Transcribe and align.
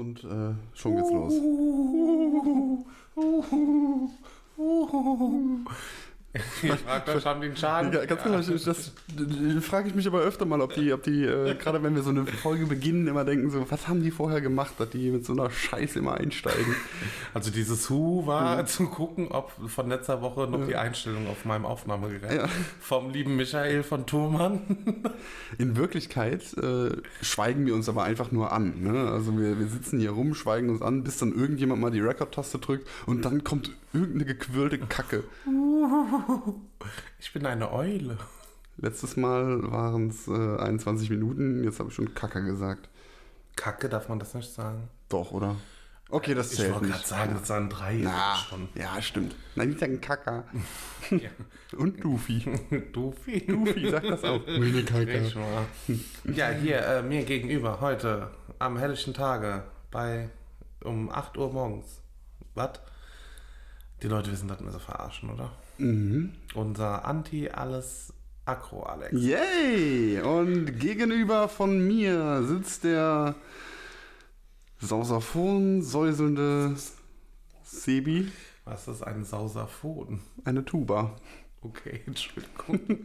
Und 0.00 0.24
äh, 0.24 0.54
schon 0.72 0.96
geht's 0.96 1.10
los. 1.12 1.34
Ich 6.32 6.70
frage 6.70 7.12
doch 7.12 7.20
schon 7.20 7.40
den 7.40 7.56
Schaden. 7.56 7.92
Ja, 7.92 8.04
ganz 8.04 8.22
genau, 8.22 8.36
das, 8.36 8.46
das, 8.46 8.64
das 8.64 9.64
frage 9.64 9.88
ich 9.88 9.96
mich 9.96 10.06
aber 10.06 10.20
öfter 10.20 10.44
mal, 10.44 10.60
ob 10.60 10.74
die, 10.74 10.92
ob 10.92 11.02
die 11.02 11.24
äh, 11.24 11.54
gerade 11.56 11.82
wenn 11.82 11.96
wir 11.96 12.02
so 12.02 12.10
eine 12.10 12.24
Folge 12.24 12.66
beginnen, 12.66 13.08
immer 13.08 13.24
denken 13.24 13.50
so, 13.50 13.68
was 13.68 13.88
haben 13.88 14.02
die 14.02 14.12
vorher 14.12 14.40
gemacht, 14.40 14.74
dass 14.78 14.90
die 14.90 15.10
mit 15.10 15.26
so 15.26 15.32
einer 15.32 15.50
Scheiße 15.50 15.98
immer 15.98 16.14
einsteigen. 16.14 16.76
Also 17.34 17.50
dieses 17.50 17.90
Hu 17.90 18.26
war 18.26 18.64
zu 18.66 18.86
gucken, 18.86 19.28
ob 19.28 19.52
von 19.68 19.88
letzter 19.88 20.22
Woche 20.22 20.46
noch 20.48 20.66
die 20.66 20.76
Einstellung 20.76 21.26
auf 21.26 21.44
meinem 21.44 21.66
Aufnahmegerät 21.66 22.42
Ja. 22.42 22.48
vom 22.80 23.10
lieben 23.10 23.34
Michael 23.36 23.82
von 23.82 24.06
Thurmann. 24.06 24.60
In 25.58 25.76
Wirklichkeit 25.76 26.42
äh, 26.58 26.90
schweigen 27.22 27.66
wir 27.66 27.74
uns 27.74 27.88
aber 27.88 28.04
einfach 28.04 28.30
nur 28.30 28.52
an. 28.52 28.82
Ne? 28.82 29.10
Also 29.10 29.36
wir, 29.36 29.58
wir 29.58 29.66
sitzen 29.66 29.98
hier 29.98 30.10
rum, 30.12 30.34
schweigen 30.34 30.70
uns 30.70 30.80
an, 30.80 31.02
bis 31.02 31.18
dann 31.18 31.32
irgendjemand 31.34 31.80
mal 31.80 31.90
die 31.90 32.00
Record-Taste 32.00 32.58
drückt 32.58 32.86
und 33.06 33.24
dann 33.24 33.42
kommt 33.42 33.72
irgendeine 33.92 34.24
gequirlte 34.26 34.78
Kacke. 34.78 35.24
Ich 37.18 37.32
bin 37.32 37.46
eine 37.46 37.72
Eule. 37.72 38.18
Letztes 38.76 39.16
Mal 39.16 39.70
waren 39.70 40.08
es 40.08 40.26
äh, 40.26 40.56
21 40.58 41.10
Minuten, 41.10 41.64
jetzt 41.64 41.78
habe 41.80 41.90
ich 41.90 41.94
schon 41.94 42.14
Kacke 42.14 42.42
gesagt. 42.42 42.88
Kacke, 43.56 43.88
darf 43.88 44.08
man 44.08 44.18
das 44.18 44.34
nicht 44.34 44.52
sagen? 44.52 44.88
Doch, 45.08 45.32
oder? 45.32 45.56
Okay, 46.08 46.34
das 46.34 46.50
Ich 46.52 46.58
zählt 46.58 46.72
wollte 46.74 46.88
gerade 46.88 47.06
sagen, 47.06 47.36
das 47.38 47.48
waren 47.50 47.68
drei 47.68 48.00
Na, 48.02 48.34
schon. 48.36 48.68
ja, 48.74 49.00
stimmt. 49.00 49.36
Nein, 49.54 49.68
nicht 49.68 49.80
sagen 49.80 50.00
Kacker. 50.00 50.44
Ja. 51.10 51.30
Und 51.76 52.02
Dufi. 52.02 52.40
Dufi. 52.92 53.46
Dufi 53.46 53.90
sagt 53.90 54.08
das 54.10 54.22
auch. 54.24 54.40
Meine 54.46 54.82
mal. 55.34 55.66
Ja, 56.34 56.50
hier 56.50 56.78
äh, 56.84 57.02
mir 57.02 57.24
gegenüber 57.24 57.80
heute 57.80 58.30
am 58.58 58.76
helllichen 58.76 59.14
Tage 59.14 59.64
bei 59.90 60.30
um 60.82 61.10
8 61.10 61.36
Uhr 61.36 61.52
morgens. 61.52 62.00
Was? 62.54 62.80
Die 64.02 64.08
Leute 64.08 64.32
wissen, 64.32 64.48
dass 64.48 64.60
wir 64.60 64.70
sie 64.70 64.80
verarschen, 64.80 65.30
oder? 65.30 65.52
Mhm. 65.80 66.32
Unser 66.54 67.04
Anti-Alles 67.04 68.12
Akro 68.44 68.82
Alex. 68.82 69.12
Yay! 69.12 70.20
Und 70.20 70.78
gegenüber 70.78 71.48
von 71.48 71.86
mir 71.86 72.42
sitzt 72.44 72.84
der 72.84 73.34
Sausaphon 74.78 75.82
säuselnde 75.82 76.74
Sebi, 77.62 78.30
Was 78.64 78.88
ist 78.88 79.02
ein 79.02 79.24
Sausaphon? 79.24 80.20
eine 80.44 80.64
Tuba. 80.64 81.16
Okay, 81.62 82.00
Entschuldigung. 82.06 82.80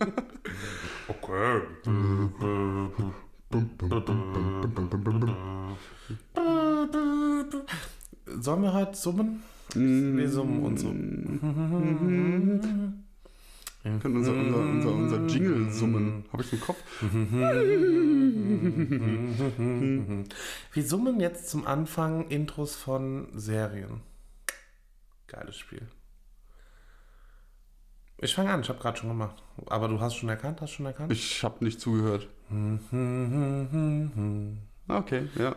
okay. 1.08 1.62
Sollen 8.42 8.64
wir 8.64 8.74
heute 8.74 8.96
summen? 8.96 9.44
Wir 9.76 10.30
summen 10.30 10.64
und 10.64 10.80
so. 10.80 10.88
Wir 13.84 14.00
können 14.00 14.16
unser, 14.18 14.34
unser, 14.34 14.58
unser, 14.58 14.92
unser 14.92 15.28
Jingle 15.28 15.72
summen. 15.72 16.26
Habe 16.34 16.42
ich 16.42 16.52
im 16.54 16.60
Kopf? 16.60 16.82
Wir 20.74 20.84
summen 20.84 21.20
jetzt 21.20 21.50
zum 21.50 21.68
Anfang 21.68 22.28
Intros 22.30 22.76
von 22.76 23.28
Serien. 23.34 24.02
Geiles 25.28 25.58
Spiel. 25.58 25.88
Ich 28.18 28.34
fange 28.34 28.52
an, 28.52 28.62
ich 28.62 28.70
habe 28.70 28.80
gerade 28.80 28.98
schon 28.98 29.10
gemacht. 29.10 29.44
Aber 29.68 29.88
du 29.88 30.00
hast 30.00 30.16
schon 30.16 30.30
erkannt, 30.30 30.62
hast 30.62 30.72
schon 30.72 30.88
erkannt? 30.88 31.12
Ich 31.12 31.44
habe 31.44 31.64
nicht 31.64 31.80
zugehört. 31.80 32.28
Okay, 34.88 35.28
ja. 35.36 35.56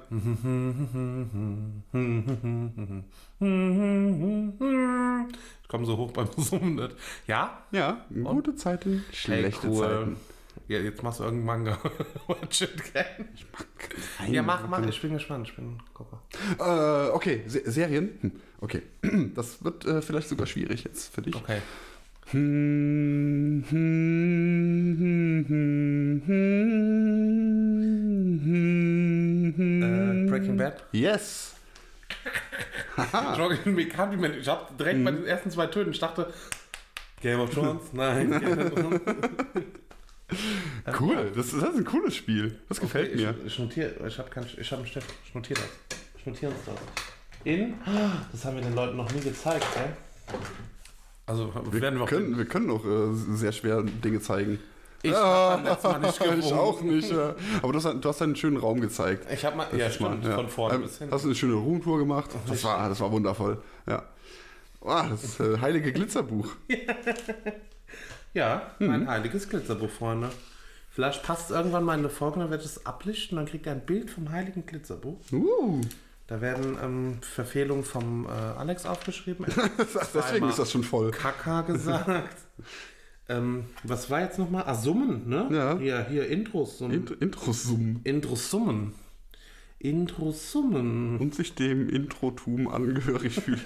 Ich 5.62 5.69
komme 5.69 5.84
so 5.84 5.97
hoch 5.99 6.12
beim 6.12 6.28
Summen. 6.39 6.89
Ja? 7.27 7.62
Ja, 7.71 8.06
gute 8.25 8.55
Zeiten, 8.55 9.05
schlechte 9.12 9.67
Hey, 9.69 9.71
cool. 9.71 9.84
Zeiten. 9.87 10.17
Ja, 10.67 10.78
jetzt 10.81 11.03
machst 11.03 11.21
du 11.21 11.25
irgendeinen 11.25 11.65
Manga. 11.65 11.78
Watch 12.27 12.62
it 12.62 12.71
again. 12.94 13.28
Nein, 14.19 14.34
Ja, 14.34 14.43
mach, 14.43 14.67
mach. 14.69 14.84
Ich 14.87 15.00
bin 15.00 15.12
gespannt. 15.12 15.49
Ich 15.49 15.56
bin 15.56 15.78
Gucker. 15.94 16.21
Äh, 16.59 17.11
okay, 17.15 17.43
Se 17.47 17.71
Serien. 17.71 18.11
Hm, 18.21 18.33
Okay, 18.61 18.83
das 19.37 19.62
wird 19.62 19.87
äh, 19.87 20.03
vielleicht 20.03 20.28
sogar 20.28 20.47
schwierig 20.47 20.83
jetzt 20.84 21.15
für 21.15 21.22
dich. 21.22 21.34
Okay. 21.37 21.61
Hm, 22.31 23.65
hm, 23.69 24.97
hm, 24.99 25.47
hm, 25.49 26.22
hm, 26.27 26.27
hm, 26.27 27.68
Breaking 30.38 30.56
Bad. 30.56 30.82
Yes. 30.93 31.54
Compliment. 32.94 34.37
Ich 34.37 34.49
habe 34.49 34.66
direkt 34.78 35.04
bei 35.04 35.10
den 35.10 35.26
ersten 35.26 35.50
zwei 35.50 35.66
Tönen, 35.66 35.93
ich 35.93 35.99
dachte, 35.99 36.32
Game 37.21 37.41
of 37.41 37.50
Thrones? 37.50 37.82
Nein. 37.93 38.31
Game 38.31 38.59
of 38.59 38.75
Thrones. 38.75 39.00
Cool, 41.00 41.32
das, 41.34 41.50
das 41.50 41.54
ist 41.54 41.76
ein 41.76 41.84
cooles 41.84 42.15
Spiel. 42.15 42.59
Das 42.69 42.81
gefällt 42.81 43.12
Okay, 43.15 43.22
mir. 43.22 43.34
Ich, 43.41 43.47
ich 43.54 43.59
notiere, 43.59 43.94
ich 44.06 44.19
habe 44.19 44.28
ich 44.59 44.72
hab 44.72 44.78
einen 44.78 44.87
Stift. 44.87 45.15
Ich 45.25 45.34
notiere 45.34 45.60
das. 45.60 45.99
Ich 46.19 46.26
notiere 46.26 46.53
uns 46.53 46.60
das. 46.66 46.75
In, 47.44 47.75
das 48.32 48.44
haben 48.44 48.56
wir 48.56 48.62
den 48.62 48.75
Leuten 48.75 48.97
noch 48.97 49.10
nie 49.12 49.20
gezeigt, 49.20 49.66
gell? 49.75 50.38
Also, 51.26 51.53
Wir 51.70 51.81
werden 51.81 51.99
wir 51.99 52.05
auch 52.05 52.09
können, 52.09 52.37
wir 52.37 52.47
können 52.47 52.70
auch 52.70 52.84
äh, 52.84 53.15
sehr 53.37 53.53
schwer 53.53 53.82
Dinge 53.82 54.20
zeigen. 54.20 54.59
Ich 55.03 55.12
hab 55.14 55.56
beim 55.62 55.64
letzten 55.64 55.88
Mal 55.88 55.98
nicht 56.00 56.20
ich 56.20 56.26
gewungen. 56.26 56.59
auch 56.59 56.81
nicht. 56.81 57.10
Ja. 57.12 57.34
Aber 57.62 57.72
du 57.72 57.82
hast, 57.82 58.04
du 58.04 58.09
hast 58.09 58.22
einen 58.22 58.34
schönen 58.36 58.56
Raum 58.56 58.81
gezeigt. 58.81 59.26
Ich 59.32 59.44
habe 59.44 59.56
mal, 59.56 59.66
ja, 59.72 59.76
Letztes 59.78 59.94
stimmt, 59.94 60.22
Mal, 60.25 60.31
ja. 60.31 60.36
von 60.36 60.48
vorne 60.48 60.75
Ähm, 60.76 60.82
bis 60.82 60.98
hin. 60.98 61.09
Hast 61.10 61.22
du 61.25 61.28
eine 61.28 61.34
schöne 61.36 61.54
Roomtour 61.54 61.98
gemacht? 61.98 62.31
Das 62.48 62.64
war, 62.64 62.88
das 62.88 62.98
war 63.00 63.10
wundervoll. 63.12 63.62
Ja. 63.87 64.03
Ah, 64.84 65.06
das 65.08 65.38
äh, 65.41 65.58
heilige 65.60 65.92
Glitzerbuch. 65.92 66.48
Ja, 68.34 68.62
Mhm. 68.78 68.87
mein 68.88 69.08
heiliges 69.08 69.48
Glitzerbuch, 69.48 69.88
Freunde. 69.91 70.31
Vielleicht 70.91 71.22
passt 71.22 71.50
irgendwann 71.50 71.84
mal 71.84 71.94
in 71.94 72.00
eine 72.00 72.10
Folge, 72.10 72.41
dann 72.41 72.50
wird 72.50 72.64
es 72.64 72.84
ablichten, 72.87 73.37
dann 73.37 73.47
kriegt 73.47 73.66
ihr 73.66 73.72
ein 73.72 73.84
Bild 73.87 74.10
vom 74.10 74.31
heiligen 74.31 74.66
Glitzerbuch. 74.66 75.19
Uh, 75.32 75.81
Da 76.26 76.41
werden 76.42 76.76
ähm, 76.82 77.19
Verfehlungen 77.22 77.84
vom 77.84 78.26
äh, 78.26 78.28
Alex 78.28 78.84
aufgeschrieben. 78.84 79.47
deswegen 80.14 80.48
ist 80.48 80.58
das 80.58 80.70
schon 80.70 80.84
voll. 80.84 81.10
Kaka 81.10 81.62
gesagt. 81.62 82.37
Ähm, 83.28 83.65
was 83.84 84.11
war 84.11 84.22
jetzt 84.22 84.39
nochmal? 84.39 84.65
Ah, 84.66 84.75
Summen, 84.75 85.28
ne? 85.28 85.49
Ja. 85.50 85.78
Hier, 85.78 86.06
hier, 86.09 86.28
Intros. 86.28 86.78
Summen. 86.78 86.94
Int 86.94 87.11
Intro-Summen. 87.11 88.00
Intro-Summen. 88.05 88.94
Intro-Summen. 89.78 91.19
Und 91.19 91.34
sich 91.34 91.55
dem 91.55 91.88
Introtum 91.88 92.69
angehörig 92.69 93.34
fühlt. 93.34 93.62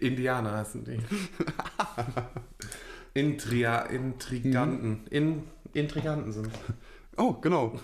Indianer 0.00 0.58
heißen 0.58 0.84
die. 0.84 0.98
Intria, 3.14 3.82
Intriganten. 3.82 5.06
In, 5.10 5.44
Intriganten 5.72 6.32
sind. 6.32 6.50
Oh, 7.16 7.34
genau. 7.34 7.78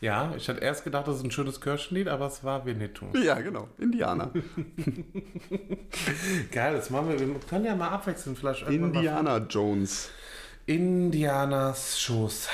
Ja, 0.00 0.32
ich 0.36 0.48
hatte 0.48 0.60
erst 0.60 0.84
gedacht, 0.84 1.08
das 1.08 1.16
ist 1.16 1.24
ein 1.24 1.30
schönes 1.32 1.60
Kirchenlied, 1.60 2.06
aber 2.06 2.26
es 2.26 2.44
war 2.44 2.64
Winnetou. 2.64 3.06
Ja, 3.16 3.34
genau. 3.40 3.68
Indianer. 3.78 4.30
Geil, 6.52 6.76
das 6.76 6.90
machen 6.90 7.08
wir. 7.08 7.18
Wir 7.18 7.34
können 7.48 7.64
ja 7.64 7.74
mal 7.74 7.88
abwechseln, 7.88 8.36
vielleicht 8.36 8.68
Indiana 8.68 9.38
Jones. 9.38 10.10
Indianas 10.66 12.00
Schoß. 12.00 12.48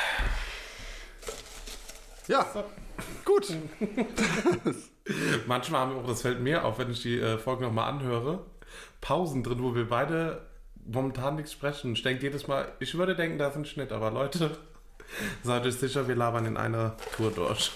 Ja, 2.28 2.46
gut. 3.24 3.52
Manchmal 5.46 5.80
haben 5.80 5.94
wir 5.94 6.00
auch, 6.00 6.06
das 6.06 6.22
fällt 6.22 6.40
mir 6.40 6.64
auf, 6.64 6.78
wenn 6.78 6.90
ich 6.90 7.02
die 7.02 7.18
äh, 7.18 7.36
Folge 7.36 7.64
nochmal 7.64 7.90
anhöre, 7.90 8.46
Pausen 9.02 9.42
drin, 9.42 9.62
wo 9.62 9.74
wir 9.74 9.88
beide 9.88 10.46
momentan 10.86 11.36
nichts 11.36 11.52
sprechen. 11.52 11.92
Ich 11.92 12.02
denke 12.02 12.22
jedes 12.22 12.46
Mal, 12.46 12.72
ich 12.78 12.96
würde 12.96 13.14
denken, 13.14 13.36
da 13.36 13.48
ist 13.48 13.56
ein 13.56 13.66
Schnitt, 13.66 13.92
aber 13.92 14.10
Leute, 14.10 14.56
seid 15.42 15.64
euch 15.66 15.74
sicher, 15.74 16.08
wir 16.08 16.14
labern 16.16 16.46
in 16.46 16.56
einer 16.56 16.96
Tour 17.16 17.30
durch. 17.30 17.72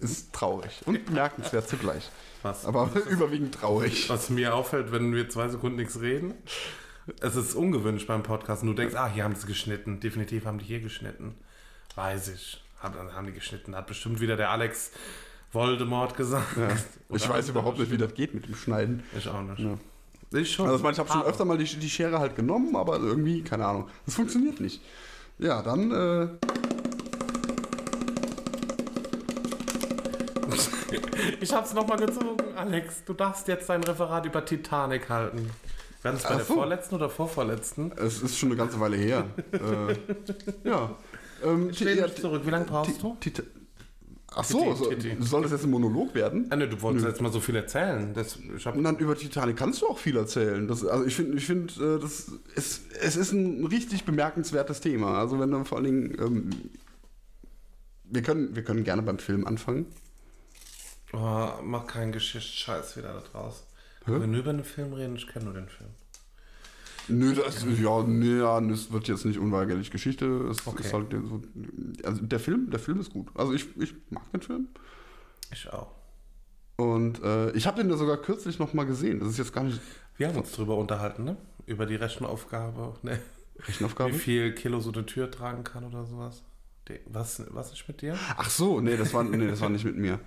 Ist 0.00 0.32
traurig 0.32 0.80
und 0.86 1.04
bemerkenswert 1.06 1.68
zugleich. 1.68 2.10
Was, 2.42 2.64
Aber 2.64 2.90
überwiegend 3.10 3.54
traurig. 3.54 4.08
was 4.08 4.30
mir 4.30 4.54
auffällt, 4.54 4.92
wenn 4.92 5.14
wir 5.14 5.28
zwei 5.28 5.48
Sekunden 5.48 5.76
nichts 5.76 6.00
reden, 6.00 6.34
es 7.20 7.36
ist 7.36 7.54
ungewöhnlich 7.54 8.06
beim 8.06 8.22
Podcast. 8.22 8.62
Du 8.62 8.72
denkst, 8.72 8.94
ah, 8.94 9.08
hier 9.08 9.24
haben 9.24 9.34
sie 9.34 9.46
geschnitten. 9.46 10.00
Definitiv 10.00 10.44
haben 10.46 10.58
die 10.58 10.64
hier 10.64 10.80
geschnitten. 10.80 11.34
Weiß 11.94 12.28
ich. 12.28 12.62
Haben, 12.80 13.12
haben 13.14 13.26
die 13.26 13.32
geschnitten. 13.32 13.74
Hat 13.74 13.86
bestimmt 13.86 14.20
wieder 14.20 14.36
der 14.36 14.50
Alex 14.50 14.92
Voldemort 15.52 16.16
gesagt. 16.16 16.56
Ja. 16.56 16.68
Ich 17.14 17.28
weiß 17.28 17.48
überhaupt 17.48 17.78
nicht, 17.78 17.90
wie 17.90 17.98
das 17.98 18.14
geht 18.14 18.34
mit 18.34 18.46
dem 18.46 18.54
Schneiden. 18.54 19.02
Ich 19.16 19.28
auch 19.28 19.42
nicht. 19.42 19.58
Ja. 19.58 19.76
Ich 20.32 20.52
schon. 20.52 20.66
Also 20.66 20.76
ich, 20.76 20.82
meine, 20.82 20.92
ich 20.92 20.98
habe 20.98 21.10
schon 21.10 21.22
öfter 21.22 21.44
mal 21.44 21.58
die, 21.58 21.64
die 21.64 21.90
Schere 21.90 22.20
halt 22.20 22.36
genommen, 22.36 22.76
aber 22.76 22.98
irgendwie, 22.98 23.42
keine 23.42 23.66
Ahnung. 23.66 23.88
Das 24.06 24.14
funktioniert 24.14 24.60
nicht. 24.60 24.80
Ja, 25.38 25.62
dann, 25.62 25.90
äh, 25.90 26.28
Ich 31.40 31.52
hab's 31.52 31.72
nochmal 31.74 31.98
gezogen, 31.98 32.54
Alex. 32.56 33.04
Du 33.04 33.12
darfst 33.14 33.48
jetzt 33.48 33.68
dein 33.68 33.82
Referat 33.84 34.26
über 34.26 34.44
Titanic 34.44 35.08
halten. 35.08 35.50
War 36.02 36.12
das 36.12 36.22
bei 36.22 36.30
Ach 36.30 36.36
der 36.36 36.44
so. 36.44 36.54
vorletzten 36.54 36.94
oder 36.94 37.10
vorvorletzten? 37.10 37.92
Es 37.96 38.22
ist 38.22 38.38
schon 38.38 38.48
eine 38.50 38.56
ganze 38.56 38.80
Weile 38.80 38.96
her. 38.96 39.24
äh, 39.52 40.68
ja. 40.68 40.90
Ähm, 41.44 41.70
Stell 41.74 41.96
ja, 41.98 42.06
dich 42.06 42.20
zurück. 42.20 42.42
Wie 42.44 42.50
lange 42.50 42.64
brauchst 42.64 43.02
du? 43.02 43.16
Tita- 43.20 43.42
Ach 44.32 44.44
so, 44.44 44.74
so 44.74 44.92
soll 45.20 45.42
das 45.42 45.50
jetzt 45.50 45.64
ein 45.64 45.70
Monolog 45.70 46.14
werden? 46.14 46.46
Ah, 46.50 46.56
ne, 46.56 46.68
du 46.68 46.80
wolltest 46.82 47.04
jetzt 47.04 47.20
mal 47.20 47.32
so 47.32 47.40
viel 47.40 47.56
erzählen. 47.56 48.14
Das, 48.14 48.38
ich 48.56 48.64
hab, 48.64 48.76
Und 48.76 48.84
dann 48.84 48.96
über 48.98 49.16
Titanic 49.16 49.56
kannst 49.56 49.82
du 49.82 49.88
auch 49.88 49.98
viel 49.98 50.16
erzählen. 50.16 50.68
Das, 50.68 50.84
also 50.86 51.04
ich 51.04 51.16
finde, 51.16 51.36
ich 51.36 51.46
find, 51.46 51.76
äh, 51.78 51.98
das 51.98 52.30
ist, 52.54 52.92
es 53.00 53.16
ist 53.16 53.32
ein 53.32 53.66
richtig 53.66 54.04
bemerkenswertes 54.04 54.80
Thema. 54.80 55.18
Also 55.18 55.40
wenn 55.40 55.50
du 55.50 55.64
vor 55.64 55.78
allen 55.78 55.84
Dingen, 55.84 56.16
ähm, 56.20 56.50
wir 58.04 58.22
können, 58.22 58.54
wir 58.54 58.62
können 58.62 58.84
gerne 58.84 59.02
beim 59.02 59.18
Film 59.18 59.46
anfangen. 59.46 59.86
oh, 61.12 61.48
mach 61.62 61.88
keinen 61.88 62.12
Geschichtsscheiß 62.12 62.96
wieder 62.96 63.14
da 63.14 63.20
draus. 63.20 63.64
Hä? 64.06 64.12
Wenn 64.12 64.32
wir 64.32 64.38
über 64.38 64.50
einen 64.50 64.64
Film 64.64 64.92
reden, 64.92 65.16
ich 65.16 65.26
kenne 65.26 65.46
nur 65.46 65.54
den 65.54 65.68
Film. 65.68 65.90
Nö, 67.10 67.34
das, 67.34 67.64
ja, 67.64 68.02
ja, 68.02 68.60
das 68.60 68.92
wird 68.92 69.08
jetzt 69.08 69.24
nicht 69.24 69.38
unweigerlich 69.38 69.90
Geschichte. 69.90 70.26
Es 70.50 70.66
Okay. 70.66 70.82
ist 70.82 70.92
halt 70.92 71.10
so, 71.12 71.42
also 72.04 72.22
der 72.22 72.40
Film, 72.40 72.70
der 72.70 72.80
Film 72.80 73.00
ist 73.00 73.12
gut. 73.12 73.28
Also 73.34 73.52
ich, 73.52 73.66
ich 73.78 73.94
mag 74.10 74.30
den 74.32 74.40
Film. 74.42 74.68
Ich 75.52 75.68
auch. 75.72 75.90
Und 76.76 77.22
äh, 77.22 77.50
ich 77.52 77.66
habe 77.66 77.80
den 77.82 77.90
ja 77.90 77.96
sogar 77.96 78.16
kürzlich 78.16 78.58
noch 78.58 78.72
mal 78.72 78.86
gesehen. 78.86 79.20
Das 79.20 79.28
ist 79.28 79.38
jetzt 79.38 79.52
gar 79.52 79.64
nicht 79.64 79.80
Wir 80.16 80.28
haben 80.28 80.36
uns 80.38 80.52
drüber 80.52 80.76
unterhalten, 80.76 81.24
ne? 81.24 81.36
Über 81.66 81.84
die 81.86 81.96
Rechenaufgabe, 81.96 82.94
ne? 83.02 83.18
Rechenaufgabe. 83.66 84.14
Wie 84.14 84.18
viel 84.18 84.54
Kilo 84.54 84.80
so 84.80 84.90
eine 84.92 85.04
Tür 85.04 85.30
tragen 85.30 85.64
kann 85.64 85.84
oder 85.84 86.04
sowas. 86.06 86.42
Was, 87.06 87.42
was 87.50 87.72
ist 87.72 87.86
mit 87.86 88.02
dir? 88.02 88.16
Ach 88.36 88.50
so, 88.50 88.80
nee, 88.80 88.96
das 88.96 89.14
war, 89.14 89.22
nee, 89.22 89.46
das 89.46 89.60
war 89.60 89.68
nicht 89.68 89.84
mit 89.84 89.96
mir. 89.96 90.18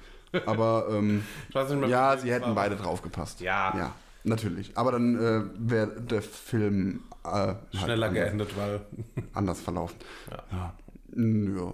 Aber 0.45 0.87
ähm, 0.91 1.23
Ich 1.49 1.55
weiß 1.55 1.69
nicht 1.71 1.79
mehr, 1.81 1.89
ja, 1.89 2.17
sie 2.17 2.31
hätten 2.31 2.45
war. 2.47 2.55
beide 2.55 2.75
draufgepasst. 2.77 3.41
Ja. 3.41 3.73
Ja, 3.77 3.95
natürlich. 4.23 4.77
Aber 4.77 4.91
dann 4.91 5.15
äh, 5.15 5.43
wäre 5.57 6.01
der 6.01 6.21
Film 6.21 7.01
äh, 7.23 7.27
halt 7.29 7.57
Schneller 7.73 8.07
anders, 8.07 8.23
geendet, 8.23 8.57
weil. 8.57 8.81
anders 9.33 9.61
verlaufen. 9.61 9.97
Ja. 10.29 10.43
Ja. 10.51 10.75
ja. 11.15 11.73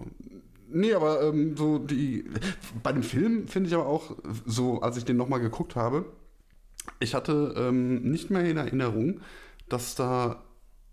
Nee, 0.71 0.93
aber 0.93 1.23
ähm, 1.23 1.57
so 1.57 1.79
die. 1.79 2.25
Bei 2.83 2.91
dem 2.91 3.03
Film 3.03 3.47
finde 3.47 3.69
ich 3.69 3.75
aber 3.75 3.87
auch, 3.87 4.15
so 4.45 4.81
als 4.81 4.97
ich 4.97 5.05
den 5.05 5.17
nochmal 5.17 5.39
geguckt 5.39 5.75
habe, 5.75 6.05
ich 6.99 7.15
hatte 7.15 7.53
ähm, 7.57 8.03
nicht 8.03 8.29
mehr 8.29 8.43
in 8.45 8.57
Erinnerung, 8.57 9.21
dass 9.67 9.95
da 9.95 10.43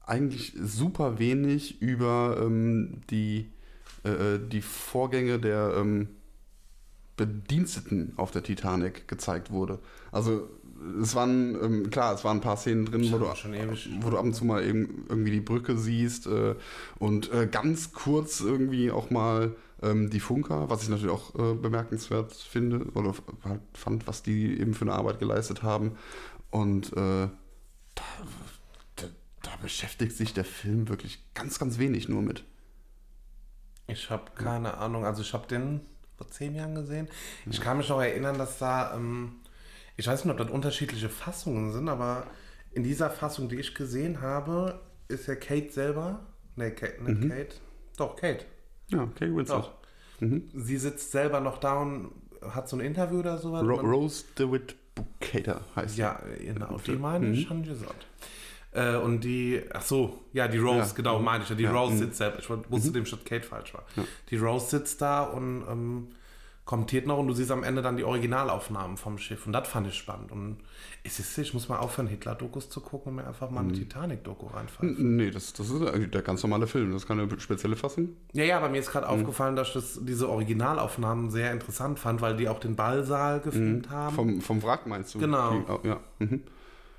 eigentlich 0.07 0.55
super 0.59 1.19
wenig 1.19 1.83
über 1.83 2.39
ähm, 2.41 3.01
die, 3.11 3.51
äh, 4.05 4.39
die 4.39 4.63
Vorgänge 4.63 5.39
der 5.39 5.75
ähm, 5.77 6.09
Bediensteten 7.17 8.13
auf 8.17 8.31
der 8.31 8.43
Titanic 8.43 9.09
gezeigt 9.09 9.51
wurde. 9.51 9.81
Also 10.13 10.49
es 11.03 11.15
waren, 11.15 11.57
ähm, 11.63 11.91
klar, 11.91 12.15
es 12.15 12.25
waren 12.25 12.39
ein 12.39 12.43
paar 12.43 12.57
Szenen 12.57 12.87
drin, 12.87 13.11
wo 13.13 13.19
du, 13.19 13.27
wo 13.27 14.11
du 14.11 14.19
ab 14.19 14.25
und 14.25 14.35
zu 14.35 14.45
mal 14.45 14.65
eben 14.65 15.07
irgendwie 15.09 15.31
die 15.31 15.41
Brücke 15.41 15.77
siehst 15.77 16.27
äh, 16.27 16.55
und 16.99 17.33
äh, 17.33 17.47
ganz 17.47 17.93
kurz 17.93 18.41
irgendwie 18.41 18.91
auch 18.91 19.11
mal 19.11 19.55
ähm, 19.83 20.11
die 20.11 20.21
Funker, 20.21 20.71
was 20.71 20.83
ich 20.83 20.89
natürlich 20.89 21.15
auch 21.15 21.35
äh, 21.35 21.55
bemerkenswert 21.55 22.33
finde 22.33 22.87
oder 22.95 23.15
halt 23.45 23.61
fand, 23.75 24.07
was 24.07 24.23
die 24.23 24.59
eben 24.59 24.75
für 24.75 24.85
eine 24.85 24.95
Arbeit 24.95 25.19
geleistet 25.19 25.63
haben. 25.63 25.97
Und 26.51 26.93
äh, 26.93 27.29
da, 27.95 28.03
da, 28.97 29.07
da 29.43 29.51
beschäftigt 29.63 30.17
sich 30.17 30.35
der 30.35 30.45
Film 30.45 30.89
wirklich 30.89 31.23
ganz, 31.35 31.59
ganz 31.59 31.79
wenig 31.79 32.09
nur 32.09 32.23
mit. 32.23 32.45
Ich 33.87 34.11
habe 34.11 34.31
keine 34.35 34.79
Ahnung. 34.79 35.05
Also 35.05 35.23
ich 35.23 35.33
habe 35.33 35.47
den 35.47 35.81
vor 36.17 36.29
zehn 36.29 36.55
Jahren 36.55 36.75
gesehen. 36.75 37.09
Ich 37.49 37.61
kann 37.61 37.77
mich 37.77 37.89
noch 37.89 38.01
erinnern, 38.01 38.39
dass 38.39 38.59
da, 38.59 38.95
ähm, 38.95 39.37
ich 39.97 40.07
weiß 40.07 40.25
nicht, 40.25 40.33
ob 40.33 40.39
das 40.39 40.51
unterschiedliche 40.51 41.09
Fassungen 41.09 41.73
sind, 41.73 41.89
aber 41.89 42.27
in 42.73 42.83
dieser 42.83 43.11
Fassung, 43.11 43.49
die 43.49 43.57
ich 43.57 43.75
gesehen 43.75 44.21
habe, 44.21 44.81
ist 45.09 45.27
ja 45.29 45.35
Kate 45.35 45.71
selber, 45.71 46.27
ne, 46.57 46.71
Kate, 46.73 47.03
nicht 47.03 47.23
Mhm. 47.25 47.29
Kate, 47.31 47.57
doch, 47.97 48.17
Kate, 48.17 48.45
Ja, 48.89 49.07
Kate 49.19 49.35
Winslet. 49.35 49.49
doch. 49.59 49.73
Sie 50.55 50.77
sitzt 50.79 51.13
selber 51.13 51.41
noch 51.41 51.59
da 51.59 51.81
und 51.83 52.11
hat 52.51 52.69
so 52.69 52.77
ein 52.77 52.81
Interview 52.81 53.21
oder 53.21 53.39
sowas. 53.39 53.63
Ro 53.63 53.75
Rose 53.77 54.25
DeWitt 54.39 54.75
Bukater 54.95 55.61
heißt 55.75 55.97
Ja, 55.99 56.21
genau, 56.41 56.79
die 56.87 56.93
meine 56.93 57.31
ich 57.31 57.45
Mhm. 57.45 57.49
schon 57.49 57.63
gesagt. 57.65 58.07
Äh, 58.73 58.97
und 58.97 59.21
die, 59.25 59.63
ach 59.73 59.83
so, 59.83 60.25
ja, 60.33 60.49
die 60.49 60.59
Rose, 60.59 60.89
Ja. 60.89 60.93
genau, 60.95 61.19
meine 61.19 61.45
ich 61.45 61.51
ja. 61.51 61.57
Die 61.57 61.65
Ja, 61.65 61.73
Rose 61.73 61.95
mhm. 61.95 61.99
sitzt 61.99 62.17
selbst. 62.19 62.41
Ich 62.41 62.51
wusste 62.51 62.93
dem 62.93 63.07
statt 63.07 63.25
Kate 63.25 63.47
falsch 63.47 63.73
war. 63.75 63.85
Die 64.31 64.37
Rose 64.37 64.67
sitzt 64.79 65.01
da 65.01 65.23
und 65.25 65.65
ähm, 65.69 66.09
kommentiert 66.67 67.07
noch 67.07 67.17
und 67.19 67.29
du 67.29 67.33
siehst 67.33 67.51
am 67.53 67.63
Ende 67.63 67.81
dann 67.81 67.97
die 67.97 68.05
Originalaufnahmen 68.05 68.97
vom 68.99 69.17
Schiff. 69.19 69.47
Und 69.47 69.53
das 69.53 69.67
fand 69.69 69.87
ich 69.87 69.95
spannend. 69.95 70.33
Und 70.33 70.57
es 71.05 71.19
ist, 71.21 71.39
ich 71.39 71.55
muss 71.55 71.69
mal 71.69 71.79
aufhören, 71.79 72.09
Hitler-Dokus 72.09 72.69
zu 72.69 72.81
gucken 72.81 73.11
und 73.11 73.17
mir 73.17 73.27
einfach 73.27 73.49
mal 73.51 73.61
eine 73.61 73.69
Mhm. 73.69 73.75
Titanic-Doku 73.77 74.47
reinfallen. 74.49 75.17
Nee, 75.17 75.31
das, 75.31 75.53
das 75.53 75.71
ist 75.71 75.81
eigentlich 75.81 76.11
der 76.11 76.23
ganz 76.23 76.43
normale 76.43 76.67
Film. 76.67 76.93
Das 76.93 77.03
ist 77.03 77.09
keine 77.09 77.29
spezielle 77.41 77.77
Fassung. 77.77 78.09
Ja, 78.33 78.43
ja, 78.45 78.57
aber 78.59 78.69
mir 78.69 78.79
ist 78.81 78.91
gerade 78.91 79.09
aufgefallen, 79.09 79.55
dass 79.57 79.69
ich 79.69 79.75
das, 79.75 80.01
diese 80.03 80.29
Originalaufnahmen 80.29 81.31
sehr 81.31 81.53
interessant 81.53 81.99
fand, 82.01 82.21
weil 82.21 82.37
die 82.37 82.49
auch 82.49 82.59
den 82.59 82.75
Ballsaal 82.77 83.39
gefilmt 83.41 83.89
haben. 83.89 84.13
Mhm. 84.13 84.17
Vom, 84.17 84.41
vom 84.41 84.63
Wrack 84.65 84.87
meinst 84.89 85.15
du? 85.15 85.21
Genau. 85.21 85.53
Die, 85.53 85.71
oh, 85.71 85.81
ja. 85.85 86.01
Mhm. 86.19 86.43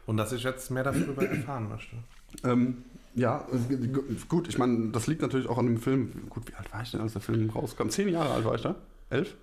und 0.05 0.15
dass 0.17 0.31
ich 0.31 0.43
jetzt 0.43 0.71
mehr 0.71 0.83
darüber 0.85 1.23
erfahren 1.29 1.67
möchte. 1.67 1.97
Ähm, 2.45 2.83
ja, 3.15 3.45
äh, 3.69 3.87
gu- 3.87 4.03
gut, 4.29 4.47
ich 4.47 4.57
meine, 4.57 4.89
das 4.91 5.07
liegt 5.07 5.21
natürlich 5.21 5.49
auch 5.49 5.57
an 5.57 5.65
dem 5.65 5.77
Film. 5.77 6.13
Gut, 6.29 6.47
wie 6.47 6.53
alt 6.53 6.71
war 6.71 6.81
ich 6.83 6.91
denn, 6.91 7.01
als 7.01 7.11
der 7.13 7.21
Film 7.21 7.49
rauskam? 7.49 7.89
Zehn 7.89 8.07
Jahre 8.07 8.29
alt 8.31 8.45
war 8.45 8.55
ich 8.55 8.61
da? 8.61 8.75
Elf? 9.09 9.35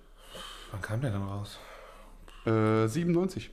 Wann 0.75 0.81
kam 0.81 0.99
der 0.99 1.11
denn 1.11 1.23
raus? 1.23 1.57
Äh, 2.45 2.87
97. 2.89 3.49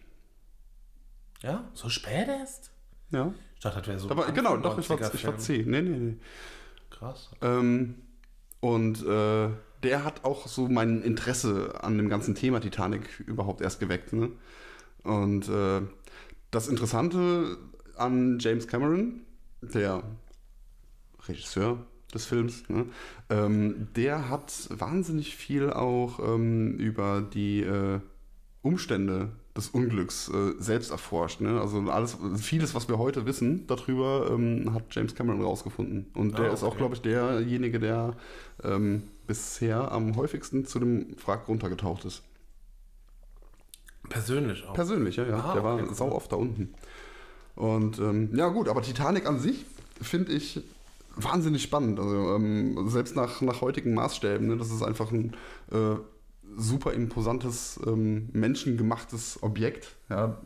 Ja, 1.43 1.71
so 1.73 1.89
spät 1.89 2.27
erst? 2.27 2.73
Ja. 3.11 3.33
Ich 3.55 3.61
dachte, 3.61 3.79
das 3.79 3.87
wäre 3.87 3.99
so. 4.01 4.09
Ein 4.11 4.35
genau, 4.35 4.57
doch, 4.57 4.77
ich 4.77 4.91
war, 4.91 4.99
90er 4.99 5.15
ich 5.15 5.25
war. 5.25 5.39
10. 5.39 5.71
Nee, 5.71 5.83
nee, 5.83 5.99
nee. 5.99 6.17
Krass. 6.91 7.31
Ähm, 7.41 8.03
und 8.59 9.07
äh, 9.07 9.51
der 9.85 10.05
hat 10.05 10.25
auch 10.25 10.49
so 10.49 10.67
mein 10.67 11.03
Interesse 11.03 11.79
an 11.81 11.97
dem 11.97 12.09
ganzen 12.09 12.35
Thema 12.35 12.61
Titanic 12.61 13.21
überhaupt 13.21 13.61
erst 13.61 13.79
geweckt. 13.79 14.13
Ne? 14.13 14.33
Und 15.05 15.49
äh, 15.49 15.83
das 16.51 16.67
Interessante 16.67 17.57
an 17.97 18.41
James 18.41 18.67
Cameron, 18.67 19.21
der 19.61 20.03
Regisseur 21.29 21.87
des 22.15 22.27
Films, 22.27 22.69
ne? 22.69 22.87
ähm, 23.31 23.89
der 23.97 24.29
hat 24.29 24.53
wahnsinnig 24.71 25.35
viel 25.37 25.71
auch 25.73 26.19
ähm, 26.19 26.77
über 26.79 27.23
die 27.23 27.63
äh, 27.63 28.01
Umstände 28.63 29.31
des 29.57 29.69
Unglücks 29.69 30.29
äh, 30.29 30.53
selbst 30.59 30.91
erforscht. 30.91 31.41
Ne? 31.41 31.61
Also 31.61 31.81
alles, 31.91 32.17
vieles, 32.37 32.75
was 32.75 32.89
wir 32.89 32.99
heute 32.99 33.27
wissen 33.27 33.67
darüber, 33.67 34.31
ähm, 34.31 34.73
hat 34.73 34.85
James 34.91 35.15
Cameron 35.15 35.43
rausgefunden. 35.43 36.07
Und 36.15 36.39
der 36.39 36.51
Ah, 36.51 36.55
ist 36.55 36.63
auch, 36.63 36.69
okay. 36.69 36.79
glaube 36.79 36.95
ich, 36.95 37.03
derjenige, 37.03 37.79
der 37.79 38.17
ähm, 38.63 39.03
bisher 39.27 39.93
am 39.93 40.17
häufigsten 40.17 40.65
zu 40.67 40.79
dem 40.79 41.15
Wrack 41.27 41.49
runtergetaucht 41.49 42.05
ist. 42.05 42.23
Persönlich 44.09 44.67
auch. 44.67 44.75
Persönlich, 44.75 45.17
ja, 45.17 45.27
ja. 45.27 45.39
Ah, 45.45 45.55
der 45.55 45.65
war 45.65 45.75
okay, 45.75 45.85
cool. 45.89 45.95
sau 45.95 46.13
oft 46.13 46.33
da 46.33 46.37
unten. 46.37 46.75
Und 47.55 47.99
ähm, 47.99 48.31
ja 48.35 48.49
gut, 48.49 48.69
aber 48.69 48.83
Titanic 48.83 49.27
an 49.27 49.39
sich 49.39 49.65
finde 50.01 50.33
ich 50.33 50.61
wahnsinnig 51.17 51.63
spannend. 51.63 51.99
Also 52.01 52.35
ähm, 52.35 52.89
selbst 52.89 53.17
nach, 53.17 53.41
nach 53.41 53.61
heutigen 53.61 53.95
Maßstäben, 53.95 54.47
ne, 54.47 54.57
das 54.57 54.71
ist 54.71 54.83
einfach 54.83 55.11
ein 55.13 55.35
äh, 55.71 55.97
super 56.57 56.93
imposantes, 56.93 57.81
ähm, 57.87 58.29
menschengemachtes 58.33 59.43
Objekt. 59.43 59.97
Ja, 60.09 60.39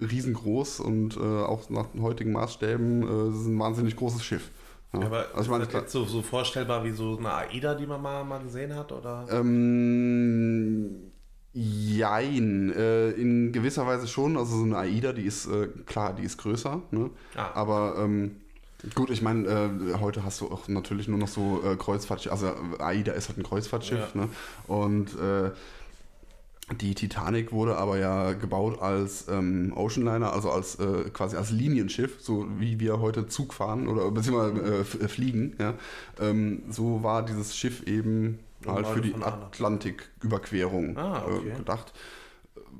riesengroß 0.00 0.80
und 0.80 1.16
äh, 1.16 1.20
auch 1.20 1.70
nach 1.70 1.86
heutigen 2.00 2.32
Maßstäben 2.32 3.02
äh, 3.02 3.30
ist 3.30 3.46
ein 3.46 3.58
wahnsinnig 3.58 3.96
großes 3.96 4.22
Schiff. 4.22 4.50
Ja. 4.92 5.02
Aber 5.02 5.26
also 5.32 5.42
ich 5.42 5.48
meine, 5.48 5.64
ist 5.64 5.72
das 5.72 5.82
jetzt 5.82 5.92
so, 5.92 6.04
so 6.04 6.22
vorstellbar 6.22 6.84
wie 6.84 6.90
so 6.90 7.16
eine 7.16 7.32
AIDA, 7.32 7.74
die 7.74 7.86
man 7.86 8.02
mal, 8.02 8.24
mal 8.24 8.42
gesehen 8.42 8.74
hat? 8.74 8.92
Oder? 8.92 9.26
Ähm, 9.30 11.12
jein. 11.52 12.72
Äh, 12.72 13.10
in 13.10 13.52
gewisser 13.52 13.86
Weise 13.86 14.08
schon. 14.08 14.36
Also 14.36 14.58
so 14.58 14.64
eine 14.64 14.78
AIDA, 14.78 15.12
die 15.12 15.24
ist, 15.24 15.46
äh, 15.46 15.68
klar, 15.86 16.12
die 16.14 16.24
ist 16.24 16.38
größer. 16.38 16.82
Ne? 16.90 17.10
Ah. 17.36 17.50
Aber 17.54 17.94
ähm, 17.98 18.36
gut, 18.94 19.10
ich 19.10 19.22
meine, 19.22 19.48
äh, 19.48 19.94
heute 20.00 20.24
hast 20.24 20.40
du 20.40 20.50
auch 20.50 20.68
natürlich 20.68 21.08
nur 21.08 21.18
noch 21.18 21.28
so 21.28 21.62
äh, 21.64 21.76
Kreuzfahrtschiffe. 21.76 22.32
Also 22.32 22.52
AIDA 22.78 23.12
ist 23.12 23.28
halt 23.28 23.38
ein 23.38 23.44
Kreuzfahrtschiff. 23.44 24.14
Ja. 24.14 24.22
Ne? 24.22 24.28
Und 24.66 25.18
äh, 25.18 25.50
die 26.76 26.94
Titanic 26.94 27.52
wurde 27.52 27.76
aber 27.76 27.98
ja 27.98 28.32
gebaut 28.32 28.80
als 28.80 29.26
ähm, 29.28 29.72
Oceanliner, 29.74 30.32
also 30.32 30.50
als 30.50 30.76
äh, 30.76 31.10
quasi 31.12 31.36
als 31.36 31.50
Linienschiff, 31.50 32.20
so 32.20 32.46
wie 32.58 32.78
wir 32.78 33.00
heute 33.00 33.26
Zug 33.26 33.54
fahren 33.54 33.88
oder 33.88 34.10
beziehungsweise 34.10 34.84
äh, 35.00 35.04
äh, 35.04 35.08
fliegen. 35.08 35.56
Ja? 35.58 35.74
Ähm, 36.20 36.62
so 36.70 37.02
war 37.02 37.24
dieses 37.24 37.56
Schiff 37.56 37.82
eben 37.86 38.38
halt 38.66 38.86
für 38.86 39.00
die. 39.00 39.14
Atlantiküberquerung 39.14 40.96
Ah, 40.96 41.24
okay. 41.26 41.50
äh, 41.50 41.56
gedacht. 41.56 41.92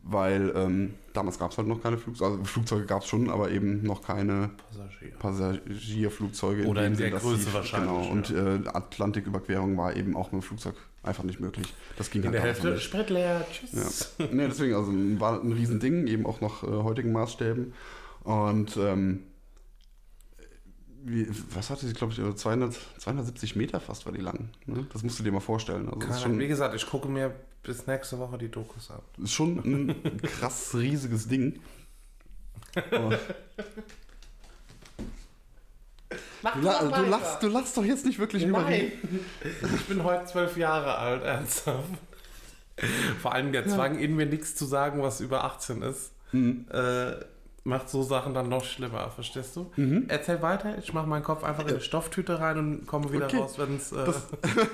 Weil 0.02 0.52
ähm, 0.56 0.94
damals 1.12 1.38
gab 1.38 1.52
es 1.52 1.58
halt 1.58 1.68
noch 1.68 1.82
keine 1.82 1.98
Flugzeuge, 1.98 2.32
also 2.32 2.44
Flugzeuge 2.44 2.86
gab 2.86 3.02
es 3.02 3.08
schon, 3.08 3.30
aber 3.30 3.50
eben 3.50 3.82
noch 3.82 4.02
keine 4.02 4.50
Passagier. 4.68 5.12
Passagierflugzeuge. 5.18 6.66
Oder 6.66 6.86
in 6.86 6.94
dem 6.94 7.10
der 7.10 7.18
Größe 7.20 7.36
sie- 7.44 7.54
wahrscheinlich, 7.54 7.90
Genau, 7.90 8.10
und 8.10 8.30
äh, 8.30 8.68
Atlantiküberquerung 8.68 9.76
war 9.76 9.94
eben 9.96 10.16
auch 10.16 10.32
mit 10.32 10.42
dem 10.42 10.46
Flugzeug 10.46 10.74
einfach 11.02 11.24
nicht 11.24 11.40
möglich. 11.40 11.72
Das 11.96 12.10
ging 12.10 12.22
In 12.22 12.28
halt 12.28 12.34
der 12.36 12.42
Hälfte 12.42 12.70
nicht. 12.72 12.82
Sprit 12.82 13.10
leer. 13.10 13.44
Tschüss. 13.50 14.14
Ja. 14.18 14.26
nee, 14.32 14.46
deswegen, 14.48 14.74
also 14.74 14.92
war 15.20 15.40
ein 15.42 15.52
Riesending, 15.52 16.06
eben 16.06 16.26
auch 16.26 16.40
nach 16.40 16.62
äh, 16.62 16.66
heutigen 16.66 17.12
Maßstäben. 17.12 17.72
Und 18.24 18.76
ähm, 18.76 19.20
wie, 21.04 21.26
was 21.54 21.70
hatte 21.70 21.86
sie, 21.86 21.92
glaube 21.94 22.12
ich, 22.12 22.36
200, 22.36 22.76
270 22.98 23.56
Meter 23.56 23.80
fast 23.80 24.06
war 24.06 24.12
die 24.12 24.20
lang. 24.20 24.50
Ne? 24.66 24.86
Das 24.92 25.02
musst 25.02 25.18
du 25.18 25.22
dir 25.22 25.32
mal 25.32 25.40
vorstellen. 25.40 25.86
Also 25.88 26.00
ist 26.00 26.06
Keine, 26.06 26.20
schon, 26.20 26.38
wie 26.38 26.48
gesagt, 26.48 26.74
ich 26.74 26.86
gucke 26.86 27.08
mir 27.08 27.34
bis 27.62 27.86
nächste 27.86 28.18
Woche 28.18 28.38
die 28.38 28.48
Dokus 28.48 28.90
an. 28.90 29.00
ist 29.22 29.32
schon 29.32 29.58
ein 29.58 30.20
krass 30.22 30.74
riesiges 30.74 31.28
Ding. 31.28 31.60
Oh. 32.92 33.12
Du, 36.54 36.60
la 36.62 36.82
du, 36.88 37.02
lachst, 37.08 37.42
du 37.42 37.48
lachst 37.48 37.76
doch 37.76 37.84
jetzt 37.84 38.04
nicht 38.06 38.18
wirklich. 38.18 38.46
Nein. 38.46 38.90
Ich 39.76 39.84
bin 39.86 40.02
heute 40.02 40.24
zwölf 40.24 40.56
Jahre 40.56 40.96
alt, 40.96 41.22
ernsthaft. 41.22 41.84
Vor 43.20 43.34
allem 43.34 43.52
der 43.52 43.68
Zwang, 43.68 43.98
in 43.98 44.16
mir 44.16 44.26
nichts 44.26 44.56
zu 44.56 44.64
sagen, 44.64 45.02
was 45.02 45.20
über 45.20 45.44
18 45.44 45.82
ist, 45.82 46.12
Mhm. 46.32 46.64
äh, 46.72 47.12
macht 47.64 47.88
so 47.90 48.02
Sachen 48.02 48.32
dann 48.34 48.48
noch 48.48 48.64
schlimmer, 48.64 49.10
verstehst 49.10 49.54
du? 49.56 49.70
Erzähl 50.08 50.40
weiter, 50.42 50.78
ich 50.78 50.92
mache 50.92 51.06
meinen 51.06 51.22
Kopf 51.22 51.44
einfach 51.44 51.64
in 51.64 51.70
eine 51.70 51.80
Stofftüte 51.80 52.40
rein 52.40 52.58
und 52.58 52.86
komme 52.86 53.12
wieder 53.12 53.26
Okay. 53.26 53.36
raus, 53.38 53.58
wenn 53.58 53.76
es. 53.76 53.92
Äh, 53.92 54.10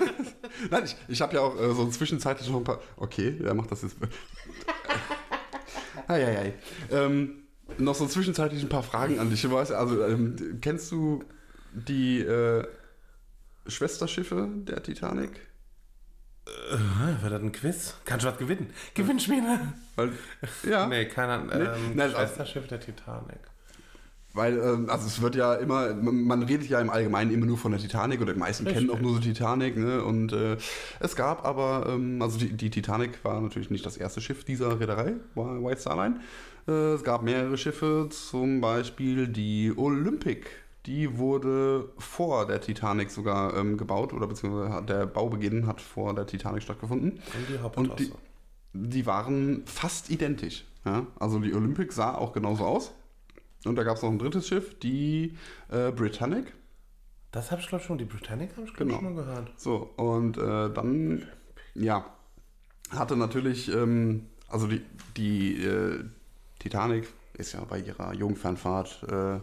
Nein, 0.71 0.85
ich, 0.85 0.97
ich 1.09 1.21
habe 1.21 1.35
ja 1.35 1.41
auch 1.41 1.59
äh, 1.61 1.75
so 1.75 1.87
zwischenzeitlich 1.89 2.49
noch 2.49 2.59
ein 2.59 2.65
paar. 2.65 2.81
Okay, 2.97 3.37
wer 3.41 3.55
macht 3.55 3.73
das 3.73 3.83
jetzt? 3.83 3.97
Eieiei. 6.09 6.55
Ähm, 6.91 7.43
noch 7.79 7.95
so 7.95 8.07
zwischenzeitlich 8.07 8.63
ein 8.63 8.69
paar 8.69 8.83
Fragen 8.85 9.19
an 9.19 9.31
dich. 9.31 9.43
Du 9.43 9.51
weißt, 9.51 9.73
also, 9.73 10.05
ähm, 10.05 10.59
kennst 10.61 10.93
du 10.93 11.25
die 11.73 12.21
äh, 12.21 12.65
Schwesterschiffe 13.67 14.49
der 14.55 14.83
Titanic? 14.83 15.31
Äh, 16.47 17.23
wird 17.23 17.33
das 17.33 17.43
ein 17.43 17.53
Quiz? 17.53 17.95
Kannst 18.05 18.25
du 18.25 18.31
was 18.31 18.39
gewinnen? 18.39 18.71
Gewinnspiele? 18.95 19.59
Ja, 20.69 20.87
Nee, 20.87 21.07
keiner. 21.07 21.43
Ähm, 21.53 21.99
also- 22.01 22.17
Schwesterschiff 22.17 22.67
der 22.69 22.81
Titanic. 22.81 23.39
weil, 24.35 24.59
ähm, 24.59 24.91
also 24.91 25.07
es 25.07 25.23
wird 25.23 25.35
ja 25.35 25.55
immer, 25.55 25.95
man 25.95 26.43
redet 26.43 26.69
ja 26.69 26.79
im 26.81 26.91
Allgemeinen 26.91 27.33
immer 27.33 27.47
nur 27.47 27.57
von 27.57 27.73
der 27.73 27.81
Titanic 27.81 28.21
oder 28.21 28.35
die 28.35 28.39
meisten 28.39 28.65
kennen 28.67 28.91
auch 28.91 28.95
Richtig. 28.97 29.03
nur 29.03 29.15
so 29.15 29.21
Titanic, 29.21 29.77
ne? 29.79 30.05
Und 30.05 30.33
äh, 30.35 30.59
es 31.01 31.17
gab 31.17 31.47
aber, 31.47 31.87
ähm, 31.89 32.21
also 32.21 32.39
die, 32.39 32.53
die 32.53 32.69
Titanic 32.71 33.25
war 33.25 33.41
natürlich 33.41 33.71
nicht 33.71 33.87
das 33.87 33.97
erste 33.97 34.21
Schiff 34.21 34.45
dieser 34.45 34.79
Reederei, 34.79 35.15
war 35.35 35.63
White 35.65 35.81
Star 35.81 35.97
Line. 35.97 36.21
Äh, 36.69 36.95
es 36.95 37.03
gab 37.05 37.23
mehrere 37.23 37.57
Schiffe, 37.57 38.09
zum 38.11 38.61
Beispiel 38.61 39.27
die 39.29 39.73
Olympic. 39.75 40.47
Die 40.87 41.19
wurde 41.19 41.91
vor 41.99 42.47
der 42.47 42.61
Titanic 42.61 43.11
sogar 43.11 43.57
ähm, 43.57 43.77
gebaut 43.77 44.13
oder 44.13 44.27
beziehungsweise 44.27 44.83
der 44.85 45.07
Baubeginn 45.07 45.67
hat 45.67 45.81
vor 45.81 46.15
der 46.15 46.27
Titanic 46.27 46.63
stattgefunden. 46.63 47.13
Und 47.13 47.49
die 47.49 47.59
Haupttrasse. 47.59 47.97
Die, 48.73 48.89
die 48.89 49.07
waren 49.07 49.65
fast 49.67 50.11
identisch. 50.11 50.65
Ja? 50.85 51.07
Also 51.19 51.41
die 51.41 51.53
Olympic 51.55 51.93
sah 51.93 52.15
auch 52.15 52.33
genauso 52.33 52.65
aus. 52.65 52.95
Und 53.65 53.75
da 53.77 53.83
gab 53.83 53.97
es 53.97 54.03
noch 54.03 54.11
ein 54.11 54.19
drittes 54.21 54.47
Schiff, 54.47 54.79
die 54.79 55.37
äh, 55.71 55.91
Britannic. 55.91 56.53
das 57.33 57.51
habe 57.51 57.61
ich 57.61 57.67
glaube 57.69 57.83
schon, 57.83 57.99
die 57.99 58.05
Britannic 58.05 58.53
habe 58.57 58.67
ich 58.69 58.73
glaube 58.75 58.93
Genau. 58.93 59.03
schon 59.03 59.15
mal 59.15 59.25
gehört. 59.25 59.53
So, 59.57 59.91
und 59.97 60.39
äh, 60.39 60.71
dann, 60.73 61.27
ja, 61.75 62.07
hatte 62.91 63.17
natürlich, 63.17 63.73
ähm, 63.75 64.27
also 64.49 64.69
die, 64.69 64.83
die 65.17 65.65
äh, 65.65 66.05
Titanic 66.61 67.09
ist 67.35 67.55
ja 67.55 67.65
bei 67.65 67.81
ihrer 67.81 68.15
Jungfernfahrt, 68.15 69.03
äh, 69.11 69.41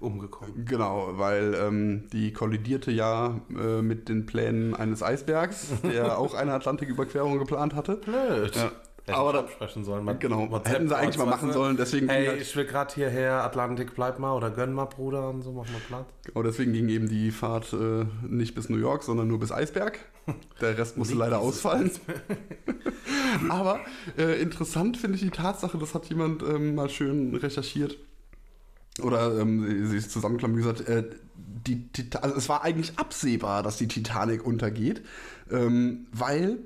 Umgekommen. 0.00 0.64
genau, 0.64 1.10
weil 1.14 1.54
ähm, 1.54 2.08
die 2.12 2.32
kollidierte 2.32 2.90
ja 2.92 3.40
äh, 3.50 3.82
mit 3.82 4.08
den 4.08 4.26
Plänen 4.26 4.74
eines 4.74 5.02
Eisbergs, 5.02 5.68
der 5.82 6.18
auch 6.20 6.34
eine 6.34 6.52
Atlantiküberquerung 6.52 7.38
geplant 7.38 7.74
hatte. 7.74 7.96
Blöd. 7.96 8.54
Ja. 8.54 8.70
Hätte 9.04 9.16
Aber 9.18 9.32
da- 9.32 9.68
sollen. 9.82 10.04
Mal 10.04 10.18
Genau, 10.18 10.50
WhatsApp 10.50 10.74
hätten 10.74 10.88
sie 10.88 10.96
eigentlich 10.96 11.16
mal 11.16 11.24
machen 11.24 11.50
sollen, 11.50 11.78
deswegen 11.78 12.08
Hey, 12.10 12.26
halt- 12.26 12.42
ich 12.42 12.54
will 12.54 12.66
gerade 12.66 12.94
hierher, 12.94 13.42
Atlantik, 13.42 13.94
bleib 13.94 14.18
mal 14.18 14.34
oder 14.34 14.50
gönn 14.50 14.74
mal, 14.74 14.84
Bruder, 14.84 15.30
und 15.30 15.40
so, 15.42 15.50
mach 15.52 15.64
mal 15.64 15.80
Platz. 15.88 16.06
Genau, 16.26 16.42
deswegen 16.42 16.74
ging 16.74 16.88
eben 16.90 17.08
die 17.08 17.30
Fahrt 17.30 17.72
äh, 17.72 18.04
nicht 18.28 18.54
bis 18.54 18.68
New 18.68 18.76
York, 18.76 19.02
sondern 19.02 19.26
nur 19.26 19.38
bis 19.40 19.50
Eisberg. 19.50 19.98
Der 20.60 20.76
Rest 20.76 20.98
musste 20.98 21.14
leider 21.14 21.38
ausfallen. 21.38 21.90
Aber 23.48 23.80
äh, 24.18 24.40
interessant 24.42 24.96
finde 24.96 25.16
ich 25.16 25.22
die 25.22 25.30
Tatsache, 25.30 25.78
das 25.78 25.94
hat 25.94 26.06
jemand 26.06 26.42
ähm, 26.42 26.74
mal 26.74 26.88
schön 26.90 27.34
recherchiert 27.34 27.96
oder 29.02 29.38
ähm, 29.38 29.86
sie 29.88 29.96
ist 29.96 30.10
zusammenklamüsert. 30.10 30.88
Äh, 30.88 31.04
die, 31.66 31.88
also 32.20 32.36
es 32.36 32.48
war 32.48 32.62
eigentlich 32.62 32.98
absehbar, 32.98 33.62
dass 33.62 33.76
die 33.76 33.88
Titanic 33.88 34.44
untergeht, 34.44 35.02
ähm, 35.50 36.06
weil 36.12 36.58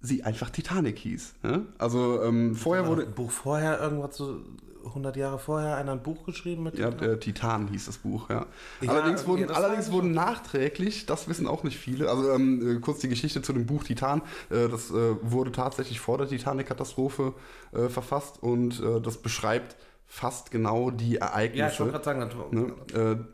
sie 0.00 0.22
einfach 0.24 0.50
Titanic 0.50 0.98
hieß. 0.98 1.34
Ne? 1.42 1.66
Also 1.78 2.22
ähm, 2.22 2.54
vorher 2.54 2.84
War 2.84 2.90
wurde 2.90 3.06
Buch 3.06 3.30
vorher, 3.30 3.80
irgendwas 3.80 4.16
so 4.16 4.40
100 4.86 5.16
Jahre 5.16 5.38
vorher, 5.38 5.76
einer 5.76 5.92
ein 5.92 6.02
Buch 6.02 6.24
geschrieben 6.24 6.62
mit 6.62 6.78
Ja, 6.78 6.90
der 6.90 7.18
Titan 7.18 7.68
hieß 7.68 7.86
das 7.86 7.98
Buch, 7.98 8.30
ja. 8.30 8.46
Ja, 8.80 8.90
allerdings 8.90 9.26
wurden, 9.26 9.50
allerdings 9.50 9.90
wurden 9.90 10.12
nachträglich, 10.12 11.06
das 11.06 11.28
wissen 11.28 11.46
auch 11.46 11.64
nicht 11.64 11.76
viele, 11.76 12.08
also 12.08 12.30
ähm, 12.30 12.76
äh, 12.76 12.80
kurz 12.80 13.00
die 13.00 13.08
Geschichte 13.08 13.42
zu 13.42 13.52
dem 13.52 13.66
Buch 13.66 13.84
Titan, 13.84 14.22
äh, 14.50 14.68
das 14.68 14.90
äh, 14.90 15.16
wurde 15.22 15.52
tatsächlich 15.52 16.00
vor 16.00 16.18
der 16.18 16.28
Titanic-Katastrophe 16.28 17.34
äh, 17.72 17.88
verfasst 17.88 18.42
und 18.42 18.80
äh, 18.80 19.00
das 19.00 19.18
beschreibt 19.18 19.76
fast 20.06 20.50
genau 20.50 20.90
die 20.90 21.16
Ereignisse 21.16 21.58
Ja, 21.58 21.68
ich 21.68 21.80
wollte 21.80 21.92
gerade 21.92 22.04
sagen, 22.04 22.48
ne, 22.52 23.26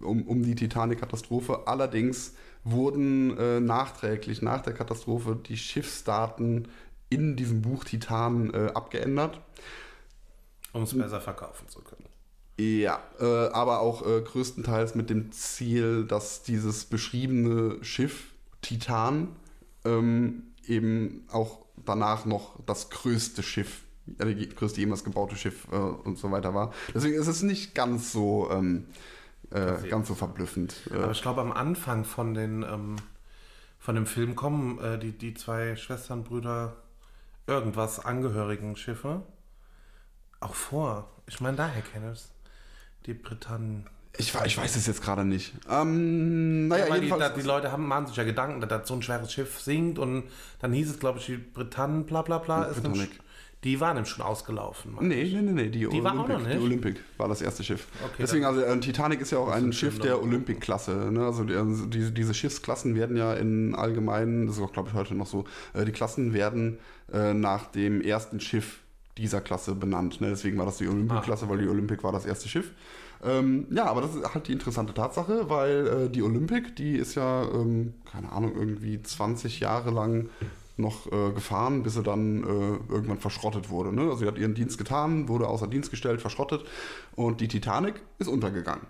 äh, 0.00 0.04
um, 0.04 0.26
um 0.26 0.42
die 0.42 0.54
Titanic-Katastrophe. 0.54 1.66
Allerdings 1.66 2.34
wurden 2.64 3.36
äh, 3.38 3.60
nachträglich 3.60 4.42
nach 4.42 4.60
der 4.60 4.74
Katastrophe 4.74 5.36
die 5.36 5.56
Schiffsdaten 5.56 6.68
in 7.08 7.36
diesem 7.36 7.62
Buch 7.62 7.84
Titan 7.84 8.52
äh, 8.52 8.70
abgeändert. 8.74 9.40
um 10.72 10.82
es 10.82 10.96
besser 10.96 11.20
verkaufen 11.20 11.68
zu 11.68 11.80
können. 11.80 12.04
Ja, 12.58 13.00
äh, 13.18 13.48
aber 13.52 13.80
auch 13.80 14.06
äh, 14.06 14.20
größtenteils 14.20 14.94
mit 14.94 15.08
dem 15.08 15.32
Ziel, 15.32 16.04
dass 16.04 16.42
dieses 16.42 16.84
beschriebene 16.84 17.82
Schiff 17.82 18.32
Titan 18.60 19.28
ähm, 19.84 20.52
eben 20.66 21.26
auch 21.32 21.64
danach 21.86 22.26
noch 22.26 22.62
das 22.66 22.90
größte 22.90 23.42
Schiff, 23.42 23.82
größte 24.18 24.80
jemals 24.80 25.04
gebaute 25.04 25.36
Schiff 25.36 25.66
äh, 25.72 25.76
und 25.76 26.18
so 26.18 26.30
weiter 26.30 26.54
war. 26.54 26.72
Deswegen 26.94 27.14
ist 27.18 27.26
es 27.26 27.42
nicht 27.42 27.74
ganz 27.74 28.12
so, 28.12 28.48
ähm, 28.50 28.86
äh, 29.50 29.88
ganz 29.88 30.08
so 30.08 30.14
verblüffend. 30.14 30.74
Aber 30.90 31.08
Äh, 31.08 31.12
ich 31.12 31.22
glaube, 31.22 31.40
am 31.40 31.52
Anfang 31.52 32.04
von, 32.04 32.34
den, 32.34 32.62
ähm, 32.62 32.96
von 33.78 33.94
dem 33.94 34.06
Film 34.06 34.36
kommen 34.36 34.78
äh, 34.80 34.98
die, 34.98 35.12
die 35.12 35.34
zwei 35.34 35.76
Schwestern, 35.76 36.24
Brüder, 36.24 36.76
irgendwas 37.46 37.98
angehörigen 38.04 38.76
Schiffe 38.76 39.22
auch 40.40 40.54
vor. 40.54 41.10
Ich 41.26 41.40
meine, 41.40 41.56
daher 41.56 41.82
kenne 41.82 42.12
ich 42.12 42.18
es. 42.18 42.28
Die 43.06 43.14
Britannen. 43.14 43.86
ich, 44.18 44.34
ich 44.44 44.58
weiß 44.58 44.76
es 44.76 44.86
jetzt 44.86 45.02
gerade 45.02 45.24
nicht. 45.24 45.54
Ähm, 45.70 46.68
naja, 46.68 46.84
Ja, 46.84 46.90
weil 46.90 47.00
die, 47.00 47.06
jedenfalls. 47.06 47.32
da, 47.34 47.40
die 47.40 47.46
Leute 47.46 47.72
haben, 47.72 47.86
machen 47.88 48.06
sich 48.06 48.16
ja 48.16 48.24
Gedanken, 48.24 48.60
dass 48.60 48.68
das 48.68 48.88
so 48.88 48.94
ein 48.94 49.02
schweres 49.02 49.32
Schiff 49.32 49.58
sinkt 49.60 49.98
und 49.98 50.24
dann 50.60 50.72
hieß 50.72 50.90
es, 50.90 50.98
glaube 50.98 51.18
ich, 51.18 51.26
die 51.26 51.36
Britannen, 51.38 52.04
bla 52.04 52.22
bla 52.22 52.38
bla. 52.38 52.64
ist 52.64 52.74
Britannic. 52.74 52.98
nämlich- 53.00 53.20
Die 53.62 53.78
waren 53.78 53.94
nämlich 53.94 54.10
schon 54.10 54.24
ausgelaufen. 54.24 54.96
Nee, 55.00 55.24
nee, 55.24 55.42
nee, 55.42 55.52
nee, 55.52 55.68
die, 55.68 55.86
Die 55.86 56.02
war 56.02 56.12
auch 56.12 56.24
Olympic, 56.24 56.32
noch 56.32 56.48
nicht? 56.48 56.60
die 56.60 56.64
Olympic 56.64 57.00
war 57.18 57.28
das 57.28 57.42
erste 57.42 57.62
Schiff. 57.62 57.88
Okay, 58.02 58.14
Deswegen, 58.18 58.44
also 58.46 58.62
äh, 58.62 58.80
Titanic 58.80 59.20
ist 59.20 59.32
ja 59.32 59.38
auch 59.38 59.48
ein 59.50 59.72
Schiff 59.74 59.98
der. 59.98 60.22
Olympic-Klasse. 60.22 61.10
Ne? 61.12 61.24
Also 61.26 61.44
die, 61.44 61.54
also 61.54 61.84
diese, 61.84 62.10
diese 62.10 62.32
Schiffsklassen 62.32 62.94
werden 62.94 63.18
ja 63.18 63.34
in 63.34 63.74
allgemeinen, 63.74 64.46
das 64.46 64.56
ist 64.56 64.62
auch, 64.62 64.72
glaube 64.72 64.88
ich, 64.88 64.94
heute 64.94 65.14
noch 65.14 65.26
so, 65.26 65.44
äh, 65.74 65.84
die 65.84 65.92
Klassen 65.92 66.32
werden 66.32 66.78
äh, 67.12 67.34
nach 67.34 67.66
dem 67.66 68.00
ersten 68.00 68.40
Schiff 68.40 68.80
dieser 69.18 69.42
Klasse 69.42 69.74
benannt. 69.74 70.22
Ne? 70.22 70.30
Deswegen 70.30 70.56
war 70.56 70.64
das 70.64 70.78
die 70.78 70.88
Olympic-Klasse, 70.88 71.48
weil 71.50 71.58
die 71.58 71.68
Olympic 71.68 72.02
war 72.02 72.12
das 72.12 72.24
erste 72.24 72.48
Schiff. 72.48 72.72
Ähm, 73.22 73.66
ja, 73.70 73.84
aber 73.84 74.00
das 74.00 74.14
ist 74.14 74.34
halt 74.34 74.48
die 74.48 74.52
interessante 74.52 74.94
Tatsache, 74.94 75.50
weil 75.50 75.86
äh, 75.86 76.08
die 76.08 76.22
Olympic, 76.22 76.74
die 76.78 76.96
ist 76.96 77.16
ja, 77.16 77.42
ähm, 77.42 77.92
keine 78.10 78.32
Ahnung, 78.32 78.54
irgendwie 78.56 79.02
20 79.02 79.60
Jahre 79.60 79.90
lang 79.90 80.30
noch 80.80 81.06
äh, 81.12 81.32
gefahren, 81.32 81.82
bis 81.82 81.94
sie 81.94 82.02
dann 82.02 82.42
äh, 82.42 82.92
irgendwann 82.92 83.18
verschrottet 83.18 83.68
wurde. 83.70 83.92
Ne? 83.94 84.02
Also 84.02 84.16
sie 84.16 84.26
hat 84.26 84.38
ihren 84.38 84.54
Dienst 84.54 84.78
getan, 84.78 85.28
wurde 85.28 85.46
außer 85.48 85.66
Dienst 85.66 85.90
gestellt, 85.90 86.20
verschrottet 86.20 86.64
und 87.16 87.40
die 87.40 87.48
Titanic 87.48 88.02
ist 88.18 88.28
untergegangen. 88.28 88.86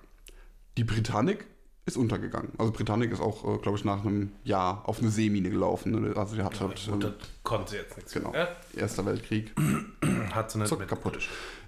Die 0.77 0.85
Britannic 0.85 1.47
ist 1.87 1.97
untergegangen. 1.97 2.53
Also 2.59 2.73
Britannic 2.73 3.11
ist 3.11 3.21
auch, 3.21 3.45
äh, 3.45 3.59
glaube 3.59 3.77
ich, 3.79 3.85
nach 3.85 4.05
einem 4.05 4.33
Jahr 4.45 4.83
auf 4.89 5.01
eine 5.01 5.11
Seemine 5.11 5.51
gelaufen. 5.51 5.93
Ne? 6.01 6.17
Also 6.17 6.37
die 6.37 6.43
hat 6.43 6.61
halt 6.61 6.87
Gut, 6.87 7.05
äh, 7.05 7.09
das 7.09 7.15
konnte 7.43 7.71
sie 7.71 7.77
jetzt 7.79 7.97
nichts. 7.97 8.13
genau, 8.13 8.33
Ja? 8.35 8.49
Erster 8.77 9.05
Weltkrieg. 9.07 9.53
Hat 10.33 10.51
sie 10.53 10.59
nicht 10.59 10.79
mit. 10.79 10.87
kaputt. 10.89 11.19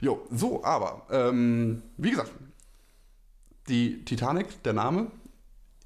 Jo, 0.01 0.23
so, 0.31 0.63
aber 0.63 1.07
ähm, 1.11 1.83
wie 1.97 2.11
gesagt, 2.11 2.31
die 3.69 4.05
Titanic, 4.05 4.63
der 4.63 4.73
Name, 4.73 5.09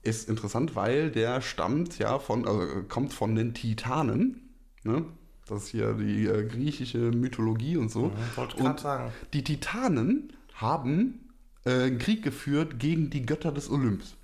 ist 0.07 0.29
interessant, 0.29 0.75
weil 0.77 1.11
der 1.11 1.41
stammt 1.41 1.99
ja 1.99 2.19
von, 2.19 2.47
also 2.47 2.63
äh, 2.63 2.83
kommt 2.89 3.13
von 3.13 3.35
den 3.35 3.55
Titanen. 3.55 4.51
Ne? 4.85 5.05
Das 5.47 5.65
ist 5.65 5.69
hier 5.69 5.95
die 5.95 6.27
äh, 6.27 6.45
griechische 6.47 6.99
Mythologie 6.99 7.77
und 7.77 7.91
so. 7.91 8.07
Mhm, 8.07 8.13
wollte 8.37 8.57
Und 8.57 8.81
sagen. 8.81 9.13
die 9.33 9.45
Titanen 9.45 10.33
haben 10.55 11.21
äh, 11.65 11.71
einen 11.85 11.99
Krieg 11.99 12.23
geführt 12.23 12.79
gegen 12.79 13.11
die 13.11 13.27
Götter 13.27 13.53
des 13.53 13.71
Olymps. 13.71 14.15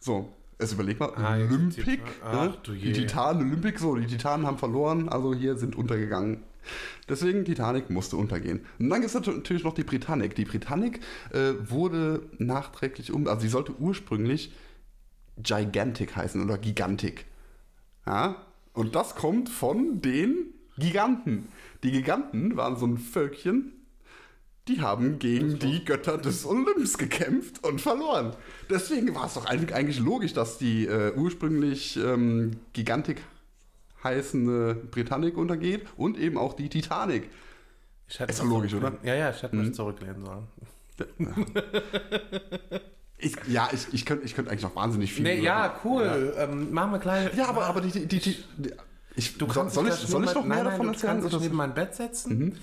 So, 0.00 0.32
Also 0.58 0.74
überleg 0.74 0.98
mal, 1.00 1.12
Ah, 1.16 1.36
jetzt 1.36 1.50
die 1.50 1.54
Olympic, 1.54 1.84
Titan- 2.22 2.46
ne? 2.48 2.58
die. 2.80 2.92
Titanen 2.92 3.42
Olympic, 3.50 3.78
so, 3.78 3.96
die 3.96 4.06
Titanen 4.06 4.46
haben 4.46 4.58
verloren, 4.58 5.08
also 5.08 5.34
hier 5.34 5.56
sind 5.56 5.76
untergegangen. 5.76 6.42
Deswegen 7.08 7.44
Titanic 7.44 7.90
musste 7.90 8.16
untergehen. 8.16 8.60
Und 8.80 8.90
dann 8.90 9.00
gibt 9.00 9.14
es 9.14 9.22
natürlich 9.26 9.62
noch 9.62 9.74
die 9.74 9.84
Britannic. 9.84 10.34
Die 10.34 10.44
Britannic 10.44 10.98
äh, 11.32 11.52
wurde 11.68 12.22
nachträglich 12.38 13.12
um, 13.12 13.28
also 13.28 13.40
sie 13.42 13.48
sollte 13.48 13.72
ursprünglich 13.78 14.52
Gigantic 15.38 16.16
heißen 16.16 16.42
oder 16.42 16.58
Gigantic. 16.58 17.26
Ja? 18.06 18.36
Und 18.72 18.94
das 18.94 19.14
kommt 19.14 19.48
von 19.48 20.00
den 20.00 20.54
Giganten. 20.78 21.48
Die 21.82 21.90
Giganten 21.90 22.56
waren 22.56 22.76
so 22.76 22.86
ein 22.86 22.98
Völkchen, 22.98 23.72
die 24.68 24.80
haben 24.80 25.18
gegen 25.18 25.58
die 25.58 25.84
Götter 25.84 26.18
des 26.18 26.44
Olymps 26.44 26.98
gekämpft 26.98 27.64
und 27.64 27.80
verloren. 27.80 28.34
Deswegen 28.68 29.14
war 29.14 29.26
es 29.26 29.34
doch 29.34 29.46
eigentlich, 29.46 30.00
logisch, 30.00 30.32
dass 30.32 30.58
die 30.58 30.86
äh, 30.86 31.12
ursprünglich 31.14 31.96
ähm, 31.96 32.56
Gigantic 32.72 33.22
heißende 34.02 34.74
Britannic 34.90 35.36
untergeht 35.36 35.86
und 35.96 36.18
eben 36.18 36.36
auch 36.36 36.54
die 36.54 36.68
Titanic. 36.68 37.30
Ist 38.08 38.40
doch 38.40 38.44
logisch, 38.44 38.74
oder? 38.74 38.98
Ja, 39.02 39.14
ja, 39.14 39.30
ich 39.30 39.42
hätte 39.42 39.56
mich 39.56 39.74
zurücklehnen 39.74 40.24
sollen. 40.24 40.46
Ich, 43.18 43.34
ja, 43.48 43.68
ich, 43.72 43.92
ich 43.94 44.04
könnte 44.04 44.24
ich 44.26 44.34
könnt 44.34 44.48
eigentlich 44.48 44.62
noch 44.62 44.76
wahnsinnig 44.76 45.12
viel. 45.12 45.22
Nee, 45.24 45.40
ja, 45.40 45.74
cool. 45.84 46.34
Ähm, 46.36 46.72
machen 46.72 46.92
wir 46.92 46.98
gleich. 46.98 47.34
Ja, 47.34 47.48
aber, 47.48 47.64
aber 47.64 47.80
die, 47.80 47.90
die, 48.06 48.06
die, 48.06 48.44
die 48.58 48.72
ich, 49.14 49.38
Du 49.38 49.46
kannst 49.46 49.74
soll, 49.74 49.88
ich, 49.88 49.94
soll 49.94 50.24
ich 50.24 50.34
noch 50.34 50.44
mehr 50.44 50.56
nein, 50.58 50.64
davon 50.66 50.86
nein, 50.86 50.94
erzählen? 50.94 51.16
Du 51.16 51.20
kannst 51.22 51.34
dich 51.36 51.42
neben 51.42 51.56
mein 51.56 51.72
Bett 51.72 51.94
setzen. 51.94 52.58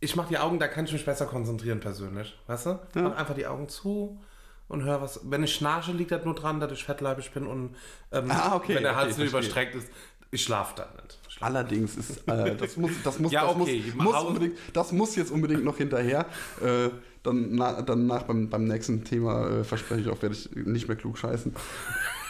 Ich 0.00 0.14
mache 0.14 0.28
die 0.28 0.38
Augen, 0.38 0.60
da 0.60 0.68
kann 0.68 0.84
ich 0.84 0.92
mich 0.92 1.04
besser 1.04 1.26
konzentrieren 1.26 1.80
persönlich. 1.80 2.38
Weißt 2.46 2.66
du? 2.66 2.70
Ja. 2.94 3.02
Mach 3.02 3.16
einfach 3.16 3.34
die 3.34 3.48
Augen 3.48 3.68
zu 3.68 4.20
und 4.68 4.84
hör 4.84 5.02
was. 5.02 5.20
Wenn 5.24 5.42
ich 5.42 5.52
schnarche, 5.54 5.90
liegt 5.90 6.12
das 6.12 6.24
nur 6.24 6.36
dran, 6.36 6.60
dass 6.60 6.70
ich 6.70 6.84
fettleibig 6.84 7.32
bin 7.32 7.46
und 7.48 7.74
ähm, 8.12 8.30
Ah, 8.30 8.54
okay, 8.54 8.76
wenn 8.76 8.84
der 8.84 8.92
okay, 8.92 9.00
Hals 9.00 9.16
verstehe. 9.16 9.26
überstreckt 9.28 9.74
ist, 9.74 9.88
ich 10.30 10.42
schlafe 10.42 10.74
dann 10.76 10.88
nicht. 11.02 11.18
Ich 11.28 11.34
schlaf- 11.34 11.46
Allerdings 11.46 11.96
ist 11.96 12.28
äh, 12.28 12.56
das 12.56 12.76
muss 12.76 12.90
das 13.04 13.18
muss 13.18 13.32
Ja, 13.32 13.46
das 13.46 13.56
okay, 13.56 13.82
muss, 13.96 14.04
muss 14.04 14.22
unbedingt 14.24 14.56
das 14.72 14.92
muss 14.92 15.16
jetzt 15.16 15.30
unbedingt 15.30 15.64
noch 15.64 15.76
hinterher. 15.76 16.26
Äh, 16.62 16.90
dann 17.22 17.54
na, 17.54 17.82
dann 17.82 18.06
nach 18.06 18.22
beim, 18.24 18.48
beim 18.48 18.64
nächsten 18.64 19.04
Thema 19.04 19.48
äh, 19.48 19.64
verspreche 19.64 20.02
ich 20.02 20.08
auch 20.08 20.20
werde 20.22 20.34
ich 20.34 20.50
nicht 20.54 20.88
mehr 20.88 20.96
klug 20.96 21.18
scheißen. 21.18 21.54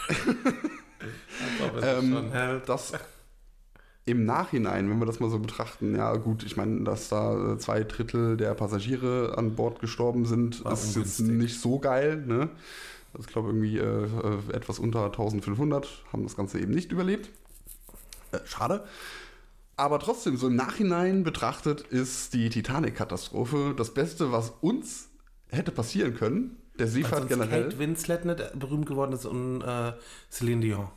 Als 0.09 1.71
ob 1.71 1.77
es 1.77 1.85
Ähm, 1.85 2.61
das 2.67 2.93
im 4.07 4.25
Nachhinein, 4.25 4.89
wenn 4.89 4.99
wir 5.01 5.05
das 5.07 5.21
mal 5.21 5.29
so 5.29 5.39
betrachten, 5.39 5.95
ja 5.95 6.15
gut, 6.17 6.43
ich 6.43 6.57
meine, 6.57 6.83
dass 6.83 7.11
da 7.11 7.53
äh, 7.53 7.59
zwei 7.59 7.85
Drittel 7.85 8.39
der 8.39 8.55
Passagiere 8.55 9.35
an 9.37 9.55
Bord 9.55 9.81
gestorben 9.81 10.25
sind, 10.25 10.65
War 10.65 10.73
ist 10.73 10.97
jetzt 10.97 11.21
ungünstig. 11.21 11.29
nicht 11.29 11.61
so 11.61 11.79
geil. 11.79 12.25
Ne? 12.27 12.49
Also 13.13 13.27
ich 13.27 13.33
glaube 13.33 13.49
irgendwie 13.49 13.77
äh, 13.77 13.83
äh, 14.05 14.55
etwas 14.57 14.79
unter 14.79 15.05
1500 15.07 16.05
haben 16.13 16.23
das 16.23 16.37
Ganze 16.37 16.59
eben 16.59 16.73
nicht 16.73 16.91
überlebt. 16.91 17.29
Äh, 18.33 18.39
schade. 18.45 18.85
Aber 19.77 20.01
trotzdem, 20.01 20.37
so 20.37 20.49
im 20.49 20.57
Nachhinein 20.57 21.23
betrachtet, 21.23 21.83
ist 21.83 22.35
die 22.35 22.51
Titanic-Katastrophe 22.51 23.75
das 23.77 23.95
Beste, 23.95 24.33
was 24.33 24.53
uns 24.61 25.09
hätte 25.51 25.71
passieren 25.71 26.15
können. 26.15 26.57
Der 26.79 26.89
Seefahrt 26.89 27.29
generell. 27.29 27.65
Kate 27.65 27.79
Winslet 27.79 28.25
nicht 28.25 28.59
berühmt 28.59 28.87
geworden 28.87 29.13
ist 29.13 29.25
und 29.25 29.63
äh, 29.63 29.93
Celine 30.31 30.63
Dion. 30.63 30.89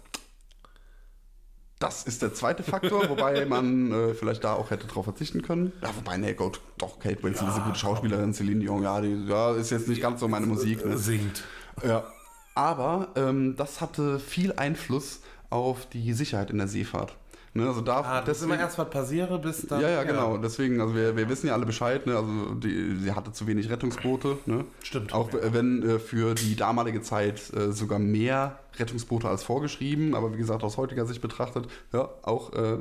Das 1.77 2.03
ist 2.03 2.21
der 2.21 2.33
zweite 2.33 2.61
Faktor, 2.61 3.09
wobei 3.09 3.45
man 3.47 3.91
äh, 3.91 4.13
vielleicht 4.13 4.43
da 4.43 4.53
auch 4.53 4.69
hätte 4.69 4.85
drauf 4.87 5.05
verzichten 5.05 5.41
können. 5.41 5.73
Ja, 5.81 5.89
wobei, 5.95 6.17
nee, 6.17 6.33
Gott, 6.33 6.59
doch, 6.77 6.99
Kate 6.99 7.23
Winslet 7.23 7.49
ist 7.49 7.55
eine 7.55 7.65
gute 7.65 7.79
Schauspielerin, 7.79 8.33
Celine 8.33 8.61
Dion, 8.61 8.83
ja, 8.83 9.01
die 9.01 9.25
ja, 9.27 9.55
ist 9.55 9.71
jetzt 9.71 9.87
nicht 9.87 10.01
ganz 10.01 10.19
so 10.19 10.27
meine 10.27 10.45
Musik. 10.45 10.85
Ne? 10.85 10.97
Singt. 10.97 11.43
Ja. 11.83 12.03
Aber 12.53 13.09
ähm, 13.15 13.55
das 13.55 13.81
hatte 13.81 14.19
viel 14.19 14.53
Einfluss 14.53 15.21
auf 15.49 15.87
die 15.87 16.13
Sicherheit 16.13 16.51
in 16.51 16.57
der 16.57 16.67
Seefahrt. 16.67 17.15
Ne, 17.53 17.67
also 17.67 17.81
da, 17.81 17.99
Ah, 17.99 18.21
das 18.21 18.37
ist 18.37 18.43
immer 18.43 18.57
erst 18.57 18.77
was 18.77 18.89
passiere, 18.89 19.37
bis 19.37 19.67
dann. 19.67 19.81
ja, 19.81 19.89
ja, 19.89 20.03
genau. 20.03 20.37
Deswegen, 20.37 20.79
also 20.79 20.95
wir, 20.95 21.17
wir 21.17 21.27
wissen 21.27 21.47
ja 21.47 21.53
alle 21.53 21.65
Bescheid. 21.65 22.05
Ne? 22.07 22.15
Also 22.15 22.53
die, 22.55 22.95
sie 22.95 23.11
hatte 23.11 23.33
zu 23.33 23.45
wenig 23.45 23.69
Rettungsboote. 23.69 24.37
Ne? 24.45 24.63
Stimmt. 24.83 25.11
Auch 25.13 25.33
äh, 25.33 25.53
wenn 25.53 25.83
äh, 25.83 25.99
für 25.99 26.33
die 26.33 26.55
damalige 26.55 27.01
Zeit 27.01 27.51
äh, 27.53 27.73
sogar 27.73 27.99
mehr 27.99 28.59
Rettungsboote 28.79 29.27
als 29.27 29.43
vorgeschrieben. 29.43 30.15
Aber 30.15 30.33
wie 30.33 30.37
gesagt, 30.37 30.63
aus 30.63 30.77
heutiger 30.77 31.05
Sicht 31.05 31.21
betrachtet, 31.21 31.67
ja, 31.91 32.07
auch 32.21 32.53
äh, 32.53 32.77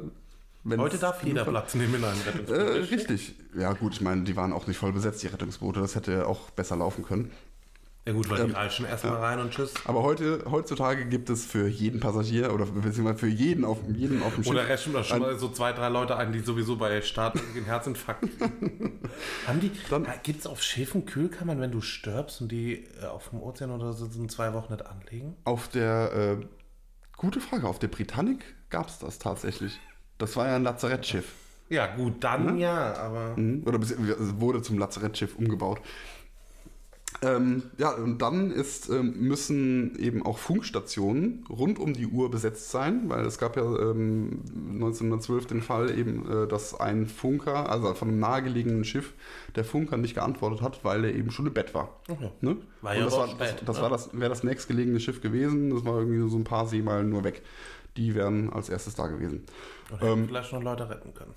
Heute 0.77 0.99
darf 0.99 1.25
jeder 1.25 1.45
Platz 1.47 1.75
nehmen 1.75 1.95
in 1.95 2.05
einem 2.05 2.21
Äh, 2.21 2.29
Rettungsboot. 2.53 2.91
richtig. 2.93 3.35
Ja 3.59 3.73
gut, 3.73 3.95
ich 3.95 4.03
meine, 4.03 4.23
die 4.23 4.37
waren 4.37 4.53
auch 4.53 4.67
nicht 4.67 4.77
voll 4.77 4.93
besetzt, 4.93 5.23
die 5.23 5.29
Rettungsboote. 5.29 5.81
Das 5.81 5.97
hätte 5.97 6.27
auch 6.29 6.51
besser 6.51 6.77
laufen 6.77 7.03
können. 7.03 7.33
Ja 8.11 8.17
gut, 8.17 8.29
weil 8.29 8.41
Ähm, 8.41 8.49
die 8.49 8.55
reichen 8.55 8.87
erstmal 8.87 9.17
rein 9.19 9.39
und 9.39 9.53
tschüss. 9.53 9.73
Aber 9.85 10.03
heute, 10.03 10.45
heutzutage 10.51 11.07
gibt 11.07 11.31
es 11.31 11.45
für 11.47 11.69
jeden 11.69 12.01
Passagier 12.01 12.53
oder 12.53 12.67
beziehungsweise 12.67 13.19
für 13.19 13.29
jeden 13.29 13.65
auf, 13.65 13.79
jeden 13.95 14.21
auf 14.25 14.35
dem 14.35 14.43
Schiff 14.43 14.53
Oder 14.53 14.69
rechnen 14.69 14.97
wir 14.97 15.05
schon 15.05 15.21
mal 15.21 15.39
so 15.39 15.49
zwei, 15.51 15.73
drei 15.73 15.89
Leute 15.89 16.17
ein, 16.17 16.33
die 16.33 16.41
sowieso 16.41 16.75
bei 16.75 17.01
Start 17.03 17.39
den 17.55 17.65
Herzinfarkt. 17.67 18.25
Haben 19.47 19.61
die, 19.61 19.71
Dann- 19.89 20.09
gibt 20.25 20.41
es 20.41 20.47
auf 20.49 20.61
Schiffen 20.61 21.07
Kühlkammern, 21.07 21.61
wenn 21.61 21.71
du 21.71 21.81
stirbst 21.81 22.41
und 22.41 22.51
die 22.51 22.85
äh, 23.01 23.07
auf 23.07 23.29
dem 23.29 23.41
Ozean 23.41 23.71
oder 23.71 23.93
so 23.93 24.07
sind 24.07 24.29
zwei 24.33 24.53
Wochen 24.55 24.73
nicht 24.73 24.85
anlegen? 24.85 25.37
Auf 25.45 25.69
der, 25.69 26.39
äh, 26.41 26.47
gute 27.17 27.41
Frage, 27.41 27.69
auf 27.69 27.79
der 27.79 27.89
Britannic 27.89 28.45
gab 28.71 28.89
es 28.89 28.99
das 28.99 29.21
tatsächlich. 29.21 29.79
Das 30.19 30.35
war 30.35 30.49
ja 30.49 30.57
ein 30.57 30.65
Lazarettschiff. 30.65 31.27
Ja, 31.69 31.87
gut, 31.95 32.25
dann 32.25 32.59
ja, 32.59 32.95
aber. 32.95 33.37
Mhm. 33.37 33.63
Oder 33.65 33.79
es 33.79 33.95
wurde 34.41 34.63
zum 34.63 34.79
Lazarettschiff 34.79 35.37
umgebaut. 35.37 35.81
Ähm, 37.23 37.65
ja, 37.77 37.93
und 37.93 38.19
dann 38.23 38.51
ist, 38.51 38.89
ähm, 38.89 39.15
müssen 39.19 39.99
eben 39.99 40.25
auch 40.25 40.39
Funkstationen 40.39 41.45
rund 41.51 41.79
um 41.79 41.93
die 41.93 42.07
Uhr 42.07 42.31
besetzt 42.31 42.71
sein, 42.71 43.09
weil 43.09 43.27
es 43.27 43.39
gab 43.39 43.57
ja 43.57 43.63
ähm, 43.63 44.43
1912 44.75 45.47
den 45.47 45.63
Fall 45.63 45.97
eben, 45.99 46.31
äh, 46.31 46.47
dass 46.47 46.79
ein 46.79 47.07
Funker, 47.07 47.69
also 47.69 47.93
von 47.95 48.09
einem 48.09 48.21
nahegelegenen 48.21 48.85
Schiff, 48.85 49.13
der 49.55 49.65
Funker 49.65 49.97
nicht 49.97 50.15
geantwortet 50.15 50.63
hat, 50.63 50.85
weil 50.85 51.05
er 51.05 51.15
eben 51.15 51.31
schon 51.31 51.47
im 51.47 51.53
Bett 51.53 51.75
war. 51.75 52.01
Okay. 52.09 52.31
Ne? 52.41 52.57
War 52.81 52.97
ja 52.97 53.05
das 53.05 53.13
war, 53.13 53.25
auch 53.25 53.37
das, 53.37 53.51
spät, 53.51 53.63
das 53.67 53.77
ne? 53.77 53.83
war 53.83 53.91
das, 53.91 54.11
wäre 54.13 54.31
das 54.31 54.43
nächstgelegene 54.43 55.01
Schiff 55.01 55.21
gewesen, 55.21 55.71
das 55.71 55.85
war 55.85 55.99
irgendwie 55.99 56.29
so 56.29 56.37
ein 56.37 56.45
paar 56.45 56.67
Seemeilen 56.67 57.11
nur 57.11 57.25
weg. 57.25 57.43
Die 57.97 58.15
wären 58.15 58.51
als 58.51 58.69
erstes 58.69 58.95
da 58.95 59.09
gewesen. 59.09 59.45
Und 59.91 60.01
hätten 60.01 60.29
vielleicht 60.29 60.53
noch 60.53 60.63
Leute 60.63 60.89
retten 60.89 61.13
können. 61.13 61.35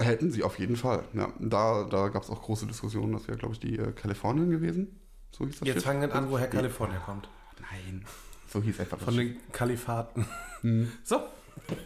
Hätten 0.00 0.30
sie 0.30 0.42
auf 0.42 0.58
jeden 0.58 0.76
Fall. 0.76 1.04
Ja, 1.12 1.32
da 1.38 1.84
da 1.84 2.08
gab 2.08 2.22
es 2.22 2.30
auch 2.30 2.42
große 2.42 2.66
Diskussionen. 2.66 3.12
Das 3.12 3.28
wäre, 3.28 3.38
glaube 3.38 3.54
ich, 3.54 3.60
die 3.60 3.78
äh, 3.78 3.92
Kalifornien 3.92 4.50
gewesen. 4.50 4.98
So 5.30 5.46
hieß 5.46 5.60
das 5.60 5.68
Jetzt 5.68 5.84
fangen 5.84 6.00
wir 6.00 6.14
an, 6.14 6.30
woher 6.30 6.48
Kalifornien 6.48 7.00
kommt. 7.04 7.28
Nein. 7.60 8.04
So 8.52 8.62
hieß 8.62 8.80
einfach 8.80 8.96
das 8.98 9.04
Von 9.04 9.16
den 9.16 9.36
Kalifaten. 9.52 10.26
Hm. 10.62 10.90
So. 11.04 11.20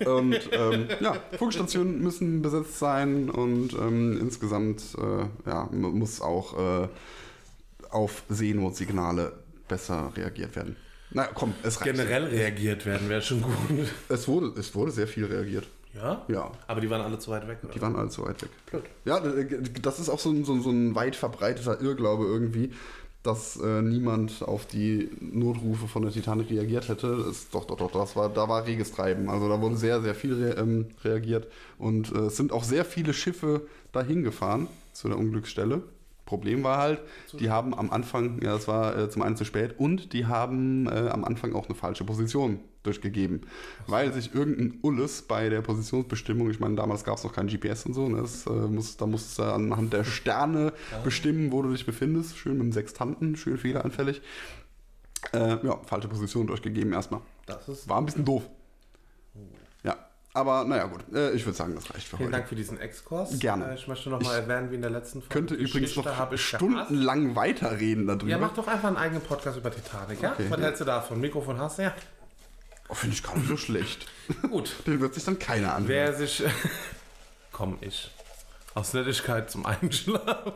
Und 0.06 0.38
ähm, 0.52 0.86
ja, 1.00 1.16
Funkstationen 1.36 2.00
müssen 2.00 2.42
besetzt 2.42 2.78
sein 2.78 3.28
und 3.28 3.72
ähm, 3.74 4.18
insgesamt 4.20 4.82
äh, 4.96 5.48
ja, 5.48 5.68
mu- 5.72 5.90
muss 5.90 6.20
auch 6.20 6.84
äh, 6.84 6.88
auf 7.90 8.22
Seenotsignale 8.28 9.32
besser 9.68 10.12
reagiert 10.16 10.54
werden. 10.54 10.76
Na 11.10 11.24
komm, 11.26 11.54
es 11.62 11.80
reicht. 11.80 11.84
Generell 11.96 12.24
reagiert 12.24 12.86
werden 12.86 13.08
wäre 13.08 13.22
schon 13.22 13.42
gut. 13.42 13.54
Es 14.08 14.28
wurde, 14.28 14.58
es 14.60 14.74
wurde 14.74 14.90
sehr 14.92 15.08
viel 15.08 15.24
reagiert. 15.24 15.66
Ja? 15.94 16.24
Ja. 16.28 16.50
Aber 16.66 16.80
die 16.80 16.90
waren 16.90 17.00
alle 17.02 17.18
zu 17.18 17.30
weit 17.30 17.46
weg, 17.48 17.58
oder? 17.62 17.72
Die 17.72 17.80
waren 17.80 17.96
alle 17.96 18.08
zu 18.08 18.22
weit 18.24 18.42
weg. 18.42 18.50
Blöd. 18.66 18.82
Ja, 19.04 19.18
äh, 19.18 19.62
das 19.82 19.98
ist 20.00 20.08
auch 20.08 20.18
so 20.18 20.30
ein, 20.30 20.44
so, 20.44 20.52
ein- 20.54 20.62
so 20.62 20.70
ein 20.70 20.94
weit 20.94 21.16
verbreiteter 21.16 21.80
Irrglaube 21.80 22.24
irgendwie, 22.24 22.72
dass 23.22 23.56
äh, 23.56 23.80
niemand 23.80 24.42
auf 24.42 24.66
die 24.66 25.08
Notrufe 25.20 25.88
von 25.88 26.02
der 26.02 26.12
Titanic 26.12 26.50
reagiert 26.50 26.88
hätte. 26.88 27.24
Das, 27.26 27.48
doch, 27.48 27.64
doch, 27.64 27.76
doch, 27.78 27.90
das 27.90 28.16
war, 28.16 28.28
da 28.28 28.48
war 28.48 28.66
reges 28.66 28.92
Treiben. 28.92 29.30
Also 29.30 29.48
da 29.48 29.60
wurde 29.62 29.76
sehr, 29.76 30.02
sehr 30.02 30.14
viel 30.14 30.34
re 30.34 30.56
ähm, 30.58 30.88
reagiert 31.04 31.46
und 31.78 32.12
äh, 32.12 32.26
es 32.26 32.36
sind 32.36 32.52
auch 32.52 32.64
sehr 32.64 32.84
viele 32.84 33.14
Schiffe 33.14 33.62
dahin 33.92 34.24
gefahren 34.24 34.66
zu 34.92 35.08
der 35.08 35.16
Unglücksstelle. 35.16 35.82
Problem 36.26 36.64
war 36.64 36.78
halt, 36.78 37.00
die 37.38 37.50
haben 37.50 37.74
am 37.74 37.90
Anfang, 37.90 38.40
ja, 38.42 38.52
das 38.54 38.66
war 38.66 38.96
äh, 38.98 39.10
zum 39.10 39.22
einen 39.22 39.36
zu 39.36 39.44
spät 39.44 39.74
und 39.78 40.12
die 40.12 40.26
haben 40.26 40.86
äh, 40.86 41.08
am 41.10 41.24
Anfang 41.24 41.54
auch 41.54 41.66
eine 41.66 41.74
falsche 41.74 42.04
Position 42.04 42.60
durchgegeben, 42.84 43.40
weil 43.86 44.12
sich 44.12 44.34
irgendein 44.34 44.78
Ulles 44.82 45.22
bei 45.22 45.48
der 45.48 45.60
Positionsbestimmung, 45.62 46.50
ich 46.50 46.60
meine, 46.60 46.76
damals 46.76 47.02
gab 47.04 47.18
es 47.18 47.24
noch 47.24 47.32
kein 47.32 47.48
GPS 47.48 47.86
und 47.86 47.94
so, 47.94 48.08
ne, 48.08 48.20
das, 48.22 48.46
äh, 48.46 48.50
muss, 48.50 48.96
da 48.96 49.06
musst 49.06 49.38
du 49.38 49.42
anhand 49.42 49.92
der 49.92 50.04
Sterne 50.04 50.72
bestimmen, 51.02 51.50
wo 51.50 51.62
du 51.62 51.72
dich 51.72 51.84
befindest, 51.86 52.36
schön 52.38 52.52
mit 52.58 52.62
dem 52.62 52.72
Sextanten, 52.72 53.36
schön 53.36 53.58
fehleranfällig. 53.58 54.22
Äh, 55.32 55.66
ja, 55.66 55.78
falsche 55.86 56.08
Position 56.08 56.46
durchgegeben 56.46 56.92
erstmal. 56.92 57.20
Das 57.46 57.66
ist. 57.68 57.88
War 57.88 57.98
ein 57.98 58.04
bisschen 58.06 58.26
doof. 58.26 58.42
Ja, 59.82 59.96
aber 60.34 60.64
naja 60.64 60.84
gut, 60.84 61.00
äh, 61.14 61.32
ich 61.32 61.46
würde 61.46 61.56
sagen, 61.56 61.74
das 61.74 61.92
reicht 61.94 62.06
für 62.06 62.16
Vielen 62.18 62.28
heute. 62.28 62.38
Dank 62.38 62.48
für 62.48 62.54
diesen 62.56 62.78
Exkurs. 62.78 63.38
Gerne. 63.38 63.70
Äh, 63.70 63.74
Ich 63.76 63.88
möchte 63.88 64.10
noch 64.10 64.20
mal 64.20 64.34
erwähnen, 64.36 64.70
wie 64.70 64.74
in 64.74 64.82
der 64.82 64.90
letzten 64.90 65.20
Folge. 65.20 65.32
könnte 65.32 65.54
übrigens 65.54 65.96
noch 65.96 66.36
stundenlang 66.36 67.36
weiterreden 67.36 68.06
darüber. 68.06 68.26
Ja, 68.26 68.38
mach 68.38 68.52
doch 68.52 68.66
einfach 68.68 68.88
einen 68.88 68.96
eigenen 68.98 69.22
Podcast 69.22 69.56
über 69.56 69.70
Titanic, 69.70 70.20
ja? 70.20 70.32
Okay. 70.32 70.46
Was 70.50 70.60
hältst 70.60 70.80
du 70.82 70.84
davon? 70.84 71.20
Mikrofon 71.20 71.58
hast 71.58 71.78
du? 71.78 71.84
Ja. 71.84 71.94
Oh, 72.88 72.94
Finde 72.94 73.16
ich 73.16 73.22
gar 73.22 73.36
nicht 73.36 73.48
so 73.48 73.56
schlecht. 73.56 74.06
Gut. 74.42 74.74
Den 74.86 75.00
wird 75.00 75.14
sich 75.14 75.24
dann 75.24 75.38
keiner 75.38 75.74
anhören. 75.74 75.88
Wer 75.88 76.14
sich. 76.14 76.42
Komm, 77.52 77.78
ich. 77.80 78.10
Aus 78.74 78.92
Nettigkeit 78.92 79.50
zum 79.50 79.64
Einschlafen. 79.64 80.52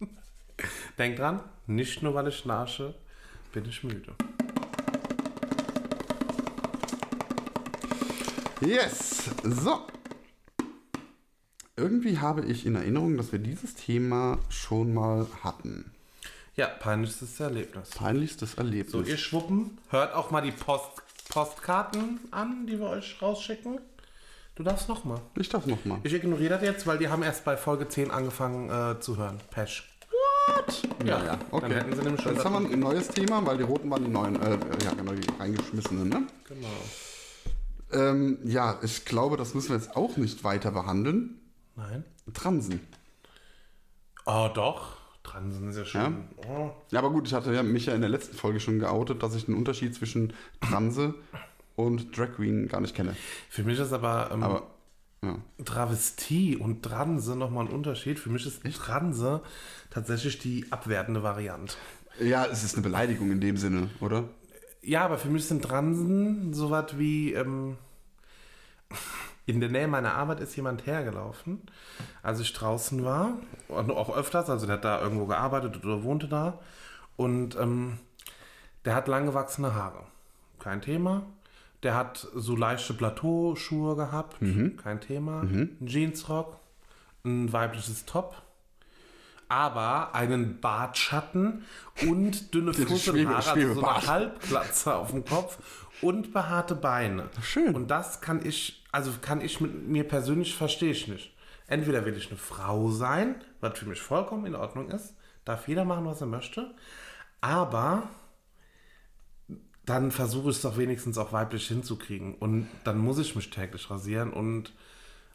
Denk 0.98 1.16
dran, 1.16 1.42
nicht 1.66 2.02
nur 2.02 2.14
weil 2.14 2.28
ich 2.28 2.36
schnarche, 2.36 2.94
bin 3.52 3.64
ich 3.66 3.82
müde. 3.82 4.14
Yes. 8.60 9.30
So. 9.42 9.86
Irgendwie 11.76 12.18
habe 12.18 12.44
ich 12.46 12.64
in 12.64 12.74
Erinnerung, 12.74 13.16
dass 13.16 13.32
wir 13.32 13.38
dieses 13.38 13.74
Thema 13.74 14.38
schon 14.48 14.94
mal 14.94 15.26
hatten. 15.42 15.92
Ja, 16.56 16.68
peinlichstes 16.68 17.38
Erlebnis. 17.38 17.90
Peinlichstes 17.90 18.54
Erlebnis. 18.54 18.92
So, 18.92 19.02
ihr 19.02 19.18
Schwuppen, 19.18 19.76
hört 19.90 20.14
auch 20.14 20.30
mal 20.30 20.40
die 20.40 20.52
Post 20.52 21.05
Postkarten 21.36 22.18
an, 22.30 22.66
die 22.66 22.80
wir 22.80 22.88
euch 22.88 23.20
rausschicken. 23.20 23.78
Du 24.54 24.62
darfst 24.62 24.88
noch 24.88 25.04
mal. 25.04 25.20
ich 25.38 25.50
darf 25.50 25.66
noch 25.66 25.84
mal. 25.84 25.98
Ich 26.02 26.14
ignoriere 26.14 26.54
das 26.54 26.62
jetzt, 26.62 26.86
weil 26.86 26.96
die 26.96 27.08
haben 27.08 27.22
erst 27.22 27.44
bei 27.44 27.58
Folge 27.58 27.86
10 27.86 28.10
angefangen 28.10 28.70
äh, 28.70 28.98
zu 29.00 29.18
hören. 29.18 29.38
Pesch. 29.50 29.86
What? 30.08 30.82
Ja, 31.04 31.22
ja, 31.22 31.38
okay. 31.50 31.68
Dann 31.68 31.72
hätten 31.72 31.94
sie 31.94 32.02
nämlich 32.02 32.22
schon 32.22 32.34
Jetzt 32.36 32.44
haben 32.46 32.66
wir 32.66 32.72
ein 32.72 32.80
neues 32.80 33.08
Thema, 33.08 33.44
weil 33.44 33.58
die 33.58 33.64
roten 33.64 33.90
waren 33.90 34.02
die 34.02 34.10
neuen, 34.10 34.40
äh, 34.40 34.58
ja, 34.82 34.94
genau, 34.94 35.12
die 35.12 35.28
reingeschmissenen, 35.38 36.08
ne? 36.08 36.26
Genau. 36.48 36.68
Ähm, 37.92 38.38
ja, 38.44 38.78
ich 38.82 39.04
glaube, 39.04 39.36
das 39.36 39.52
müssen 39.52 39.68
wir 39.68 39.76
jetzt 39.76 39.94
auch 39.94 40.16
nicht 40.16 40.42
weiter 40.42 40.70
behandeln. 40.70 41.38
Nein. 41.74 42.02
Transen. 42.32 42.80
Oh, 44.24 44.48
doch. 44.54 44.95
Transen 45.26 45.68
ist 45.68 45.76
ja 45.76 45.84
schön. 45.84 46.24
Oh. 46.48 46.70
Ja, 46.90 47.00
aber 47.00 47.10
gut, 47.10 47.26
ich 47.26 47.34
hatte 47.34 47.52
ja 47.52 47.62
mich 47.62 47.86
ja 47.86 47.94
in 47.94 48.00
der 48.00 48.10
letzten 48.10 48.36
Folge 48.36 48.60
schon 48.60 48.78
geoutet, 48.78 49.22
dass 49.22 49.34
ich 49.34 49.46
den 49.46 49.54
Unterschied 49.54 49.94
zwischen 49.94 50.32
Transe 50.60 51.14
und 51.74 52.16
Drag 52.16 52.34
Queen 52.36 52.68
gar 52.68 52.80
nicht 52.80 52.94
kenne. 52.94 53.16
Für 53.50 53.64
mich 53.64 53.78
ist 53.78 53.92
aber, 53.92 54.30
ähm, 54.32 54.42
Aber, 54.42 54.62
ja. 55.22 55.36
Travestie 55.64 56.56
und 56.56 56.82
Transe 56.82 57.34
nochmal 57.34 57.66
ein 57.66 57.72
Unterschied. 57.72 58.20
Für 58.20 58.30
mich 58.30 58.46
ist 58.46 58.62
Transe 58.76 59.42
tatsächlich 59.90 60.38
die 60.38 60.70
abwertende 60.70 61.22
Variante. 61.22 61.74
Ja, 62.20 62.46
es 62.46 62.62
ist 62.62 62.74
eine 62.74 62.82
Beleidigung 62.82 63.30
in 63.32 63.40
dem 63.40 63.56
Sinne, 63.56 63.90
oder? 64.00 64.28
Ja, 64.80 65.04
aber 65.04 65.18
für 65.18 65.28
mich 65.28 65.44
sind 65.44 65.62
Transen 65.62 66.54
so 66.54 66.70
was 66.70 66.98
wie. 66.98 67.32
Ähm, 67.32 67.76
in 69.46 69.60
der 69.60 69.68
Nähe 69.68 69.86
meiner 69.86 70.14
Arbeit 70.14 70.40
ist 70.40 70.56
jemand 70.56 70.86
hergelaufen, 70.86 71.62
als 72.22 72.40
ich 72.40 72.52
draußen 72.52 73.04
war. 73.04 73.34
Und 73.68 73.90
auch 73.92 74.14
öfters, 74.14 74.50
also 74.50 74.66
der 74.66 74.76
hat 74.76 74.84
da 74.84 75.00
irgendwo 75.00 75.26
gearbeitet 75.26 75.84
oder 75.84 76.02
wohnte 76.02 76.26
da. 76.26 76.58
Und 77.16 77.56
ähm, 77.56 77.98
der 78.84 78.94
hat 78.94 79.08
langgewachsene 79.08 79.74
Haare. 79.74 80.04
Kein 80.58 80.80
Thema. 80.82 81.22
Der 81.82 81.94
hat 81.94 82.26
so 82.34 82.56
leichte 82.56 82.94
Plateauschuhe 82.94 83.94
gehabt. 83.94 84.36
Kein 84.82 85.00
Thema. 85.00 85.42
Ein 85.42 85.86
Jeansrock. 85.86 86.58
Ein 87.24 87.52
weibliches 87.52 88.04
Top. 88.04 88.42
Aber 89.48 90.12
einen 90.12 90.60
Bartschatten 90.60 91.64
und 92.08 92.52
dünne 92.52 92.74
Fusselhaare, 92.74 93.36
also 93.36 93.74
so 93.74 93.86
eine. 93.86 94.06
Halbglatze 94.08 94.94
auf 94.96 95.12
dem 95.12 95.24
Kopf 95.24 95.58
und 96.02 96.32
behaarte 96.32 96.74
Beine. 96.74 97.28
Schön. 97.42 97.74
Und 97.74 97.88
das 97.88 98.20
kann 98.20 98.44
ich, 98.44 98.84
also 98.96 99.12
kann 99.20 99.42
ich 99.42 99.60
mit 99.60 99.86
mir 99.86 100.04
persönlich 100.04 100.56
verstehe 100.56 100.92
ich 100.92 101.06
nicht. 101.06 101.36
Entweder 101.66 102.06
will 102.06 102.16
ich 102.16 102.28
eine 102.28 102.38
Frau 102.38 102.90
sein, 102.90 103.34
was 103.60 103.78
für 103.78 103.84
mich 103.84 104.00
vollkommen 104.00 104.46
in 104.46 104.54
Ordnung 104.54 104.90
ist, 104.90 105.14
darf 105.44 105.68
jeder 105.68 105.84
machen, 105.84 106.06
was 106.06 106.22
er 106.22 106.26
möchte, 106.26 106.74
aber 107.42 108.08
dann 109.84 110.10
versuche 110.10 110.48
ich 110.48 110.56
es 110.56 110.62
doch 110.62 110.78
wenigstens 110.78 111.18
auch 111.18 111.34
weiblich 111.34 111.68
hinzukriegen. 111.68 112.36
Und 112.36 112.68
dann 112.84 112.96
muss 112.96 113.18
ich 113.18 113.36
mich 113.36 113.50
täglich 113.50 113.90
rasieren 113.90 114.32
und 114.32 114.72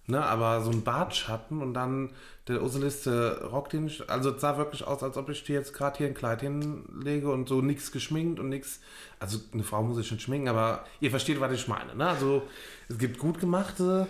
Ne, 0.08 0.22
aber 0.26 0.62
so 0.62 0.72
ein 0.72 0.84
Bartschatten 0.84 1.62
und 1.62 1.76
dann 1.76 2.10
der 2.48 2.64
Urseliste 2.64 3.48
Rock, 3.52 3.70
den 3.70 3.86
ich, 3.86 4.10
also 4.10 4.32
es 4.32 4.42
sah 4.42 4.58
wirklich 4.58 4.86
aus, 4.86 5.04
als 5.04 5.16
ob 5.16 5.30
ich 5.30 5.44
dir 5.44 5.54
jetzt 5.54 5.74
gerade 5.74 6.00
hier 6.00 6.08
ein 6.08 6.16
Kleid 6.16 6.42
hinlege 6.42 7.32
und 7.32 7.48
so 7.48 7.62
nichts 7.62 7.92
geschminkt 7.92 8.40
und 8.40 8.50
nichts, 8.50 8.80
also 9.20 9.40
eine 9.54 9.64
Frau 9.64 9.84
muss 9.84 10.00
ich 10.00 10.12
nicht 10.12 10.24
schminken, 10.24 10.50
aber 10.50 10.86
ihr 11.02 11.12
versteht, 11.12 11.40
was 11.40 11.54
ich 11.54 11.68
meine, 11.68 11.96
ne? 11.96 12.08
Also 12.08 12.42
es 12.90 12.98
gibt 12.98 13.20
gut 13.20 13.40
gemachte 13.40 14.08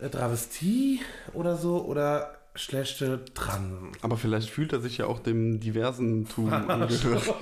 äh, 0.00 0.08
Travestie 0.08 1.00
oder 1.32 1.56
so 1.56 1.84
oder 1.84 2.34
schlechte 2.56 3.24
Transen. 3.34 3.92
Aber 4.02 4.16
vielleicht 4.16 4.50
fühlt 4.50 4.72
er 4.72 4.80
sich 4.80 4.98
ja 4.98 5.06
auch 5.06 5.20
dem 5.20 5.60
diversen 5.60 6.28
Tum 6.28 6.52
angehört. 6.68 7.34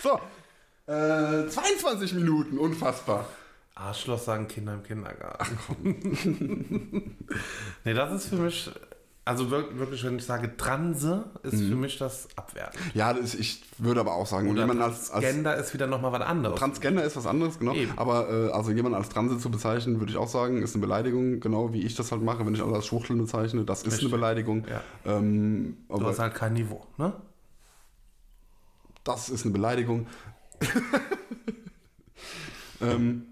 so, 0.00 0.20
äh, 0.86 1.48
22 1.48 2.14
Minuten, 2.14 2.56
unfassbar. 2.56 3.28
Arschloch 3.74 4.18
sagen 4.18 4.48
Kinder 4.48 4.74
im 4.74 4.82
Kindergarten. 4.82 5.58
nee, 7.84 7.94
das 7.94 8.12
ist 8.12 8.28
für 8.28 8.36
mich, 8.36 8.70
also 9.24 9.50
wir- 9.50 9.78
wirklich, 9.78 10.04
wenn 10.04 10.18
ich 10.18 10.26
sage 10.26 10.56
Transe, 10.56 11.24
ist 11.42 11.62
für 11.62 11.74
mich 11.74 11.96
das 11.96 12.28
Abwerten. 12.36 12.78
Ja, 12.92 13.14
das, 13.14 13.34
ich 13.34 13.62
würde 13.78 14.00
aber 14.00 14.14
auch 14.14 14.26
sagen, 14.26 14.50
Oder 14.50 14.62
jemand 14.62 14.82
als, 14.82 15.10
als 15.10 15.24
Gender 15.24 15.56
ist 15.56 15.72
wieder 15.72 15.86
nochmal 15.86 16.12
was 16.12 16.20
anderes. 16.20 16.58
Transgender 16.58 17.02
ist 17.02 17.16
was 17.16 17.26
anderes, 17.26 17.58
genau. 17.58 17.72
Eben. 17.72 17.92
Aber 17.96 18.28
äh, 18.28 18.50
also 18.52 18.72
jemand 18.72 18.94
als 18.94 19.08
Transe 19.08 19.38
zu 19.38 19.50
bezeichnen, 19.50 20.00
würde 20.00 20.12
ich 20.12 20.18
auch 20.18 20.28
sagen, 20.28 20.60
ist 20.62 20.74
eine 20.74 20.82
Beleidigung, 20.82 21.40
genau 21.40 21.72
wie 21.72 21.82
ich 21.82 21.94
das 21.94 22.12
halt 22.12 22.22
mache, 22.22 22.44
wenn 22.44 22.54
ich 22.54 22.62
alle 22.62 22.74
als 22.74 22.86
Schwuchteln 22.86 23.20
bezeichne, 23.20 23.64
das 23.64 23.80
ist 23.80 23.86
Richtig. 23.86 24.02
eine 24.08 24.10
Beleidigung. 24.10 24.66
Ja. 24.68 24.82
Ähm, 25.18 25.78
du 25.88 26.06
hast 26.06 26.18
halt 26.18 26.34
kein 26.34 26.52
Niveau, 26.52 26.86
ne? 26.98 27.14
das 29.04 29.30
ist 29.30 29.44
eine 29.44 29.52
Beleidigung. 29.52 30.06
ähm, 32.80 33.26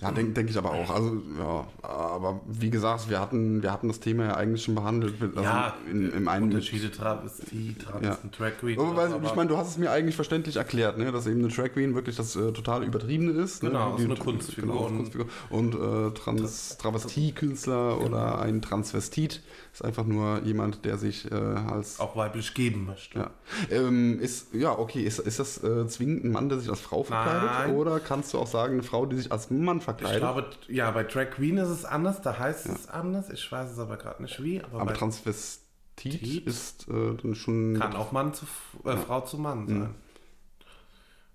ja, 0.00 0.10
denke 0.12 0.32
denk 0.32 0.50
ich 0.50 0.56
aber 0.58 0.70
auch. 0.70 0.90
Also, 0.90 1.22
ja, 1.38 1.66
aber 1.82 2.40
wie 2.46 2.70
gesagt, 2.70 3.08
wir 3.10 3.20
hatten, 3.20 3.62
wir 3.62 3.70
hatten 3.72 3.88
das 3.88 4.00
Thema 4.00 4.24
ja 4.24 4.34
eigentlich 4.36 4.64
schon 4.64 4.74
behandelt. 4.74 5.14
Also 5.20 5.42
Ja, 5.42 5.74
in, 5.90 6.10
im 6.12 6.28
einen 6.28 6.44
Unterschiede, 6.46 6.90
Travestie, 6.90 7.74
Trans 7.78 8.04
Ja. 8.06 8.18
und 8.22 8.38
Drag 8.38 8.52
Queen. 8.58 8.78
Aber, 8.78 8.96
weil, 8.96 9.12
aber- 9.12 9.26
ich 9.26 9.34
meine, 9.34 9.48
du 9.50 9.56
hast 9.56 9.68
es 9.68 9.78
mir 9.78 9.90
eigentlich 9.90 10.14
verständlich 10.16 10.56
erklärt, 10.56 10.96
ne? 10.98 11.12
dass 11.12 11.26
eben 11.26 11.40
eine 11.44 11.48
Drag 11.48 11.72
Queen 11.72 11.94
wirklich 11.94 12.16
das 12.16 12.34
äh, 12.36 12.52
total 12.52 12.82
übertriebene 12.84 13.32
ist. 13.32 13.60
Genau, 13.60 13.92
ne? 13.92 13.98
so 13.98 14.04
eine 14.04 14.16
Kunstfigur. 14.16 14.72
Genau, 14.74 14.86
Kunstfigur. 14.96 15.26
Und 15.50 15.74
äh, 15.74 16.10
Trans 16.18 16.76
Travestiekünstler 16.78 17.96
Genau. 17.96 18.06
oder 18.06 18.40
ein 18.40 18.62
Transvestit 18.62 19.42
ist 19.72 19.84
einfach 19.84 20.04
nur 20.04 20.40
jemand, 20.44 20.84
der 20.84 20.98
sich 20.98 21.30
äh, 21.30 21.34
als 21.34 22.00
auch 22.00 22.16
weiblich 22.16 22.54
geben 22.54 22.86
möchte. 22.86 23.18
ja. 23.18 23.30
Ähm, 23.70 24.18
ist, 24.20 24.52
ja, 24.54 24.76
okay, 24.76 25.02
ist, 25.02 25.18
ist 25.20 25.38
das 25.38 25.62
äh, 25.62 25.86
zwingend 25.86 26.24
ein 26.24 26.32
Mann, 26.32 26.48
der 26.48 26.58
sich 26.58 26.68
als 26.70 26.80
Frau 26.80 27.02
verkleidet? 27.04 27.42
Nein. 27.50 27.74
Oder 27.76 28.00
kannst 28.00 28.34
du 28.34 28.38
auch 28.38 28.46
sagen, 28.46 28.74
eine 28.74 28.82
Frau, 28.82 29.06
die 29.06 29.16
sich 29.16 29.30
als 29.30 29.50
Mann 29.50 29.80
Ich 29.80 29.89
verkleidet? 29.98 30.20
glaube, 30.20 30.50
ja, 30.68 30.90
bei 30.90 31.04
Drag 31.04 31.30
Queen 31.30 31.56
ist 31.58 31.68
es 31.68 31.84
anders, 31.84 32.22
da 32.22 32.38
heißt 32.38 32.66
es 32.66 32.88
anders. 32.88 33.30
Ich 33.30 33.50
weiß 33.50 33.70
es 33.70 33.78
aber 33.78 33.96
gerade 33.96 34.22
nicht 34.22 34.42
wie. 34.42 34.62
Aber, 34.62 34.80
aber 34.80 34.94
Transvestit 34.94 35.60
Tit? 35.96 36.46
ist 36.46 36.88
äh, 36.88 37.16
dann 37.22 37.34
schon. 37.34 37.78
kann 37.78 37.94
auch 37.96 38.12
Mann 38.12 38.32
zu 38.32 38.46
äh, 38.84 38.96
Frau 38.96 39.20
zu 39.20 39.38
Mann 39.38 39.68
sein. 39.68 39.94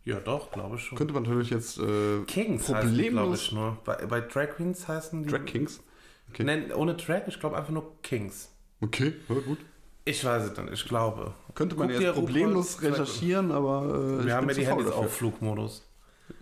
Ja, 0.06 0.20
doch, 0.20 0.52
glaube 0.52 0.76
ich 0.76 0.84
schon. 0.84 0.98
Könnte 0.98 1.14
man 1.16 1.24
natürlich 1.24 1.50
jetzt 1.50 1.80
äh, 1.80 2.22
Kings 2.28 2.68
glaube 2.68 2.82
problemlos. 2.82 3.42
ich, 3.42 3.52
nur. 3.52 3.78
Bei, 3.86 3.96
bei 4.06 4.22
Drag 4.22 4.50
Queens 4.56 4.88
heißen 4.88 5.24
die. 5.24 5.30
Drag 5.30 5.46
Kings? 5.46 5.82
Okay. 6.30 6.44
Nein, 6.44 6.72
ohne 6.74 6.96
Drag, 6.96 7.24
ich 7.28 7.40
glaube 7.40 7.58
einfach 7.58 7.72
nur 7.72 8.02
Kings. 8.02 8.52
Okay, 8.82 9.14
ja, 9.28 9.36
gut. 9.36 9.60
Ich 10.04 10.24
weiß 10.24 10.44
es 10.44 10.54
dann, 10.54 10.72
ich 10.72 10.86
glaube. 10.86 11.34
Könnte 11.56 11.76
man 11.76 11.90
Guck 11.90 12.00
jetzt 12.00 12.14
problemlos 12.14 12.82
recherchieren, 12.82 13.52
aber 13.52 14.18
äh, 14.18 14.20
ich 14.20 14.26
Wir 14.28 14.36
haben 14.36 14.48
ja 14.50 14.56
die 14.56 14.68
Handys 14.68 14.92
auf 14.92 15.14
Flugmodus. 15.14 15.84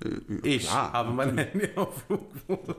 Äh, 0.03 0.47
Ich 0.47 0.65
ja, 0.65 0.91
habe 0.93 1.11
mein 1.11 1.37
Handy 1.37 1.69
auf 1.75 2.03
Flugmodus. 2.05 2.75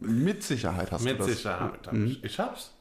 Mit 0.00 0.42
Sicherheit 0.42 0.90
hast 0.90 1.04
Mit 1.04 1.14
du 1.14 1.18
das. 1.24 1.26
Sicherheit. 1.36 1.86
hab 1.86 1.94
Ich. 1.94 2.24
ich 2.24 2.38
hab's. 2.38 2.72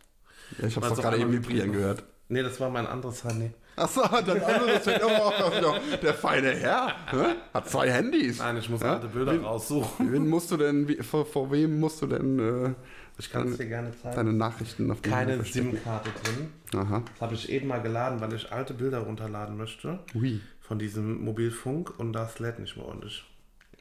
Ja, 0.60 0.68
ich 0.68 0.76
habe 0.76 0.88
es 0.88 0.96
so 0.96 1.02
gerade 1.02 1.18
eben 1.18 1.32
vibrieren 1.32 1.72
gehört. 1.72 2.04
Nee, 2.30 2.44
das 2.44 2.60
war 2.60 2.70
mein 2.70 2.88
anderes 2.88 3.24
Handy. 3.24 3.52
Achso, 3.76 4.02
dann 4.02 4.42
anderes 4.42 4.86
oh, 4.88 5.76
der, 6.02 6.14
feine 6.14 6.52
Herr 6.52 6.88
hä? 7.10 7.36
hat 7.54 7.70
zwei 7.70 7.90
Handys. 7.90 8.40
Nein, 8.40 8.58
ich 8.58 8.70
muss 8.70 8.82
Ja? 8.82 8.96
alte 8.96 9.08
Bilder 9.08 9.34
Wen- 9.34 9.44
raussuchen. 9.46 10.12
Wen 10.12 10.28
musst 10.28 10.52
du 10.52 10.58
denn, 10.58 10.88
wie, 10.88 10.96
vor, 10.98 11.26
vor 11.26 11.52
wem 11.52 11.80
musst 11.80 12.02
du 12.02 12.08
denn 12.08 12.40
äh, 12.40 12.74
Ich 13.18 13.30
kann 13.32 13.48
es 13.48 13.58
dir 13.58 13.68
gerne 13.68 13.92
zeigen. 14.02 14.16
deine 14.16 14.34
Nachrichten 14.34 14.92
auf 14.92 15.02
dem 15.02 15.12
Keine? 15.12 15.44
SIM-Karte 15.44 16.10
drin. 16.24 16.52
Aha. 16.82 17.04
Das 17.14 17.22
habe 17.22 17.34
ich 17.34 17.50
eben 17.50 17.68
mal 17.68 17.82
geladen, 17.82 18.20
weil 18.20 18.34
ich 18.34 18.52
alte 18.52 18.74
Bilder 18.74 19.00
runterladen 19.00 19.56
möchte. 19.58 20.00
Ui. 20.16 20.42
Von 20.60 20.78
diesem 20.80 21.24
Mobilfunk 21.24 21.98
und 21.98 22.12
das 22.14 22.40
lädt 22.40 22.60
nicht 22.60 22.76
mehr 22.76 22.86
ordentlich. 22.86 23.24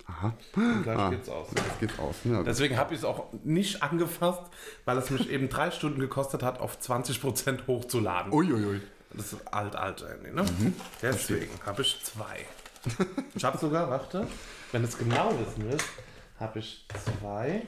Aha. 0.06 0.32
Und 0.56 0.82
gleich 0.82 0.98
Ah. 0.98 1.10
geht's 1.10 1.28
aus. 1.28 1.48
Jetzt 1.54 1.80
geht's 1.80 1.98
aus. 1.98 2.16
Ja. 2.24 2.42
Deswegen 2.42 2.76
habe 2.76 2.92
ich 2.94 3.00
es 3.00 3.04
auch 3.04 3.26
nicht 3.44 3.82
angefasst, 3.82 4.42
weil 4.84 4.98
es 4.98 5.10
mich 5.10 5.30
eben 5.30 5.48
drei 5.48 5.70
Stunden 5.70 6.00
gekostet 6.00 6.42
hat, 6.42 6.58
auf 6.60 6.78
20% 6.78 7.66
hochzuladen. 7.66 8.32
Uiuiui. 8.32 8.80
Das 9.12 9.32
ist 9.32 9.52
alt, 9.52 9.74
alt 9.76 10.04
Handy, 10.08 10.30
ne? 10.32 10.42
Mhm. 10.42 10.74
Deswegen 11.02 11.50
habe 11.66 11.82
ich 11.82 12.00
zwei. 12.04 12.46
Ich 13.34 13.44
habe 13.44 13.58
sogar, 13.58 13.90
warte, 13.90 14.26
wenn 14.72 14.84
es 14.84 14.96
genau 14.96 15.32
wissen 15.38 15.68
willst, 15.70 15.86
habe 16.38 16.60
ich 16.60 16.86
zwei, 17.20 17.62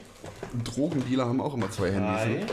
Drogendealer 0.63 1.25
haben 1.25 1.39
auch 1.41 1.53
immer 1.53 1.69
zwei 1.69 1.91
Handys. 1.91 2.21
drei, 2.21 2.27
Ne? 2.27 2.45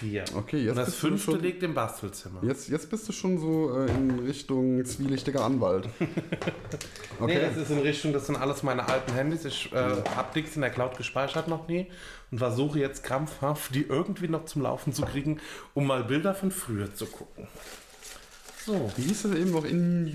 Vier. 0.00 0.24
Okay, 0.34 0.58
jetzt 0.58 0.70
Und 0.70 0.76
das 0.78 0.94
fünfte 0.94 1.32
schon- 1.32 1.40
liegt 1.40 1.62
im 1.62 1.74
Bastelzimmer. 1.74 2.42
Jetzt, 2.42 2.68
jetzt 2.68 2.88
bist 2.90 3.08
du 3.08 3.12
schon 3.12 3.38
so 3.38 3.76
äh, 3.78 3.90
in 3.90 4.18
Richtung 4.20 4.84
zwielichtiger 4.84 5.44
Anwalt. 5.44 5.88
Nee, 7.20 7.24
Okay. 7.36 7.40
das 7.50 7.56
ist 7.58 7.70
in 7.70 7.80
Richtung, 7.80 8.14
das 8.14 8.26
sind 8.26 8.36
alles 8.36 8.62
meine 8.62 8.88
alten 8.88 9.12
Handys. 9.12 9.44
Ich 9.44 9.70
äh, 9.74 9.76
habe 10.16 10.38
nichts 10.38 10.56
in 10.56 10.62
der 10.62 10.70
Cloud 10.70 10.96
gespeichert 10.96 11.48
noch 11.48 11.68
nie 11.68 11.86
und 12.30 12.38
versuche 12.38 12.78
jetzt 12.78 13.04
krampfhaft, 13.04 13.74
die 13.74 13.82
irgendwie 13.82 14.26
noch 14.28 14.46
zum 14.46 14.62
Laufen 14.62 14.94
zu 14.94 15.02
kriegen, 15.02 15.38
um 15.74 15.86
mal 15.86 16.02
Bilder 16.04 16.34
von 16.34 16.50
früher 16.50 16.94
zu 16.94 17.04
gucken. 17.04 17.46
so. 18.64 18.90
Wie 18.96 19.02
hieß 19.02 19.22
das 19.24 19.32
eben 19.34 19.50
noch 19.50 19.66
in 19.66 20.06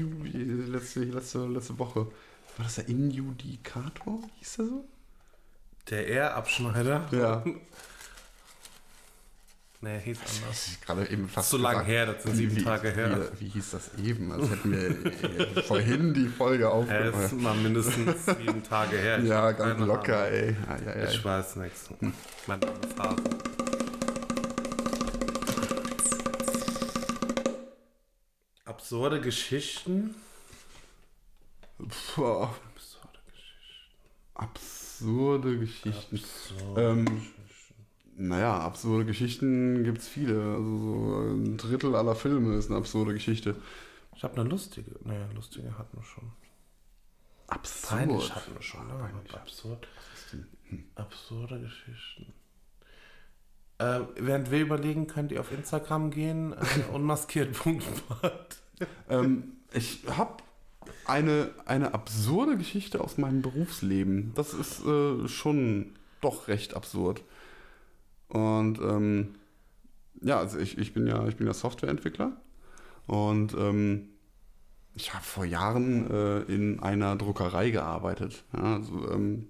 letzte, 0.71 1.01
letzte, 1.03 1.45
letzte 1.45 1.77
Woche? 1.77 2.07
War 2.57 2.63
das 2.63 2.75
der 2.75 2.87
Injudikator? 2.89 4.19
Hieß 4.39 4.55
der 4.55 4.65
so? 4.65 4.85
Der 5.91 6.07
R-Abschneider? 6.09 7.07
Ja. 7.11 7.43
Nee, 9.81 9.99
hieß 9.99 10.17
anders. 10.19 10.41
Das 10.47 10.67
ist 10.67 10.81
gerade 10.85 11.07
eben 11.09 11.29
fast. 11.29 11.49
So 11.51 11.57
lange 11.57 11.83
her, 11.83 12.05
das 12.07 12.23
sind 12.23 12.35
sieben 12.35 12.55
wie, 12.55 12.63
Tage 12.63 12.89
her. 12.91 13.29
Wie, 13.37 13.45
wie 13.45 13.49
hieß 13.49 13.71
das 13.71 13.91
eben? 14.03 14.31
Als 14.31 14.49
hätten 14.49 14.71
wir 14.71 15.57
äh, 15.57 15.61
vorhin 15.63 16.13
die 16.13 16.27
Folge 16.27 16.63
Ja, 16.63 16.69
aufgenommen. 16.69 17.23
ist 17.23 17.33
mal 17.33 17.55
mindestens 17.55 18.25
sieben 18.25 18.63
Tage 18.63 18.97
her. 18.97 19.19
Ich 19.19 19.27
Ja, 19.29 19.51
ganz 19.51 19.79
locker, 19.81 20.17
Ahnung. 20.23 20.31
ey. 20.33 20.55
Ja, 20.67 20.77
ja, 20.93 20.97
ja. 21.03 21.09
Ich 21.09 21.23
weiß 21.23 21.57
nichts. 21.57 21.89
Mein 22.47 22.59
Name 22.59 22.73
ist 22.87 22.99
Hase. 22.99 23.15
Absurde 28.65 29.21
Geschichten. 29.21 30.15
Boah, 32.15 32.55
Absurde 32.73 33.19
Geschichten. 33.31 34.33
absurde 34.33 35.59
Geschichten. 35.59 36.15
Absurde 36.15 36.81
Ähm, 36.81 37.05
Geschichten. 37.05 37.44
Naja, 38.17 38.59
absurde 38.59 39.05
Geschichten 39.05 39.83
gibt's 39.83 40.07
viele. 40.07 40.41
Also 40.55 40.77
so 40.77 41.19
ein 41.33 41.57
Drittel 41.57 41.95
aller 41.95 42.15
Filme 42.15 42.55
ist 42.55 42.69
eine 42.69 42.77
absurde 42.77 43.13
Geschichte. 43.13 43.55
Ich 44.15 44.23
habe 44.23 44.39
eine 44.39 44.49
lustige. 44.49 44.91
Naja, 45.03 45.27
lustige 45.33 45.77
hatten 45.77 45.97
wir 45.97 46.03
schon. 46.03 46.31
Absurd. 47.47 47.99
Peinlich 47.99 48.33
hatten 48.33 48.53
wir 48.55 48.61
schon. 48.61 48.87
Ne? 48.87 48.93
Aber 48.93 49.41
absurd. 49.41 49.87
Absurde 50.95 51.59
Geschichten. 51.59 52.33
Äh, 53.77 53.99
während 54.15 54.51
wir 54.51 54.61
überlegen, 54.61 55.07
könnt 55.07 55.33
ihr 55.33 55.41
auf 55.41 55.51
Instagram 55.51 56.09
gehen, 56.09 56.53
äh, 56.53 56.93
unmaskiert.bad. 56.93 58.57
Ähm, 59.09 59.57
ich 59.73 59.99
habe 60.07 60.43
eine, 61.05 61.49
eine 61.65 61.93
absurde 61.93 62.57
Geschichte 62.57 63.01
aus 63.01 63.17
meinem 63.17 63.41
Berufsleben. 63.41 64.31
Das 64.35 64.53
ist 64.53 64.85
äh, 64.85 65.27
schon 65.27 65.95
doch 66.21 66.47
recht 66.47 66.73
absurd. 66.73 67.21
Und 68.27 68.79
ähm, 68.79 69.35
ja, 70.21 70.39
also 70.39 70.57
ich, 70.57 70.77
ich 70.77 70.93
bin 70.93 71.07
ja, 71.07 71.27
ich 71.27 71.35
bin 71.35 71.47
ja 71.47 71.53
Softwareentwickler 71.53 72.35
und 73.07 73.53
ähm, 73.53 74.09
ich 74.95 75.13
habe 75.13 75.23
vor 75.23 75.45
Jahren 75.45 76.09
äh, 76.09 76.39
in 76.43 76.79
einer 76.79 77.15
Druckerei 77.15 77.69
gearbeitet. 77.69 78.43
Ja, 78.53 78.75
also, 78.75 79.11
ähm, 79.11 79.47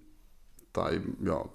da 0.73 0.91
eben, 0.91 1.17
ja, 1.25 1.45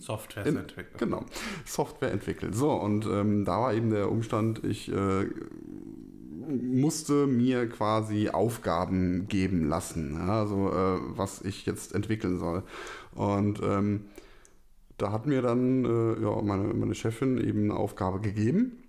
Software 0.00 0.46
entwickeln. 0.46 0.96
Genau, 0.98 1.24
Software 1.64 2.12
entwickelt. 2.12 2.54
So, 2.54 2.72
und 2.72 3.06
ähm, 3.06 3.44
da 3.44 3.60
war 3.60 3.74
eben 3.74 3.90
der 3.90 4.10
Umstand, 4.10 4.64
ich 4.64 4.92
äh, 4.92 5.26
musste 6.48 7.26
mir 7.26 7.68
quasi 7.68 8.28
Aufgaben 8.30 9.28
geben 9.28 9.68
lassen, 9.68 10.14
ja, 10.14 10.40
also 10.40 10.70
äh, 10.70 10.98
was 11.16 11.42
ich 11.42 11.66
jetzt 11.66 11.94
entwickeln 11.94 12.38
soll. 12.38 12.62
Und 13.14 13.60
ähm, 13.62 14.06
da 14.98 15.12
hat 15.12 15.26
mir 15.26 15.42
dann 15.42 15.84
äh, 15.84 16.22
ja, 16.22 16.42
meine, 16.42 16.74
meine 16.74 16.94
Chefin 16.94 17.38
eben 17.38 17.64
eine 17.64 17.76
Aufgabe 17.76 18.20
gegeben 18.20 18.82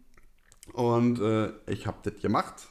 und 0.73 1.19
äh, 1.19 1.49
ich 1.67 1.87
habe 1.87 1.97
das 2.03 2.21
gemacht. 2.21 2.69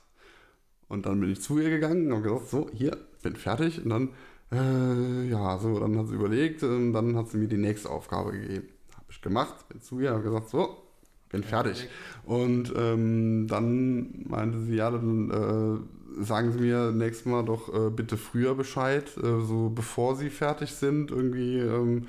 Und 0.89 1.07
dann 1.07 1.21
bin 1.21 1.31
ich 1.31 1.41
zu 1.41 1.59
ihr 1.59 1.71
gegangen 1.71 2.09
und 2.09 2.19
habe 2.19 2.23
gesagt, 2.23 2.49
so, 2.49 2.71
hier, 2.73 2.97
bin 3.23 3.35
fertig. 3.35 3.83
Und 3.83 3.91
dann, 3.91 4.09
äh, 4.53 5.29
ja, 5.31 5.59
so, 5.59 5.79
dann 5.81 5.99
hat 5.99 6.09
sie 6.09 6.15
überlegt 6.15 6.63
und 6.63 6.93
dann 6.93 7.17
hat 7.17 7.31
sie 7.31 7.39
mir 7.39 7.49
die 7.49 7.57
nächste 7.57 7.89
Aufgabe 7.89 8.33
gegeben. 8.33 8.69
Habe 8.95 9.07
ich 9.09 9.23
gemacht, 9.23 9.69
bin 9.71 9.81
zu 9.81 10.01
ihr, 10.01 10.11
habe 10.11 10.23
gesagt, 10.23 10.51
so, 10.51 10.83
bin 11.31 11.43
fertig. 11.43 11.89
Und 12.27 12.73
ähm, 12.77 13.47
dann 13.49 14.27
meinte 14.29 14.61
sie, 14.61 14.77
ja, 14.77 14.91
dann 14.91 15.31
äh, 15.31 16.23
sagen 16.23 16.53
Sie 16.53 16.61
mir 16.61 16.93
nächstes 16.93 17.27
Mal 17.27 17.45
doch 17.45 17.73
äh, 17.73 17.91
bitte 17.91 18.17
früher 18.17 18.55
Bescheid, 18.55 19.17
äh, 19.17 19.41
so 19.41 19.71
bevor 19.75 20.17
Sie 20.17 20.31
fertig 20.31 20.73
sind, 20.73 21.11
irgendwie, 21.11 21.59
ähm, 21.59 22.09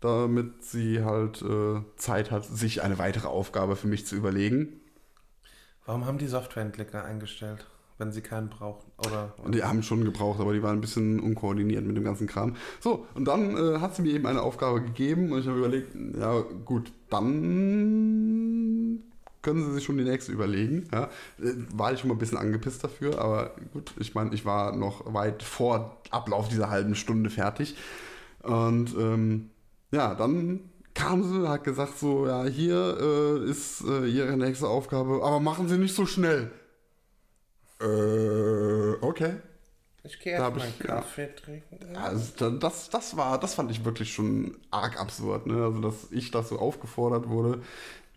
damit 0.00 0.62
sie 0.62 1.04
halt 1.04 1.42
äh, 1.42 1.80
Zeit 1.96 2.30
hat, 2.30 2.44
sich 2.44 2.82
eine 2.82 2.98
weitere 2.98 3.28
Aufgabe 3.28 3.76
für 3.76 3.88
mich 3.88 4.06
zu 4.06 4.16
überlegen. 4.16 4.80
Warum 5.84 6.04
haben 6.06 6.18
die 6.18 6.26
Softwareentwickler 6.26 7.04
eingestellt, 7.04 7.66
wenn 7.98 8.12
sie 8.12 8.20
keinen 8.20 8.48
brauchen? 8.50 8.90
Oder 8.98 9.34
Und 9.42 9.54
die 9.54 9.62
haben 9.62 9.82
schon 9.82 10.04
gebraucht, 10.04 10.40
aber 10.40 10.52
die 10.52 10.62
waren 10.62 10.78
ein 10.78 10.80
bisschen 10.80 11.20
unkoordiniert 11.20 11.84
mit 11.84 11.96
dem 11.96 12.04
ganzen 12.04 12.26
Kram. 12.26 12.56
So, 12.80 13.06
und 13.14 13.26
dann 13.26 13.56
äh, 13.56 13.78
hat 13.78 13.94
sie 13.94 14.02
mir 14.02 14.12
eben 14.12 14.26
eine 14.26 14.42
Aufgabe 14.42 14.82
gegeben 14.82 15.32
und 15.32 15.40
ich 15.40 15.46
habe 15.46 15.58
überlegt, 15.58 15.94
ja 16.18 16.40
gut, 16.64 16.92
dann 17.08 19.02
können 19.42 19.64
sie 19.64 19.74
sich 19.74 19.84
schon 19.84 19.96
die 19.96 20.04
nächste 20.04 20.32
überlegen. 20.32 20.88
Ja. 20.92 21.04
Äh, 21.38 21.54
War 21.72 21.92
ich 21.92 22.00
schon 22.00 22.08
mal 22.08 22.16
ein 22.16 22.18
bisschen 22.18 22.38
angepisst 22.38 22.82
dafür, 22.82 23.20
aber 23.20 23.52
gut, 23.72 23.94
ich 23.98 24.14
meine, 24.14 24.34
ich 24.34 24.44
war 24.44 24.74
noch 24.76 25.14
weit 25.14 25.44
vor 25.44 26.00
Ablauf 26.10 26.48
dieser 26.48 26.68
halben 26.68 26.96
Stunde 26.96 27.30
fertig. 27.30 27.76
Und 28.42 28.94
ähm, 28.98 29.50
ja, 29.92 30.14
dann 30.14 30.60
kam 30.94 31.22
sie, 31.22 31.48
hat 31.48 31.64
gesagt 31.64 31.98
so, 31.98 32.26
ja, 32.26 32.44
hier 32.44 32.96
äh, 33.46 33.50
ist 33.50 33.82
äh, 33.86 34.06
ihre 34.06 34.36
nächste 34.36 34.66
Aufgabe, 34.68 35.20
aber 35.22 35.40
machen 35.40 35.68
Sie 35.68 35.78
nicht 35.78 35.94
so 35.94 36.06
schnell. 36.06 36.50
Äh, 37.80 38.94
okay. 39.02 39.36
ich 40.04 40.18
gehe 40.20 40.38
Da 40.38 40.50
ich- 40.56 40.78
ja. 40.80 40.86
Kaffee 40.96 41.28
trinken. 41.34 41.96
Also 41.96 42.50
das, 42.50 42.88
das 42.90 43.16
war, 43.16 43.38
das 43.38 43.54
fand 43.54 43.70
ich 43.70 43.84
wirklich 43.84 44.12
schon 44.14 44.56
arg 44.70 44.98
absurd, 44.98 45.46
ne? 45.46 45.64
Also 45.64 45.80
dass 45.80 46.10
ich 46.10 46.30
das 46.30 46.48
so 46.48 46.58
aufgefordert 46.58 47.28
wurde, 47.28 47.60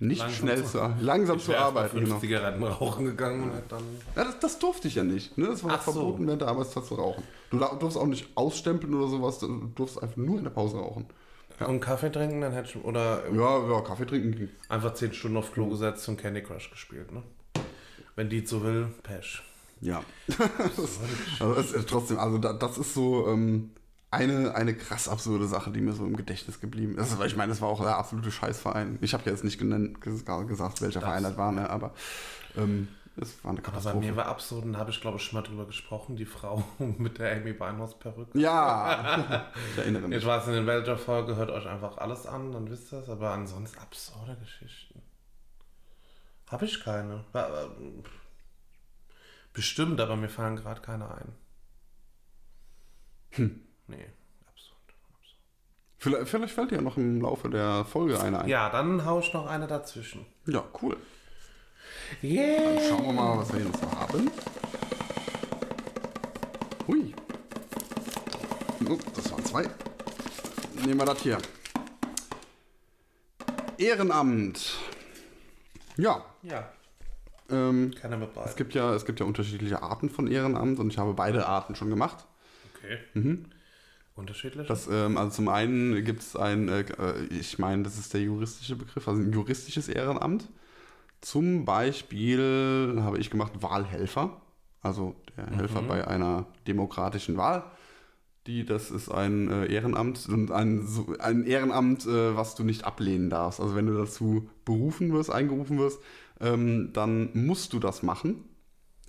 nicht 0.01 0.19
Langsam 0.19 0.38
schnell 0.39 0.63
zu- 0.63 0.77
zu, 0.77 0.95
langsam 1.01 1.38
Ich 1.38 1.43
zu 1.43 1.58
arbeiten. 1.58 1.97
fünf 1.97 2.05
Genau. 2.08 2.19
Zigaretten 2.21 2.63
rauchen 2.63 3.03
gegangen 3.05 3.51
und 3.51 3.63
dann. 3.69 3.84
Ja, 4.15 4.23
das, 4.23 4.39
das 4.39 4.60
durfte 4.60 4.88
ich 4.88 4.95
ja 4.95 5.03
nicht. 5.03 5.38
Ne? 5.38 5.47
Das 5.47 5.62
war 5.65 5.71
Ach 5.73 5.84
so. 5.86 5.91
verboten, 5.91 6.25
während 6.25 6.41
der 6.41 6.47
Arbeitszeit 6.47 6.86
zu 6.86 6.95
rauchen. 6.95 7.23
Du 7.49 7.58
da- 7.60 7.75
durfst 7.75 7.97
auch 7.97 8.05
nicht 8.08 8.29
ausstempeln 8.36 8.93
oder 8.93 9.10
sowas, 9.10 9.39
du 9.39 9.69
durfst 9.75 10.01
einfach 10.01 10.15
nur 10.15 10.38
in 10.38 10.45
der 10.45 10.51
Pause 10.51 10.77
rauchen. 10.77 11.05
Und 11.67 11.80
Kaffee 11.82 12.12
trinken, 12.12 12.41
dann 12.41 12.54
hätte 12.54 12.69
ich. 12.78 12.84
Oder 12.84 13.24
Ja, 13.34 13.69
ja, 13.69 13.82
Kaffee 13.82 14.06
trinken 14.06 14.50
einfach 14.69 14.93
zehn 14.93 15.13
Stunden 15.13 15.38
auf 15.38 15.52
Klo 15.52 15.67
gesetzt 15.67 16.08
und 16.10 16.17
Candy 16.17 16.41
Crush 16.41 16.69
gespielt, 16.72 17.12
ne? 17.12 17.24
Wenn 18.15 18.30
die 18.30 18.45
so 18.45 18.63
will, 18.63 18.88
Pesch. 19.04 19.43
Ja. 19.82 20.04
das, 20.28 21.00
also 21.39 21.54
das 21.56 21.72
ist 21.72 21.89
trotzdem, 21.89 22.19
also 22.19 22.38
da, 22.38 22.54
das 22.54 22.78
ist 22.78 22.93
so 22.93 23.28
ähm, 23.28 23.72
eine, 24.12 24.54
eine 24.56 24.74
krass 24.76 25.08
absurde 25.08 25.48
Sache, 25.48 25.72
die 25.72 25.80
mir 25.82 25.93
so 25.93 26.06
im 26.06 26.17
Gedächtnis 26.17 26.60
geblieben 26.60 26.93
ist. 26.93 27.00
Also, 27.00 27.19
weil 27.19 27.28
ich 27.28 27.36
meine, 27.38 27.52
das 27.52 27.62
war 27.62 27.69
auch 27.69 27.82
der 27.82 27.98
absolute 27.98 28.32
Scheißverein. 28.32 28.98
Ich 29.02 29.13
habe 29.13 29.24
ja 29.26 29.32
jetzt 29.32 29.43
nicht 29.43 29.58
genannt, 29.60 30.00
ges- 30.04 30.48
gesagt, 30.48 30.82
welcher 30.82 31.00
Verein 31.02 31.24
das 31.24 31.38
war, 31.38 31.52
ne? 31.52 31.69
aber 31.69 31.93
ähm, 32.58 32.88
es 33.21 33.43
war 33.43 33.51
eine 33.51 33.60
Aber 33.60 33.67
bei 33.67 33.71
Katastrophe. 33.77 34.05
mir 34.05 34.15
war 34.15 34.25
absurd, 34.27 34.65
und 34.65 34.73
da 34.73 34.79
habe 34.79 34.91
ich 34.91 35.01
glaube 35.01 35.17
ich 35.17 35.23
schon 35.23 35.39
mal 35.41 35.47
drüber 35.47 35.65
gesprochen, 35.65 36.15
die 36.15 36.25
Frau 36.25 36.63
mit 36.79 37.17
der 37.19 37.36
Amy 37.36 37.60
Winehouse 37.60 37.97
Perücke. 37.99 38.38
ja, 38.39 39.51
ich 39.73 39.77
erinnere 39.77 40.08
mich. 40.08 40.17
Ich 40.19 40.25
weiß, 40.25 40.47
in 40.47 40.65
welcher 40.67 40.97
Folge 40.97 41.36
hört 41.36 41.49
euch 41.51 41.67
einfach 41.67 41.97
alles 41.97 42.25
an, 42.25 42.51
dann 42.51 42.69
wisst 42.69 42.91
ihr 42.93 42.99
es, 42.99 43.10
aber 43.10 43.32
ansonsten 43.32 43.79
absurde 43.79 44.36
Geschichten. 44.38 45.01
Habe 46.47 46.65
ich 46.65 46.84
keine. 46.84 47.23
Bestimmt, 49.53 49.99
aber 49.99 50.15
mir 50.15 50.29
fallen 50.29 50.55
gerade 50.55 50.82
keine 50.82 51.10
ein. 51.13 51.34
Hm. 53.32 53.62
Nee, 53.88 54.05
absurd. 54.47 54.77
absurd. 55.13 55.38
Vielleicht, 55.97 56.27
vielleicht 56.29 56.53
fällt 56.53 56.71
dir 56.71 56.75
ja 56.77 56.82
noch 56.82 56.97
im 56.97 57.21
Laufe 57.21 57.49
der 57.49 57.86
Folge 57.86 58.19
eine 58.19 58.39
ein. 58.41 58.47
Ja, 58.49 58.69
dann 58.69 59.05
hau 59.05 59.19
ich 59.19 59.34
noch 59.34 59.45
eine 59.47 59.67
dazwischen. 59.67 60.25
ja 60.47 60.63
cool. 60.82 60.97
Yeah! 62.22 62.63
Dann 62.63 62.80
schauen 62.88 63.06
wir 63.06 63.13
mal, 63.13 63.38
was 63.38 63.54
wir 63.54 63.60
hier 63.62 63.69
noch 63.69 63.80
so 63.80 63.91
haben. 63.91 64.32
Hui. 66.88 67.13
Oh, 68.89 68.98
das 69.15 69.32
waren 69.32 69.45
zwei. 69.45 69.69
Nehmen 70.86 71.00
wir 71.00 71.06
das 71.06 71.22
hier. 71.22 71.38
Ehrenamt. 73.78 74.78
Ja, 75.98 76.26
Ja, 76.43 76.69
ähm, 77.50 77.93
keiner 78.00 78.17
mit 78.17 78.34
bei. 78.34 78.43
es, 78.45 78.56
gibt 78.56 78.74
ja, 78.74 78.93
es 78.93 79.06
gibt 79.06 79.19
ja 79.19 79.26
unterschiedliche 79.26 79.82
Arten 79.82 80.10
von 80.10 80.28
Ehrenamt 80.28 80.80
und 80.80 80.91
ich 80.91 80.98
habe 80.98 81.13
beide 81.13 81.45
Arten 81.45 81.76
schon 81.76 81.89
gemacht. 81.89 82.26
Okay. 82.76 83.39
Unterschiedlich? 84.15 84.67
Das, 84.67 84.88
ähm, 84.88 85.17
also 85.17 85.32
zum 85.32 85.48
einen 85.50 86.04
gibt 86.04 86.22
es 86.22 86.36
ein, 86.36 86.67
äh, 86.69 86.82
äh, 86.82 87.26
ich 87.30 87.60
meine, 87.60 87.84
das 87.84 87.98
ist 87.98 88.13
der 88.13 88.22
juristische 88.22 88.76
Begriff, 88.76 89.08
also 89.08 89.22
ein 89.22 89.32
juristisches 89.32 89.88
Ehrenamt. 89.88 90.48
Zum 91.21 91.65
Beispiel 91.65 92.97
habe 93.01 93.17
ich 93.19 93.29
gemacht 93.29 93.53
Wahlhelfer, 93.62 94.41
also 94.82 95.15
der 95.36 95.47
Helfer 95.47 95.82
bei 95.82 96.08
einer 96.08 96.45
demokratischen 96.67 97.36
Wahl. 97.38 97.63
Die, 98.47 98.65
das 98.65 98.89
ist 98.91 99.10
ein 99.10 99.49
äh, 99.51 99.65
Ehrenamt 99.67 100.27
und 100.29 100.51
ein, 100.51 100.88
so, 100.88 101.15
ein 101.19 101.45
Ehrenamt, 101.45 102.05
äh, 102.08 102.36
was 102.36 102.55
du 102.55 102.63
nicht 102.63 102.86
ablehnen 102.86 103.29
darfst. 103.29 103.60
Also 103.60 103.75
wenn 103.75 103.86
du 103.88 103.95
dazu 103.97 104.49
berufen 104.65 105.13
wirst, 105.13 105.29
eingerufen 105.32 105.77
wirst, 105.77 105.99
ähm, 106.39 106.91
dann 106.93 107.29
musst 107.34 107.73
du 107.73 107.79
das 107.79 108.01
machen. 108.03 108.45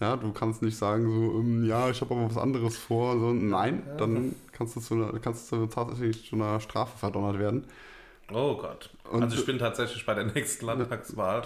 Ja, 0.00 0.16
du 0.16 0.32
kannst 0.32 0.62
nicht 0.62 0.76
sagen 0.78 1.04
so, 1.10 1.38
ähm, 1.40 1.64
ja, 1.64 1.90
ich 1.90 2.00
habe 2.00 2.14
aber 2.14 2.26
was 2.30 2.38
anderes 2.38 2.76
vor. 2.76 3.18
So, 3.18 3.32
nein, 3.32 3.82
dann 3.98 4.34
kannst 4.52 4.76
du, 4.76 4.80
zu 4.80 4.94
einer, 4.94 5.18
kannst 5.20 5.52
du 5.52 5.66
tatsächlich 5.66 6.28
zu 6.28 6.36
einer 6.36 6.60
Strafe 6.60 6.98
verdonnert 6.98 7.38
werden. 7.38 7.66
oh 8.32 8.56
Gott. 8.56 8.90
Und- 9.10 9.22
also 9.22 9.36
ich 9.36 9.46
bin 9.46 9.58
tatsächlich 9.58 10.04
bei 10.06 10.14
der 10.14 10.24
nächsten 10.24 10.66
Landtagswahl 10.66 11.42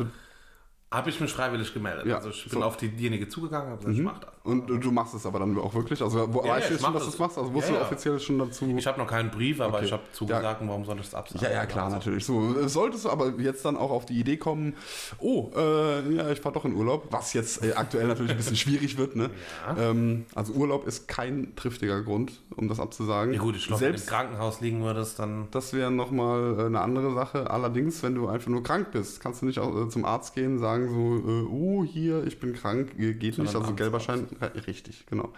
Habe 0.95 1.11
ich 1.11 1.21
mich 1.21 1.33
freiwillig 1.33 1.75
gemeldet. 1.75 2.07
Ja, 2.07 2.17
also 2.17 2.31
ich 2.31 2.43
bin 2.45 2.53
so. 2.53 2.59
Mhm. 2.59 2.63
auf 2.65 2.77
die- 2.77 2.89
diejenige 2.89 3.29
zugegangen 3.29 3.73
und 3.73 3.79
gesagt, 3.81 3.97
ich 3.97 4.03
mach 4.03 4.19
das. 4.21 4.31
Und 4.45 4.69
du 4.69 4.91
machst 4.93 5.15
es 5.15 5.25
aber 5.25 5.39
dann 5.39 5.57
auch 5.59 5.73
wirklich? 5.73 6.03
Also 6.03 6.33
wo, 6.35 6.43
Ja, 6.45 6.51
weißt 6.51 6.71
ja, 6.71 6.77
du 6.77 6.83
schon, 6.83 6.93
dass 6.93 7.05
du 7.05 7.09
es 7.09 7.19
machst? 7.19 7.39
Also 7.39 7.55
wusstest 7.55 7.71
Ja, 7.73 7.79
du 7.79 7.81
ja. 7.83 7.87
offiziell 7.87 8.21
schon 8.21 8.39
dazu? 8.39 8.67
Ich 8.77 8.87
habe 8.87 8.99
noch 9.01 9.07
keinen 9.07 9.31
Brief, 9.31 9.59
aber 9.59 9.77
Okay. 9.79 9.87
ich 9.87 9.93
habe 9.93 10.03
zugesagt, 10.13 10.61
und 10.61 10.69
warum 10.69 10.85
soll 10.85 10.97
ich 10.97 11.07
das 11.07 11.15
absagen? 11.15 11.43
Ja, 11.43 11.51
ja, 11.51 11.65
klar, 11.67 11.87
Also, 11.87 11.97
natürlich. 11.97 12.27
So, 12.27 12.55
äh, 12.55 12.69
solltest 12.69 13.07
du 13.07 13.09
aber 13.11 13.33
jetzt 13.39 13.65
dann 13.65 13.79
auch 13.79 13.91
auf 13.91 14.05
die 14.05 14.21
Idee 14.21 14.37
kommen, 14.37 14.75
oh, 15.19 15.51
äh, 15.57 16.15
ja, 16.15 16.31
ich 16.31 16.43
fahre 16.43 16.57
doch 16.57 16.67
in 16.67 16.75
Urlaub, 16.75 17.07
was 17.11 17.33
jetzt 17.33 17.65
äh, 17.65 17.73
aktuell 17.73 18.07
natürlich 18.07 18.33
ein 18.33 18.37
bisschen 18.37 18.57
schwierig 18.57 18.99
wird, 18.99 19.17
ne? 19.17 19.31
Ja. 19.67 19.91
Ähm, 19.91 20.27
also 20.35 20.53
Urlaub 20.53 20.87
ist 20.87 21.09
kein 21.09 21.57
triftiger 21.57 22.03
Grund, 22.03 22.33
um 22.55 22.69
das 22.69 22.81
abzusagen. 22.81 23.33
Ja 23.33 23.41
gut, 23.41 23.57
ich 23.57 23.67
glaube, 23.67 23.81
wenn 23.81 23.93
du 23.95 23.99
im 23.99 24.07
Krankenhaus 24.07 24.61
liegen 24.61 24.83
würdest, 24.83 25.19
dann... 25.19 25.49
das 25.53 25.73
wäre 25.73 25.91
nochmal 25.91 26.59
äh, 26.59 26.67
eine 26.67 26.83
andere 26.83 27.15
Sache. 27.15 27.51
Allerdings, 27.51 28.03
wenn 28.03 28.15
du 28.15 28.29
einfach 28.29 28.49
nur 28.49 28.63
krank 28.63 28.89
bist, 28.93 29.23
kannst 29.23 29.41
du 29.41 29.47
nicht 29.47 29.59
auch, 29.59 29.75
äh, 29.87 29.89
zum 29.89 30.05
Arzt 30.05 30.35
gehen, 30.35 30.59
sagen 30.59 30.91
so, 30.91 31.31
äh, 31.31 31.47
oh, 31.51 31.83
hier, 31.83 32.25
ich 32.27 32.39
bin 32.41 32.53
krank, 32.53 32.91
geht 32.99 33.39
nicht, 33.39 33.39
also 33.57 33.73
gelber. 33.73 34.01
Schein. 34.01 34.27
Richtig, 34.67 35.07
genau. 35.07 35.33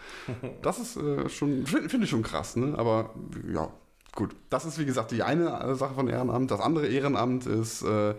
Das 0.62 0.78
ist 0.78 0.96
äh, 0.96 1.28
schon, 1.28 1.66
finde 1.66 1.88
find 1.88 2.04
ich 2.04 2.10
schon 2.10 2.22
krass, 2.22 2.56
ne? 2.56 2.74
Aber 2.78 3.14
ja, 3.52 3.68
gut. 4.14 4.34
Das 4.50 4.64
ist, 4.64 4.78
wie 4.78 4.86
gesagt, 4.86 5.10
die 5.10 5.22
eine 5.22 5.60
äh, 5.60 5.74
Sache 5.74 5.94
von 5.94 6.08
Ehrenamt. 6.08 6.50
Das 6.50 6.60
andere 6.60 6.86
Ehrenamt 6.88 7.46
ist, 7.46 7.82
äh, 7.82 8.14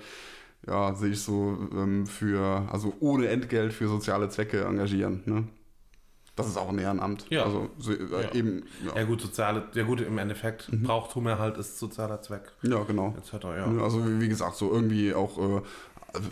ja, 0.67 0.93
sehe 0.95 1.11
ich 1.11 1.21
so 1.21 1.57
ähm, 1.73 2.05
für, 2.07 2.67
also 2.71 2.93
ohne 2.99 3.27
Entgelt 3.27 3.73
für 3.73 3.87
soziale 3.87 4.29
Zwecke 4.29 4.63
engagieren, 4.65 5.21
ne? 5.25 5.43
Das 6.35 6.47
ist 6.47 6.55
auch 6.57 6.69
ein 6.69 6.77
Ehrenamt. 6.77 7.25
Ja. 7.31 7.45
Also 7.45 7.69
so, 7.79 7.91
äh, 7.93 7.97
Ja. 8.23 8.31
eben, 8.35 8.63
Ja 8.85 8.95
ja. 8.97 9.03
gut, 9.05 9.21
soziale, 9.21 9.63
ja 9.73 9.83
gut, 9.83 10.01
im 10.01 10.19
Endeffekt, 10.19 10.71
Mhm. 10.71 10.83
Brauchtumerhalt 10.83 11.57
ist 11.57 11.79
sozialer 11.79 12.21
Zweck. 12.21 12.51
ja, 12.61 12.83
genau. 12.83 13.15
Er, 13.43 13.57
ja. 13.57 13.67
Ne, 13.67 13.81
Also 13.81 14.05
wie 14.05 14.21
wie 14.21 14.27
gesagt, 14.29 14.55
so 14.55 14.71
irgendwie 14.71 15.15
auch 15.15 15.37
äh, 15.39 15.61
also, 16.13 16.29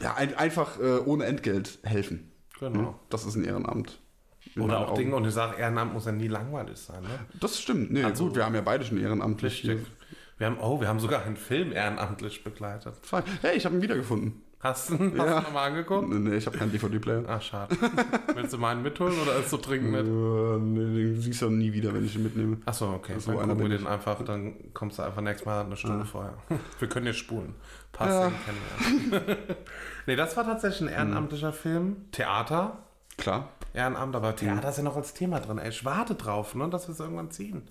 ja, 0.00 0.14
ein, 0.14 0.34
einfach 0.36 0.78
äh, 0.78 0.98
ohne 1.04 1.24
Entgelt 1.24 1.80
helfen. 1.82 2.30
Genau. 2.60 2.98
Das 3.10 3.24
ist 3.24 3.34
ein 3.36 3.44
Ehrenamt. 3.44 4.00
In 4.54 4.62
Oder 4.62 4.78
auch 4.80 4.88
Augen. 4.90 4.96
Dinge, 4.98 5.16
und 5.16 5.24
ich 5.26 5.34
sage, 5.34 5.58
Ehrenamt 5.60 5.92
muss 5.92 6.06
ja 6.06 6.12
nie 6.12 6.28
langweilig 6.28 6.78
sein, 6.78 7.02
ne? 7.02 7.08
Das 7.40 7.60
stimmt. 7.60 7.90
Nee, 7.92 8.02
Also- 8.04 8.26
gut, 8.26 8.36
wir 8.36 8.44
haben 8.44 8.54
ja 8.54 8.60
beide 8.62 8.84
schon 8.84 8.98
ehrenamtlich. 8.98 9.64
Richtig. 9.68 9.86
Wir 10.38 10.46
haben, 10.46 10.58
oh, 10.60 10.80
wir 10.80 10.86
haben 10.88 11.00
sogar 11.00 11.22
einen 11.24 11.36
Film 11.36 11.72
ehrenamtlich 11.72 12.44
begleitet. 12.44 12.94
Fein. 13.02 13.24
Hey, 13.42 13.56
ich 13.56 13.64
habe 13.66 13.74
ihn 13.74 13.82
wiedergefunden. 13.82 14.40
Hast 14.60 14.90
hast 14.90 14.98
Ja. 15.00 15.06
du 15.06 15.14
nochmal 15.14 15.68
angeguckt? 15.68 16.08
Nee, 16.08 16.34
ich 16.36 16.46
habe 16.46 16.58
keinen 16.58 16.72
DVD-Player. 16.72 17.22
Ach, 17.28 17.40
schade. 17.40 17.76
Willst 18.34 18.52
du 18.52 18.58
meinen 18.58 18.82
mitholen 18.82 19.14
oder 19.20 19.36
ist 19.36 19.50
so 19.50 19.56
dringend 19.56 19.92
mit? 19.92 20.04
nee, 20.04 21.04
den 21.12 21.20
siehst 21.20 21.42
du 21.42 21.50
nie 21.50 21.72
wieder, 21.72 21.94
wenn 21.94 22.04
ich 22.04 22.16
ihn 22.16 22.24
mitnehme. 22.24 22.56
Achso, 22.66 22.92
okay. 22.92 23.14
So 23.18 23.32
dann 23.32 23.48
gucken 23.50 23.70
wir 23.70 23.78
den 23.78 23.86
einfach, 23.86 24.20
dann 24.24 24.72
kommst 24.74 24.98
du 24.98 25.02
einfach 25.02 25.22
nächstes 25.22 25.46
Mal 25.46 25.64
eine 25.64 25.76
Stunde 25.76 26.04
vorher. 26.04 26.34
Wir 26.80 26.88
können 26.88 27.06
jetzt 27.06 27.18
spulen. 27.18 27.54
Passt, 27.92 28.10
Ja. 28.10 28.30
den 28.30 28.34
kennen 28.44 29.26
wir. 29.26 29.36
nee, 30.06 30.16
das 30.16 30.36
war 30.36 30.44
tatsächlich 30.44 30.88
ein 30.88 30.94
ehrenamtlicher 30.94 31.52
Film. 31.52 32.06
Theater, 32.12 32.78
Klar. 33.16 33.48
Ehrenamt, 33.74 34.14
aber 34.16 34.34
Theater 34.34 34.68
ist 34.70 34.78
ja 34.78 34.82
noch 34.82 34.96
als 34.96 35.12
Thema 35.14 35.40
drin. 35.40 35.58
Ey, 35.58 35.68
ich 35.70 35.84
warte 35.84 36.14
drauf, 36.14 36.54
ne, 36.54 36.68
dass 36.68 36.88
wir 36.88 36.92
es 36.94 37.00
irgendwann 37.00 37.30
ziehen. 37.30 37.62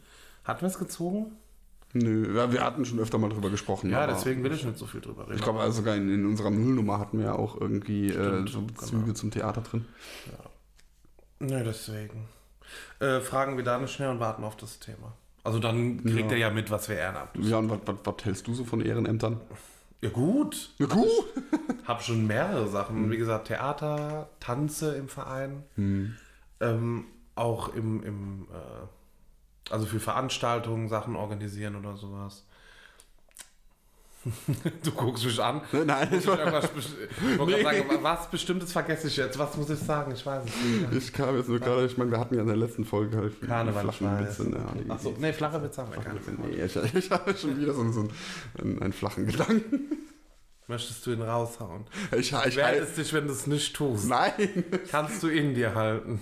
Hatten 0.44 0.62
wir 0.62 0.68
es 0.68 0.78
gezogen? 0.80 1.38
Nö, 1.98 2.36
ja, 2.36 2.52
wir 2.52 2.64
hatten 2.64 2.86
schon 2.86 3.00
öfter 3.00 3.18
mal 3.18 3.30
drüber 3.30 3.50
gesprochen. 3.50 3.90
Ja, 3.90 4.08
deswegen 4.08 4.44
will 4.44 4.52
ich 4.54 4.64
nicht 4.66 4.78
so 4.78 4.86
viel 4.86 5.02
drüber 5.02 5.24
reden. 5.24 5.36
Ich 5.38 5.42
glaube, 5.44 5.60
also 5.60 5.78
sogar 5.78 5.96
in, 5.96 6.10
in 6.14 6.26
unserer 6.26 6.50
Nullnummer 6.52 7.00
hatten 7.00 7.18
wir 7.20 7.26
ja 7.28 7.34
auch 7.34 7.60
irgendwie 7.60 8.10
äh, 8.10 8.14
Stimmt, 8.48 8.50
so 8.50 8.60
genau. 8.62 8.74
Bezüge 8.74 9.14
zum 9.14 9.32
Theater 9.32 9.62
drin. 9.62 9.86
Nö, 11.40 11.64
deswegen. 11.64 12.26
Äh, 13.00 13.20
fragen 13.22 13.58
wir 13.58 13.64
da 13.64 13.78
nicht 13.78 13.94
schnell 13.94 14.10
und 14.10 14.20
warten 14.20 14.44
auf 14.44 14.58
das 14.58 14.80
Thema. 14.80 15.14
Also 15.44 15.60
dann 15.60 16.04
kriegt 16.04 16.32
Ja. 16.32 16.32
er 16.32 16.38
ja 16.38 16.50
mit, 16.50 16.70
was 16.72 16.90
wir 16.90 16.98
Ehrenamt 16.98 17.30
Ja, 17.40 17.58
und 17.60 17.70
was, 17.70 17.80
was, 17.86 17.96
was 18.04 18.26
hältst 18.26 18.48
du 18.48 18.54
so 18.54 18.66
von 18.66 18.82
Ehrenämtern? 18.82 19.40
Ja 20.02 20.10
gut. 20.10 20.72
Ja, 20.78 20.86
gut. 20.88 21.08
Hab 21.86 22.04
schon 22.04 22.28
mehrere 22.28 22.68
Sachen. 22.68 23.10
Wie 23.10 23.18
gesagt, 23.18 23.48
Theater, 23.48 24.30
Tanze 24.40 24.96
im 24.96 25.08
Verein. 25.08 25.64
Ähm, 26.60 27.06
auch 27.36 27.74
im, 27.74 28.04
im 28.04 28.48
äh, 28.52 28.88
also 29.70 29.86
für 29.86 30.00
Veranstaltungen 30.00 30.88
Sachen 30.90 31.16
organisieren 31.16 31.76
oder 31.76 31.96
sowas. 31.98 32.44
du 34.84 34.92
guckst 34.92 35.24
mich 35.26 35.42
an. 35.42 35.62
Nein, 35.72 36.10
Muss 36.12 36.26
ich, 36.26 36.28
ich 36.28 36.34
ich 36.34 37.40
wollte 37.40 37.64
gerade 37.64 37.78
sagen, 37.88 38.04
was 38.04 38.30
Bestimmtes 38.30 38.72
vergesse 38.72 39.08
ich 39.08 39.18
jetzt. 39.18 39.38
Was 39.40 39.56
muss 39.56 39.70
ich 39.70 39.80
sagen? 39.80 40.12
Ich 40.12 40.26
weiß 40.26 40.44
es 40.44 40.92
nicht. 40.92 41.06
ich 41.06 41.14
kam 41.14 41.38
jetzt 41.38 41.48
nur 41.48 41.60
gerade, 41.60 41.86
ich 41.86 41.98
meine, 41.98 42.12
wir 42.12 42.20
hatten 42.20 42.36
ja 42.36 42.42
in 42.42 42.48
der 42.48 42.58
letzten 42.58 42.84
Folge 42.84 43.18
halt 43.18 43.42
Karneval, 43.42 43.84
flachen 43.84 44.20
ich. 44.22 44.28
Witze. 44.28 44.50
Ne? 44.50 44.66
Achso, 44.90 45.16
nee, 45.18 45.34
flache 45.34 45.64
Witze 45.64 45.82
haben 45.82 45.94
wir 45.94 46.02
keine. 46.02 46.20
Nee, 46.46 46.64
ich, 46.64 46.76
ich 46.96 47.12
hatte 47.12 47.38
schon 47.38 47.60
wieder 47.60 47.74
so, 47.74 47.90
so 47.92 48.08
einen, 48.60 48.82
einen 48.82 48.94
flachen 48.94 49.28
Gedanken. 49.28 49.80
Möchtest 50.68 51.06
du 51.06 51.12
ihn 51.12 51.22
raushauen? 51.22 51.86
Ich, 52.12 52.34
ich, 52.34 52.56
Wer 52.58 52.76
ist 52.76 52.98
dich, 52.98 53.14
wenn 53.14 53.28
du 53.28 53.32
es 53.34 53.48
nicht 53.48 53.74
tust? 53.74 54.10
nein, 54.10 54.66
Kannst 54.92 55.24
du 55.24 55.30
in 55.30 55.54
dir 55.54 55.74
halten? 55.76 56.20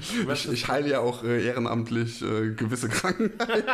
ich, 0.32 0.48
ich 0.52 0.68
heile 0.68 0.88
ja 0.88 1.00
auch 1.00 1.22
äh, 1.24 1.44
ehrenamtlich 1.46 2.22
äh, 2.22 2.50
gewisse 2.54 2.88
Krankheiten. 2.88 3.32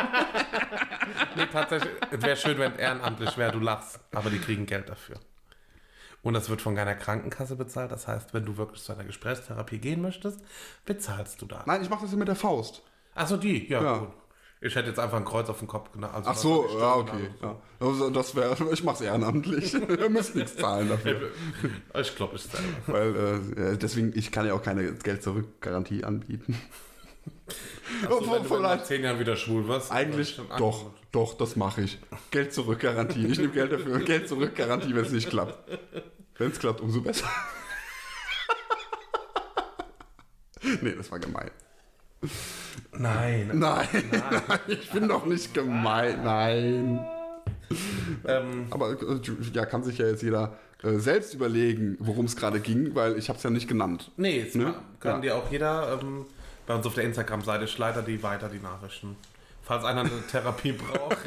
Nee, 1.35 1.45
tatsächlich, 1.51 1.91
es 2.11 2.21
wäre 2.21 2.35
schön, 2.35 2.57
wenn 2.57 2.75
ehrenamtlich 2.75 3.37
wäre, 3.37 3.51
du 3.51 3.59
lachst, 3.59 3.99
aber 4.13 4.29
die 4.29 4.39
kriegen 4.39 4.65
Geld 4.65 4.89
dafür. 4.89 5.17
Und 6.23 6.33
das 6.33 6.49
wird 6.49 6.61
von 6.61 6.75
keiner 6.75 6.95
Krankenkasse 6.95 7.55
bezahlt. 7.55 7.91
Das 7.91 8.07
heißt, 8.07 8.33
wenn 8.33 8.43
du 8.43 8.57
wirklich 8.57 8.81
zu 8.83 8.91
einer 8.91 9.03
Gesprächstherapie 9.03 9.77
gehen 9.77 10.01
möchtest, 10.01 10.41
bezahlst 10.85 11.41
du 11.41 11.45
da. 11.45 11.63
Nein, 11.65 11.81
ich 11.83 11.89
mache 11.89 12.01
das 12.03 12.11
ja 12.11 12.17
mit 12.17 12.27
der 12.27 12.35
Faust. 12.35 12.81
Achso, 13.15 13.37
die, 13.37 13.69
ja, 13.69 13.81
Ja. 13.81 13.97
gut. 13.99 14.09
Ich 14.59 14.73
hätte 14.75 14.89
jetzt 14.89 14.99
einfach 14.99 15.17
ein 15.17 15.25
Kreuz 15.25 15.49
auf 15.49 15.59
den 15.59 15.67
Kopf 15.67 15.91
genannt. 15.91 16.13
Also 16.15 16.29
Ach 16.29 16.33
was 16.33 16.41
so, 16.41 16.79
ja, 16.79 16.95
okay. 16.95 17.29
Ja. 17.41 17.55
Also 17.79 18.09
das 18.09 18.35
wäre, 18.35 18.55
ich 18.73 18.83
mache 18.83 18.95
es 18.95 19.01
ehrenamtlich. 19.01 19.73
Ihr 19.89 20.09
müsst 20.09 20.35
nichts 20.35 20.55
zahlen 20.57 20.89
dafür. 20.89 21.29
Ich 21.99 22.15
glaube, 22.15 22.35
ich 22.37 22.41
selber. 22.41 22.65
Weil 22.87 23.73
äh, 23.73 23.77
deswegen, 23.77 24.13
ich 24.15 24.31
kann 24.31 24.47
ja 24.47 24.53
auch 24.53 24.63
keine 24.63 24.93
Geld-Zurück-Garantie 24.93 26.03
anbieten. 26.03 26.59
Also, 28.09 28.31
wenn 28.31 28.43
du 28.43 28.49
Vielleicht- 28.49 28.61
nach 28.79 28.83
zehn 28.83 29.03
Jahren 29.03 29.19
wieder 29.19 29.35
schwul 29.35 29.67
wirst. 29.67 29.91
Eigentlich 29.91 30.39
doch, 30.57 30.91
doch, 31.11 31.35
das 31.37 31.55
mache 31.55 31.81
ich. 31.81 31.99
Geld 32.31 32.53
zurück 32.53 32.79
Garantie. 32.79 33.25
Ich 33.27 33.37
nehme 33.37 33.53
Geld 33.53 33.71
dafür. 33.71 33.99
Geld 33.99 34.27
zurück 34.27 34.55
Garantie, 34.55 34.93
wenn 34.95 35.05
es 35.05 35.11
nicht 35.11 35.29
klappt. 35.29 35.57
Wenn 36.37 36.51
es 36.51 36.59
klappt, 36.59 36.81
umso 36.81 37.01
besser. 37.01 37.27
nee, 40.81 40.93
das 40.97 41.11
war 41.11 41.19
gemein. 41.19 41.51
Nein. 42.91 43.51
Nein, 43.53 43.87
nein, 44.11 44.59
ich 44.67 44.89
bin 44.91 45.07
doch 45.07 45.25
nicht 45.25 45.53
gemein. 45.53 46.23
Nein. 46.23 47.05
Ähm, 48.25 48.67
Aber 48.71 48.91
äh, 48.91 49.19
ja, 49.53 49.65
kann 49.65 49.83
sich 49.83 49.97
ja 49.97 50.07
jetzt 50.07 50.23
jeder 50.23 50.57
äh, 50.83 50.97
selbst 50.97 51.33
überlegen, 51.33 51.97
worum 51.99 52.25
es 52.25 52.35
gerade 52.35 52.59
ging, 52.59 52.95
weil 52.95 53.17
ich 53.17 53.29
habe 53.29 53.37
es 53.37 53.43
ja 53.43 53.49
nicht 53.49 53.67
genannt. 53.67 54.11
nee, 54.17 54.39
es 54.39 54.55
Ne? 54.55 54.73
kann 54.99 55.15
Ja. 55.15 55.19
dir 55.21 55.35
auch 55.35 55.51
jeder 55.51 55.99
ähm, 56.01 56.25
bei 56.65 56.75
uns 56.75 56.85
auf 56.85 56.93
der 56.95 57.03
Instagram-Seite, 57.03 57.65
ich 57.65 57.77
leite 57.77 58.03
die 58.03 58.21
weiter, 58.23 58.49
die 58.49 58.59
Nachrichten. 58.59 59.15
Falls 59.63 59.83
einer 59.83 60.01
eine 60.01 60.09
Therapie 60.31 60.71
braucht. 60.73 61.17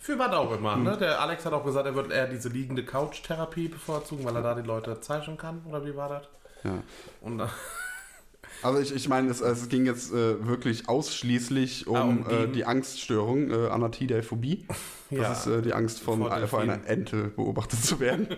Für 0.00 0.18
was 0.18 0.32
auch 0.32 0.52
immer. 0.52 0.74
Hm. 0.74 0.82
Ne? 0.82 0.96
Der 0.98 1.20
Alex 1.20 1.46
hat 1.46 1.52
auch 1.52 1.64
gesagt, 1.64 1.86
er 1.86 1.94
wird 1.94 2.10
eher 2.10 2.26
diese 2.26 2.48
liegende 2.48 2.84
Couch-Therapie 2.84 3.68
bevorzugen, 3.68 4.24
weil 4.24 4.34
er 4.34 4.42
da 4.42 4.54
die 4.56 4.66
Leute 4.66 5.00
zeichnen 5.00 5.36
kann. 5.36 5.62
Oder 5.68 5.84
wie 5.86 5.94
war 5.96 6.08
das? 6.08 6.22
Ja. 6.64 6.82
Und 7.20 7.38
äh, 7.40 7.46
Also 8.62 8.80
ich, 8.80 8.94
ich 8.94 9.08
meine, 9.08 9.30
es, 9.30 9.40
es 9.40 9.68
ging 9.68 9.86
jetzt 9.86 10.12
äh, 10.12 10.46
wirklich 10.46 10.88
ausschließlich 10.88 11.86
um, 11.86 11.96
Ah, 11.96 12.02
um 12.02 12.24
die- 12.28 12.34
äh, 12.34 12.46
die 12.48 12.64
Angststörung, 12.64 13.50
äh, 13.50 13.68
Anatidaephobie. 13.68 14.66
Das 15.10 15.18
Ja. 15.20 15.32
ist 15.32 15.46
äh, 15.46 15.60
die 15.62 15.74
Angst 15.74 16.00
von, 16.00 16.20
Vor 16.20 16.46
vor 16.48 16.60
einer. 16.60 16.86
Ente 16.86 17.24
beobachtet 17.36 17.84
zu 17.84 18.00
werden. 18.00 18.28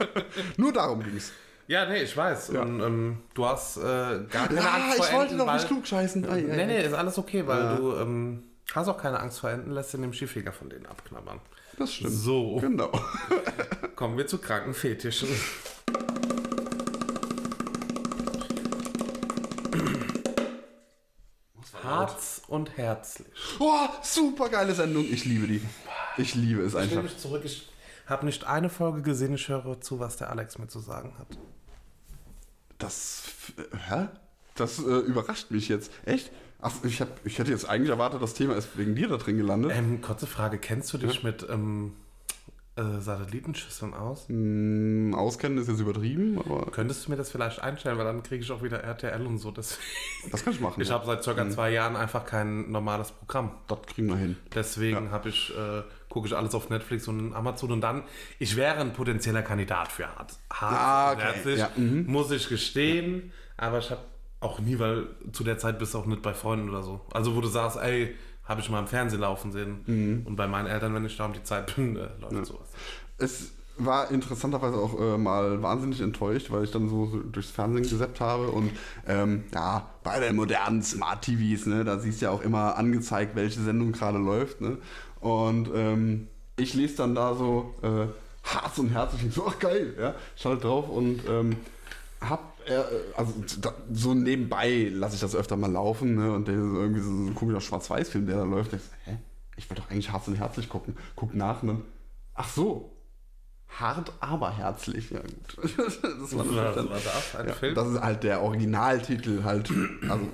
Nur 0.56 0.72
darum 0.72 1.02
ging 1.04 1.16
es. 1.18 1.32
ja, 1.66 1.86
nee, 1.86 2.02
ich 2.02 2.16
weiß. 2.16 2.48
Ja. 2.54 2.62
Und 2.62 2.80
ähm, 2.80 3.18
du 3.34 3.44
hast 3.44 3.76
äh, 3.76 3.80
gar 3.82 4.48
keine 4.48 4.54
Ja, 4.60 4.70
Angst 4.74 4.96
vor 4.96 5.06
ich 5.06 5.12
wollte 5.12 5.22
Enten, 5.32 5.38
doch 5.38 5.46
weil, 5.48 5.54
nicht 5.56 5.66
klugscheißen. 5.66 6.24
Ei, 6.24 6.30
ei, 6.30 6.40
Nee, 6.56 6.64
nee, 6.66 6.82
ist 6.86 6.94
alles 6.94 7.18
okay, 7.18 7.46
weil 7.46 7.60
Ja. 7.60 7.76
du 7.76 7.94
ähm, 7.96 8.42
hast 8.74 8.88
auch 8.88 8.96
keine 8.96 9.20
Angst 9.20 9.40
vor 9.40 9.50
Enten, 9.50 9.70
lässt 9.72 9.92
den 9.92 10.00
dem 10.00 10.14
Schiefjäger 10.14 10.52
von 10.52 10.70
denen 10.70 10.86
abknabbern. 10.86 11.40
Das 11.78 11.92
stimmt. 11.92 12.12
So, 12.14 12.56
Genau. 12.56 12.90
kommen 13.96 14.16
wir 14.16 14.26
zu 14.26 14.38
kranken 14.38 14.72
Fetischen. 14.72 15.28
Harz 21.84 22.42
und 22.48 22.76
herzlich. 22.76 23.28
Boah, 23.58 23.90
super 24.02 24.48
geile 24.48 24.74
Sendung. 24.74 25.04
Ich 25.04 25.24
liebe 25.24 25.46
die. 25.46 25.62
Ich 26.16 26.34
liebe 26.34 26.62
es 26.62 26.72
Ich 26.74 26.78
einfach. 26.80 27.02
mich 27.02 27.18
zurück. 27.18 27.42
Ich 27.44 27.68
habe 28.06 28.26
nicht 28.26 28.44
eine 28.44 28.68
Folge 28.70 29.02
gesehen. 29.02 29.34
Ich 29.34 29.48
höre 29.48 29.80
zu, 29.80 30.00
was 30.00 30.16
der 30.16 30.30
Alex 30.30 30.58
mir 30.58 30.68
zu 30.68 30.80
sagen 30.80 31.14
hat. 31.18 31.28
Das. 32.78 33.24
Hä? 33.88 34.08
Das 34.54 34.78
äh, 34.78 34.82
überrascht 34.82 35.50
mich 35.50 35.68
jetzt. 35.68 35.90
Echt? 36.04 36.30
Ach, 36.60 36.72
ich, 36.82 37.00
hab, 37.00 37.08
ich 37.26 37.38
hätte 37.38 37.50
jetzt 37.50 37.68
eigentlich 37.68 37.90
erwartet, 37.90 38.22
das 38.22 38.34
Thema 38.34 38.54
ist 38.56 38.78
wegen 38.78 38.94
dir 38.94 39.08
da 39.08 39.16
drin 39.16 39.36
gelandet. 39.36 39.72
Ähm, 39.74 40.00
kurze 40.00 40.26
Frage: 40.26 40.58
Kennst 40.58 40.92
du 40.92 40.98
dich 40.98 41.22
mit 41.22 41.46
ähm, 41.50 41.94
äh, 42.76 43.00
Satellitenschüsseln 43.00 43.94
aus? 43.94 44.28
Hm, 44.28 45.14
auskennen 45.14 45.58
ist 45.58 45.68
jetzt 45.68 45.80
übertrieben, 45.80 46.38
aber 46.38 46.70
Könntest 46.72 47.06
du 47.06 47.10
mir 47.10 47.16
das 47.16 47.30
vielleicht 47.30 47.60
einstellen, 47.60 47.98
weil 47.98 48.04
dann 48.04 48.22
kriege 48.22 48.42
ich 48.42 48.50
auch 48.50 48.62
wieder 48.62 48.82
RTL 48.82 49.24
und 49.26 49.38
so. 49.38 49.52
Das, 49.52 49.78
das 50.30 50.44
kann 50.44 50.54
ich 50.54 50.60
machen. 50.60 50.80
ich 50.80 50.88
ja. 50.88 50.94
habe 50.94 51.06
seit 51.06 51.22
circa 51.22 51.48
zwei 51.50 51.70
Jahren 51.70 51.94
einfach 51.94 52.24
kein 52.24 52.70
normales 52.72 53.12
Programm. 53.12 53.52
Das 53.68 53.78
kriegen 53.82 54.08
wir 54.08 54.16
hin. 54.16 54.36
Deswegen 54.54 55.12
habe 55.12 55.28
ich, 55.28 55.50
äh, 55.56 55.82
gucke 56.08 56.26
ich 56.26 56.36
alles 56.36 56.54
auf 56.54 56.68
Netflix 56.68 57.06
und 57.06 57.32
Amazon 57.32 57.70
und 57.70 57.80
dann, 57.80 58.02
ich 58.40 58.56
wäre 58.56 58.80
ein 58.80 58.92
potenzieller 58.92 59.42
Kandidat 59.42 59.92
für 59.92 60.08
Hart. 60.08 60.34
Hart 60.50 60.74
Ah, 60.74 61.12
okay. 61.12 61.56
Ja, 61.56 61.70
mhm. 61.76 62.06
muss 62.06 62.30
ich 62.32 62.48
gestehen, 62.48 63.32
aber 63.56 63.78
ich 63.78 63.90
habe 63.90 64.00
auch 64.40 64.58
nie, 64.58 64.78
weil 64.78 65.06
zu 65.32 65.44
der 65.44 65.58
Zeit 65.58 65.78
bist 65.78 65.94
du 65.94 65.98
auch 65.98 66.06
nicht 66.06 66.22
bei 66.22 66.34
Freunden 66.34 66.68
oder 66.68 66.82
so. 66.82 67.00
Also 67.12 67.34
wo 67.36 67.40
du 67.40 67.48
sagst, 67.48 67.78
ey, 67.78 68.14
habe 68.46 68.60
ich 68.60 68.70
mal 68.70 68.80
im 68.80 68.86
Fernsehen 68.86 69.20
laufen 69.20 69.52
sehen 69.52 69.80
Mhm. 69.86 70.22
und 70.26 70.36
bei 70.36 70.46
meinen 70.46 70.66
Eltern, 70.66 70.94
wenn 70.94 71.04
ich 71.04 71.16
da 71.16 71.26
um 71.26 71.32
die 71.32 71.42
Zeit 71.42 71.74
bin, 71.76 71.96
äh, 71.96 72.08
läuft 72.20 72.46
sowas. 72.46 72.68
Es 73.18 73.52
war 73.76 74.10
interessanterweise 74.12 74.76
auch 74.76 75.00
äh, 75.00 75.18
mal 75.18 75.60
wahnsinnig 75.62 76.00
enttäuscht, 76.00 76.50
weil 76.52 76.62
ich 76.64 76.70
dann 76.70 76.88
so, 76.88 77.06
durchs 77.32 77.50
Fernsehen 77.50 77.82
gesappt 77.82 78.20
habe 78.20 78.48
und 78.50 78.70
ähm, 79.08 79.44
ja, 79.52 79.88
bei 80.04 80.20
den 80.20 80.36
modernen 80.36 80.82
Smart 80.82 81.22
TVs, 81.22 81.66
ne, 81.66 81.82
da 81.84 81.98
siehst 81.98 82.20
du 82.20 82.26
ja 82.26 82.30
auch 82.30 82.42
immer 82.42 82.76
angezeigt, 82.76 83.34
welche 83.34 83.60
Sendung 83.60 83.90
gerade 83.92 84.18
läuft, 84.18 84.60
ne? 84.60 84.78
Und 85.20 85.70
ähm, 85.74 86.28
ich 86.56 86.74
lese 86.74 86.98
dann 86.98 87.14
da 87.16 87.34
so 87.34 87.74
äh, 87.82 88.06
Harz 88.44 88.78
und 88.78 88.90
Herzlich 88.90 89.24
und 89.24 89.32
so, 89.32 89.46
ach 89.48 89.58
geil, 89.58 89.94
ja, 89.98 90.14
schalte 90.36 90.62
drauf 90.68 90.88
und 90.88 91.22
ähm, 91.28 91.56
hab 92.20 92.53
also 93.16 93.32
da, 93.60 93.74
so 93.92 94.14
nebenbei 94.14 94.90
lasse 94.92 95.14
ich 95.14 95.20
das 95.20 95.34
öfter 95.34 95.56
mal 95.56 95.70
laufen, 95.70 96.14
ne? 96.14 96.32
Und 96.32 96.48
der 96.48 96.54
ist 96.54 96.60
irgendwie 96.60 97.00
so 97.00 97.10
ein 97.10 97.34
komischer 97.34 97.60
Schwarz-Weiß-Film, 97.60 98.26
der 98.26 98.36
da 98.36 98.44
läuft. 98.44 98.72
Ich 98.72 98.80
hä? 99.04 99.18
Ich 99.56 99.70
will 99.70 99.76
doch 99.76 99.90
eigentlich 99.90 100.10
Harz 100.10 100.26
und 100.28 100.36
Herzlich 100.36 100.68
gucken. 100.68 100.96
Guck 101.14 101.34
nach 101.34 101.62
und 101.62 101.68
dann, 101.68 101.82
ach 102.34 102.48
so, 102.48 102.90
hart, 103.68 104.12
aber 104.20 104.50
herzlich. 104.56 105.10
Ja, 105.10 105.20
gut. 105.20 105.72
Das 106.02 106.36
war, 106.36 106.46
Was 106.46 106.74
dann, 106.74 106.88
war 106.88 106.96
das? 106.96 107.36
Ein 107.36 107.48
ja, 107.48 107.54
Film? 107.54 107.74
das 107.74 107.88
ist 107.88 108.00
halt 108.00 108.22
der 108.22 108.42
Originaltitel 108.42 109.44
halt. 109.44 109.70
Also 110.08 110.28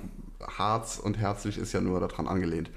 Harz 0.57 0.99
und 0.99 1.17
herzlich 1.17 1.57
ist 1.57 1.73
ja 1.73 1.81
nur 1.81 1.99
daran 1.99 2.27
angelehnt. 2.27 2.71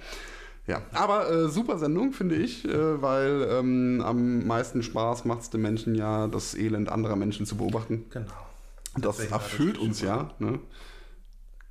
Ja, 0.67 0.81
aber 0.93 1.31
äh, 1.31 1.49
super 1.49 1.79
Sendung, 1.79 2.13
finde 2.13 2.37
ich, 2.37 2.65
äh, 2.65 3.03
weil 3.03 3.47
ähm, 3.51 4.03
am 4.05 4.47
meisten 4.47 4.83
Spaß 4.83 5.27
macht 5.27 5.43
es 5.43 5.51
den 5.51 5.61
Menschen 5.61 5.95
ja, 5.95 6.27
das 6.27 6.55
Elend 6.55 6.89
anderer 6.89 7.17
Menschen 7.17 7.45
zu 7.45 7.57
beobachten. 7.57 8.07
Genau. 8.11 8.33
Das 8.97 9.17
Deswegen 9.17 9.31
war 9.33 9.39
das 9.39 9.51
erfüllt 9.53 9.79
uns 9.79 10.01
ja. 10.01 10.31
Ne? 10.39 10.61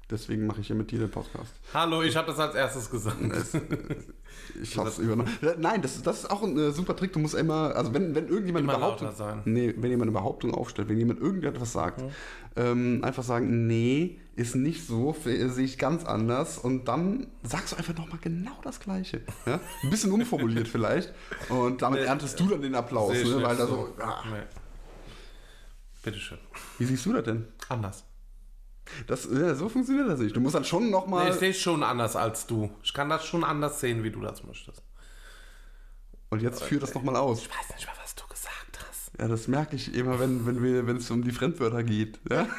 Deswegen 0.09 0.45
mache 0.45 0.61
ich 0.61 0.67
hier 0.67 0.75
mit 0.75 0.91
dir 0.91 0.99
den 0.99 1.09
Podcast. 1.09 1.53
Hallo, 1.73 2.03
ich 2.03 2.15
habe 2.15 2.27
das 2.27 2.37
als 2.39 2.55
erstes 2.55 2.89
gesagt. 2.89 3.17
Ich 4.61 4.77
hab's 4.77 4.97
übernommen. 4.97 5.29
Nein, 5.59 5.81
das, 5.83 5.95
ist- 5.95 6.07
das 6.07 6.19
ist 6.23 6.31
auch 6.31 6.41
ein 6.43 6.57
äh, 6.57 6.71
super 6.71 6.95
Trick. 6.95 7.13
Du 7.13 7.19
musst 7.19 7.35
immer, 7.35 7.75
also 7.75 7.93
wenn, 7.93 8.13
wenn 8.15 8.27
irgendjemand 8.27 8.63
Immer 8.63 8.73
eine 8.73 8.81
Behauptung, 8.83 9.11
sein. 9.15 9.41
Nee, 9.45 9.73
wenn 9.77 9.91
jemand 9.91 10.09
eine 10.09 10.11
Behauptung 10.19 10.53
aufstellt, 10.53 10.89
wenn 10.89 10.97
jemand 10.97 11.21
irgendetwas 11.21 11.71
sagt, 11.71 12.03
ähm, 12.55 13.01
einfach 13.03 13.23
sagen, 13.23 13.67
nee, 13.67 14.19
ist 14.35 14.55
nicht 14.55 14.85
so, 14.87 15.15
sehe 15.23 15.47
ich 15.63 15.77
ganz 15.77 16.03
anders 16.03 16.57
und 16.57 16.87
dann 16.87 17.27
sagst 17.43 17.71
du 17.73 17.77
einfach 17.77 17.95
nochmal 17.95 18.17
genau 18.21 18.57
das 18.63 18.79
Gleiche. 18.79 19.21
Ja? 19.45 19.59
Ein 19.83 19.89
bisschen 19.91 20.11
umformuliert 20.11 20.67
vielleicht 20.67 21.13
und 21.49 21.81
damit 21.83 22.01
erntest 22.01 22.39
du 22.39 22.47
dann 22.47 22.61
den 22.61 22.73
Applaus, 22.75 23.13
ne? 23.13 23.43
weil 23.43 23.55
da 23.55 23.67
so, 23.67 23.93
ah, 23.99 24.23
Nee. 24.29 24.37
Bitteschön. 26.03 26.37
wie 26.77 26.85
siehst 26.85 27.05
du 27.05 27.13
das 27.13 27.23
denn? 27.23 27.47
Anders. 27.69 28.03
Das, 29.07 29.25
ja, 29.31 29.55
so 29.55 29.69
funktioniert 29.69 30.09
das 30.09 30.19
nicht. 30.19 30.35
Du 30.35 30.41
musst 30.41 30.55
dann 30.55 30.65
schon 30.65 30.85
Nee, 30.85 30.91
nochmal... 30.91 31.29
ich 31.29 31.35
sehe 31.35 31.51
es 31.51 31.59
schon 31.59 31.81
anders 31.83 32.15
als 32.17 32.45
du. 32.45 32.69
Ich 32.83 32.93
kann 32.93 33.09
das 33.09 33.25
schon 33.25 33.43
anders 33.45 33.79
sehen, 33.79 34.03
wie 34.03 34.11
du 34.11 34.19
das 34.21 34.43
möchtest. 34.43 34.83
und 36.29 36.41
jetzt 36.41 36.63
führ 36.63 36.79
das 36.81 36.93
nochmal 36.93 37.15
aus. 37.15 37.39
Ich 37.43 37.49
weiß 37.49 37.75
nicht 37.75 37.87
mal, 37.87 37.93
was 38.03 38.13
du 38.15 38.27
gesagt 38.27 38.79
hast. 38.89 39.11
Ja, 39.17 39.27
das 39.29 39.47
merke 39.47 39.77
ich 39.77 39.95
immer, 39.95 40.19
wenn, 40.19 40.45
wenn, 40.45 40.61
wir, 40.61 40.85
wenn 40.85 40.97
es 40.97 41.09
um 41.09 41.23
die 41.23 41.31
Fremdwörter 41.31 41.83
geht. 41.83 42.19
Ja? 42.29 42.47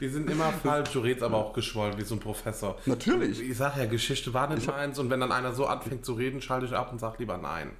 Die 0.00 0.08
sind 0.08 0.28
immer 0.28 0.52
falsch. 0.52 0.90
Du 0.90 0.98
redest 1.00 1.22
aber 1.22 1.36
auch 1.36 1.52
geschwollen, 1.52 1.96
wie 1.98 2.02
so 2.02 2.16
ein 2.16 2.20
Professor. 2.20 2.78
Natürlich. 2.84 3.40
Ich 3.40 3.56
sag 3.56 3.76
ja, 3.76 3.86
Geschichte 3.86 4.34
war 4.34 4.52
nicht 4.52 4.66
meins. 4.66 4.98
Und 4.98 5.08
wenn 5.08 5.20
dann 5.20 5.30
einer 5.30 5.54
so 5.54 5.66
anfängt 5.66 6.04
zu 6.04 6.14
reden, 6.14 6.42
schalte 6.42 6.66
ich 6.66 6.72
ab 6.72 6.90
und 6.90 6.98
sag 6.98 7.18
lieber 7.20 7.36
nein. 7.38 7.70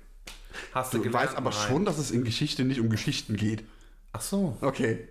Hast 0.72 0.92
du, 0.94 0.98
Du 0.98 1.04
gelernt? 1.04 1.26
weißt 1.26 1.36
aber 1.36 1.50
Nein. 1.50 1.58
schon, 1.68 1.84
dass 1.84 1.98
es 1.98 2.12
in 2.12 2.22
Geschichte 2.24 2.64
nicht 2.64 2.80
um 2.80 2.88
Geschichten 2.88 3.34
geht. 3.36 3.64
Ach 4.16 4.20
so. 4.22 4.56
Okay. 4.62 5.08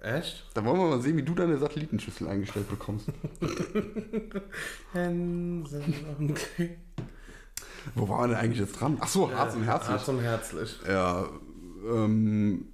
Echt? 0.00 0.44
Dann 0.54 0.64
wollen 0.64 0.78
wir 0.78 0.88
mal 0.88 1.00
sehen, 1.00 1.16
wie 1.16 1.22
du 1.22 1.36
deine 1.36 1.56
Satellitenschüssel 1.56 2.26
eingestellt 2.26 2.68
bekommst. 2.68 3.06
Hänsel 4.92 5.84
und 6.18 6.34
Gretel. 6.34 6.78
Wo 7.94 8.08
waren 8.08 8.22
wir 8.22 8.28
denn 8.34 8.44
eigentlich 8.44 8.58
jetzt 8.58 8.80
dran? 8.80 8.96
Ach 9.00 9.06
so, 9.06 9.30
Harz 9.32 9.54
und 9.54 9.62
Herzlich. 9.62 9.90
Herz 9.90 10.08
und 10.08 10.20
herzlich. 10.20 10.78
Ja, 10.88 11.28
ähm, 11.88 12.72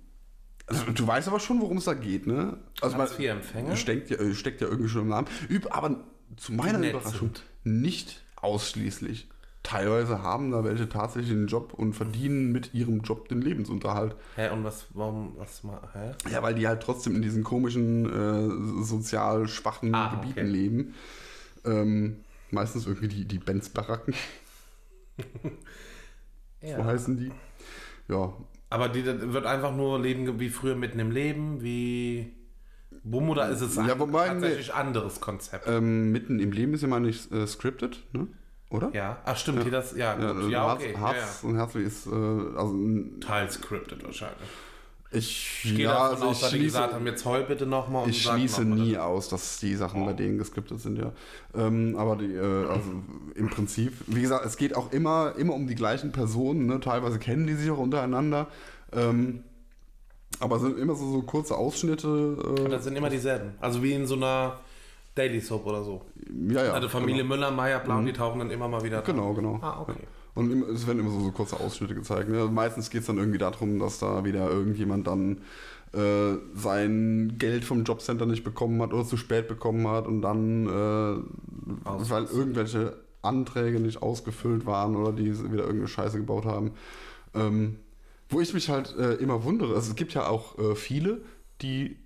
also, 0.67 0.85
du 0.93 1.07
weißt 1.07 1.29
aber 1.29 1.41
schon, 1.41 1.61
worum 1.61 1.77
es 1.77 1.85
da 1.85 1.95
geht, 1.95 2.27
ne? 2.27 2.59
Also 2.81 2.97
Hartz 2.97 3.19
IV-Empfänger? 3.19 3.77
Steckt 3.77 4.09
ja, 4.09 4.17
äh, 4.17 4.35
steckt 4.35 4.63
ja 4.63 4.69
irgendwie 4.69 4.89
schon 4.89 5.03
im 5.03 5.09
Namen. 5.09 5.29
Üb, 5.51 5.69
aber 5.71 6.05
zu 6.39 6.53
meiner 6.55 6.79
Überraschung 6.79 7.33
nicht 7.65 8.23
ausschließlich. 8.37 9.29
Teilweise 9.67 10.23
haben 10.23 10.53
da 10.53 10.63
welche 10.63 10.89
tatsächlich 10.89 11.33
einen 11.33 11.49
Job 11.49 11.75
und 11.75 11.93
verdienen 11.95 12.53
mit 12.53 12.73
ihrem 12.73 13.01
Job 13.01 13.29
den 13.29 13.41
Lebensunterhalt. 13.43 14.15
Hä, 14.37 14.51
und 14.51 14.63
was, 14.63 14.87
warum, 14.95 15.33
was 15.39 15.63
hä? 15.93 16.15
Ja, 16.33 16.41
weil 16.45 16.55
die 16.55 16.69
halt 16.69 16.83
trotzdem 16.85 17.17
in 17.17 17.23
diesen 17.23 17.43
komischen, 17.43 18.07
äh, 18.07 18.85
sozial 18.85 19.49
schwachen 19.49 19.93
Ah, 19.93 20.11
Gebieten 20.15 20.41
okay. 20.41 20.49
leben. 20.49 20.95
Ähm, 21.65 22.19
meistens 22.53 22.87
irgendwie 22.87 23.09
die, 23.09 23.25
die 23.25 23.39
Benz-Baracken, 23.39 24.15
so 26.63 26.69
Ja. 26.69 26.85
heißen 26.85 27.17
die. 27.17 27.33
Ja, 28.09 28.33
Aber 28.71 28.89
die 28.89 29.05
wird 29.05 29.47
einfach 29.47 29.75
nur 29.75 29.99
leben 30.01 30.39
wie 30.39 30.49
früher 30.49 30.77
mitten 30.77 31.01
im 31.01 31.11
Leben, 31.11 31.61
wie 31.63 32.33
Bumm 33.03 33.31
oder 33.31 33.49
ist 33.49 33.61
es 33.63 33.77
Ja, 33.77 33.95
ein 33.95 33.99
wobei, 33.99 34.29
tatsächlich 34.29 34.75
anderes 34.75 35.21
Konzept? 35.21 35.67
ähm, 35.69 36.13
mitten 36.13 36.39
im 36.39 36.53
Leben 36.53 36.75
ist 36.75 36.83
ja 36.83 36.89
mal 36.89 37.01
nicht 37.01 37.33
äh, 37.33 37.47
scripted, 37.47 38.03
ne? 38.13 38.29
Oder? 38.69 38.91
ja, 38.93 39.19
ach 39.25 39.37
stimmt, 39.37 39.63
hier 39.63 39.71
das, 39.73 39.93
ja, 39.97 39.99
Ja, 39.99 40.15
gut, 40.15 40.25
also 40.25 40.49
ja, 40.49 40.61
Harz, 40.63 40.83
okay. 40.83 40.97
Harz 40.99 41.41
ja, 41.43 41.49
und 41.49 41.57
Herzlich 41.57 41.87
ist, 41.87 42.07
äh, 42.07 42.11
also 42.11 42.75
ja. 42.77 43.03
Teil 43.21 43.51
scripted 43.51 44.05
wahrscheinlich. 44.05 44.49
ich, 45.13 45.61
Ich 45.65 45.77
gehe 45.77 45.85
ja, 45.85 45.93
davon 45.93 46.15
also 46.17 46.25
aus, 46.27 46.37
ich 46.37 46.41
dass 46.43 46.51
die 46.51 46.57
schließe, 46.57 46.67
gesagt 46.79 46.95
haben, 46.95 47.07
jetzt 47.07 47.25
heul 47.25 47.45
bitte 47.45 47.65
nochmal 47.65 48.03
und 48.05 48.11
ich 48.11 48.23
schließe 48.23 48.65
noch 48.65 48.77
nie 48.77 48.95
das. 48.95 49.03
aus, 49.03 49.29
dass 49.29 49.59
die 49.61 49.77
Sachen 49.77 50.05
bei 50.05 50.15
denen 50.15 50.37
gescriptet 50.37 50.81
sind, 50.81 50.99
ja. 50.99 51.13
Ähm, 51.55 51.95
aber 51.97 52.17
die, 52.17 52.35
äh, 52.35 52.67
also 52.67 52.91
im 53.37 53.51
Prinzip, 53.51 53.93
wie 54.09 54.21
gesagt, 54.23 54.45
es 54.45 54.57
geht 54.57 54.75
auch 54.75 54.93
immer, 54.93 55.35
immer 55.39 55.55
um 55.55 55.69
die 55.69 55.77
gleichen 55.77 56.11
Personen, 56.11 56.67
ne? 56.67 56.81
teilweise 56.81 57.21
kennen 57.21 57.47
die 57.47 57.55
sich 57.55 57.71
auch 57.71 57.79
untereinander. 57.79 58.49
Ähm, 58.93 59.45
aber 60.41 60.57
es 60.57 60.63
sind 60.63 60.77
immer 60.79 60.95
so, 60.97 61.11
so 61.13 61.23
kurze 61.23 61.55
Ausschnitte. 61.57 62.35
Und 62.37 62.67
Äh, 62.67 62.69
das 62.69 62.83
sind 62.85 62.97
immer 62.97 63.11
dieselben. 63.11 63.55
Also 63.61 63.83
wie 63.83 63.93
in 63.93 64.07
so 64.07 64.17
einer 64.17 64.59
Daily 65.17 65.41
Soap 65.41 65.67
oder 65.67 65.83
so. 65.83 66.03
ja, 66.49 66.65
ja. 66.67 66.73
Also 66.73 66.89
Familie 66.89 67.25
Müller, 67.25 67.51
Meier, 67.51 67.81
Blau, 67.81 68.01
die 68.03 68.13
tauchen 68.13 68.39
dann 68.39 68.51
immer 68.51 68.69
mal 68.69 68.85
wieder 68.85 68.99
da. 69.03 69.11
Genau, 69.13 69.35
genau. 69.35 69.59
Ah, 69.63 69.81
okay. 69.81 69.95
Und 70.35 70.53
immer, 70.53 70.69
es 70.69 70.87
werden 70.87 71.01
immer 71.01 71.11
so, 71.11 71.21
so 71.21 71.31
kurze 71.33 71.59
Ausschnitte 71.59 71.95
gezeigt. 71.95 72.29
Ne? 72.29 72.47
Meistens 72.53 72.91
geht 72.91 73.01
es 73.01 73.07
dann 73.07 73.17
irgendwie 73.19 73.39
darum, 73.39 73.79
dass 73.79 73.99
da 73.99 74.25
wieder 74.25 74.49
irgendjemand 74.51 75.07
dann 75.07 75.39
äh, 75.95 76.35
sein 76.55 77.37
Geld 77.39 77.65
vom 77.65 77.85
Jobcenter 77.85 78.27
nicht 78.27 78.45
bekommen 78.45 78.81
hat 78.83 78.93
oder 78.93 79.05
zu 79.05 79.17
spät 79.17 79.49
bekommen 79.49 79.89
hat 79.89 80.07
und 80.07 80.21
dann, 80.21 80.67
äh, 80.67 81.89
Aus- 81.89 82.11
weil 82.11 82.25
irgendwelche 82.25 82.97
Anträge 83.23 83.81
nicht 83.81 84.03
ausgefüllt 84.03 84.67
waren 84.67 84.95
oder 84.95 85.13
die 85.13 85.33
wieder 85.51 85.63
irgendeine 85.63 85.89
Scheiße 85.89 86.19
gebaut 86.19 86.45
haben. 86.45 86.73
Ähm, 87.35 87.77
wo 88.29 88.41
ich 88.41 88.53
mich 88.53 88.69
halt 88.69 88.95
äh, 88.99 89.15
immer 89.15 89.45
wundere, 89.45 89.75
also 89.75 89.91
es 89.91 89.97
gibt 89.97 90.13
ja 90.13 90.27
auch 90.29 90.59
äh, 90.59 90.75
viele, 90.75 91.23
die 91.63 91.97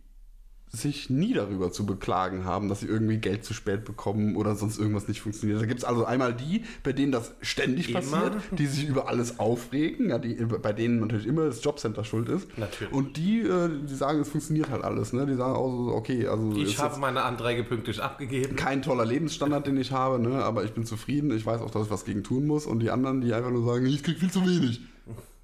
sich 0.73 1.11
nie 1.11 1.35
darüber 1.35 1.73
zu 1.73 1.85
beklagen 1.85 2.45
haben, 2.45 2.69
dass 2.69 2.81
sie 2.81 2.87
irgendwie 2.87 3.19
Geld 3.19 3.45
zu 3.45 3.55
spät 3.55 3.85
bekommen 3.85 4.37
oder 4.37 4.55
sonst 4.55 4.79
irgendwas 4.79 5.09
nicht 5.09 5.21
funktioniert. 5.21 5.61
Da 5.61 5.67
gibt 5.67 5.81
es 5.81 5.85
also 5.85 6.05
einmal 6.05 6.33
die, 6.33 6.63
bei 6.85 6.93
denen 6.93 7.11
das 7.11 7.35
ständig 7.43 7.91
Immer? 7.91 8.01
passiert, 8.01 8.35
die 8.53 8.67
sich 8.67 8.87
über 8.89 9.09
alles 9.09 9.41
aufregen, 9.41 10.11
ja, 10.11 10.19
die, 10.19 10.35
bei 10.35 10.73
denen 10.73 11.01
natürlich 11.01 11.27
immer 11.27 11.47
das 11.47 11.65
Jobcenter 11.65 12.05
schuld 12.05 12.29
ist. 12.29 12.57
Natürlich. 12.57 12.93
Und 12.93 13.17
die, 13.17 13.41
äh, 13.41 13.69
die 13.85 13.95
sagen, 13.95 14.21
es 14.21 14.29
funktioniert 14.29 14.71
halt 14.71 14.85
alles. 14.85 15.13
Ne? 15.13 15.27
Die 15.27 15.35
sagen 15.35 15.55
auch 15.55 15.71
so, 15.87 15.93
okay, 15.93 16.29
also 16.29 16.53
Ich 16.57 16.79
habe 16.79 16.99
meine 17.01 17.23
Anträge 17.25 17.65
pünktlich 17.65 18.01
abgegeben. 18.01 18.55
kein 18.55 18.83
toller 18.83 19.05
Lebensstandard, 19.05 19.67
den 19.67 19.77
ich 19.77 19.91
habe, 19.91 20.21
ne? 20.21 20.45
aber 20.45 20.63
ich 20.63 20.73
bin 20.73 20.87
zufrieden. 20.87 21.33
Ich 21.33 21.45
weiß 21.45 21.63
auch, 21.63 21.73
dass 21.73 21.87
ich 21.87 21.91
was 21.91 22.05
gegen 22.05 22.23
tun 22.23 22.47
muss. 22.47 22.67
Und 22.67 22.79
die 22.79 22.91
anderen, 22.91 23.21
die 23.21 23.35
einfach 23.35 23.51
nur 23.51 23.65
sagen, 23.65 23.87
ich 23.87 24.05
krieg 24.05 24.19
viel 24.19 24.31
zu 24.31 24.43
wenig. 24.47 24.83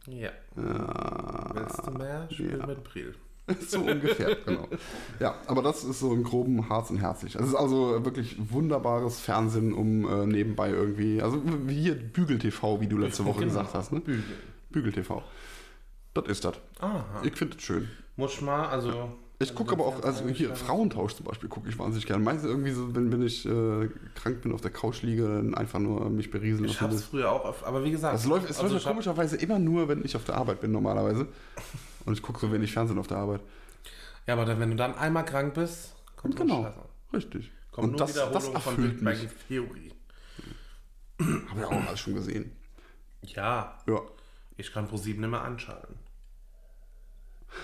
Ja. 0.06 0.30
Ja, 0.56 1.50
Willst 1.52 1.84
du 1.84 1.90
mehr? 1.90 2.28
Spiel 2.30 2.58
ja. 2.58 2.66
mit 2.66 2.84
Brill. 2.84 3.14
so 3.68 3.78
ungefähr, 3.80 4.36
genau. 4.44 4.66
Ja, 5.20 5.36
aber 5.46 5.62
das 5.62 5.84
ist 5.84 6.00
so 6.00 6.12
im 6.12 6.24
groben 6.24 6.68
Harz 6.68 6.90
und 6.90 6.98
Herzlich. 6.98 7.36
Es 7.36 7.46
ist 7.48 7.54
also 7.54 8.04
wirklich 8.04 8.36
wunderbares 8.38 9.20
Fernsehen, 9.20 9.72
um 9.72 10.08
äh, 10.08 10.26
nebenbei 10.26 10.70
irgendwie, 10.70 11.22
also 11.22 11.40
wie 11.66 11.80
hier 11.80 11.94
Bügel 11.94 12.38
TV, 12.38 12.80
wie 12.80 12.88
du 12.88 12.98
letzte 12.98 13.24
Woche 13.24 13.40
Genau. 13.46 13.48
gesagt 13.48 13.74
hast, 13.74 13.92
ne? 13.92 14.00
Bügeln. 14.00 14.24
Bügel 14.70 14.92
TV. 14.92 15.22
Das 16.14 16.26
ist 16.26 16.44
das. 16.44 16.54
Ich 17.22 17.36
finde 17.36 17.56
es 17.56 17.62
schön. 17.62 17.88
Muss 18.16 18.32
ich 18.34 18.40
mal, 18.40 18.66
also. 18.66 19.10
Ich 19.38 19.54
gucke 19.54 19.72
aber 19.72 19.84
auch, 19.84 20.02
also 20.02 20.26
hier 20.28 20.56
Frauentausch 20.56 21.14
zum 21.14 21.26
Beispiel 21.26 21.50
gucke 21.50 21.68
ich 21.68 21.78
wahnsinnig 21.78 22.06
gerne. 22.06 22.24
Meistens 22.24 22.48
irgendwie 22.48 22.70
so, 22.70 22.94
wenn, 22.94 23.12
wenn 23.12 23.20
ich 23.20 23.44
äh, 23.44 23.90
krank 24.14 24.40
bin, 24.40 24.54
auf 24.54 24.62
der 24.62 24.70
Couch 24.70 25.02
liege, 25.02 25.24
dann 25.24 25.54
einfach 25.54 25.78
nur 25.78 26.08
mich 26.08 26.30
berieseln 26.30 26.64
Ich 26.64 26.80
habe 26.80 26.94
es 26.94 27.04
früher 27.04 27.30
auch, 27.30 27.44
auf, 27.44 27.66
aber 27.66 27.84
wie 27.84 27.90
gesagt. 27.90 28.14
Das 28.14 28.24
läuft, 28.24 28.48
es 28.48 28.58
also 28.58 28.72
läuft 28.72 28.86
ja 28.86 28.92
komischerweise 28.92 29.36
immer 29.36 29.58
nur, 29.58 29.88
wenn 29.88 30.02
ich 30.06 30.16
auf 30.16 30.24
der 30.24 30.36
Arbeit 30.36 30.62
bin 30.62 30.72
normalerweise. 30.72 31.28
Und 32.06 32.14
ich 32.14 32.22
gucke 32.22 32.40
so 32.40 32.50
wenig 32.52 32.72
Fernsehen 32.72 32.98
auf 32.98 33.06
der 33.08 33.18
Arbeit. 33.18 33.42
Ja, 34.26 34.34
aber 34.34 34.44
dann, 34.46 34.58
wenn 34.60 34.70
du 34.70 34.76
dann 34.76 34.94
einmal 34.96 35.24
krank 35.24 35.54
bist, 35.54 35.94
kommt 36.16 36.36
Genau, 36.36 36.62
Scheiß 36.64 36.76
an. 36.76 36.82
richtig. 37.12 37.50
Kommt 37.72 37.84
Und 37.84 37.90
nur 37.92 37.98
das, 37.98 38.14
das 38.14 38.44
von 38.48 38.54
erfüllt 38.54 39.04
Bang 39.04 39.14
mich. 39.20 39.28
Theory. 39.48 39.92
Habe 41.20 41.60
ich 41.60 41.64
auch 41.66 41.86
alles 41.88 42.00
schon 42.00 42.14
gesehen. 42.14 42.52
Ja, 43.22 43.76
Ja. 43.86 44.00
ich 44.56 44.72
kann 44.72 44.86
Pro 44.88 44.96
7 44.96 45.20
nicht 45.20 45.30
mehr 45.30 45.42
anschalten. 45.42 45.96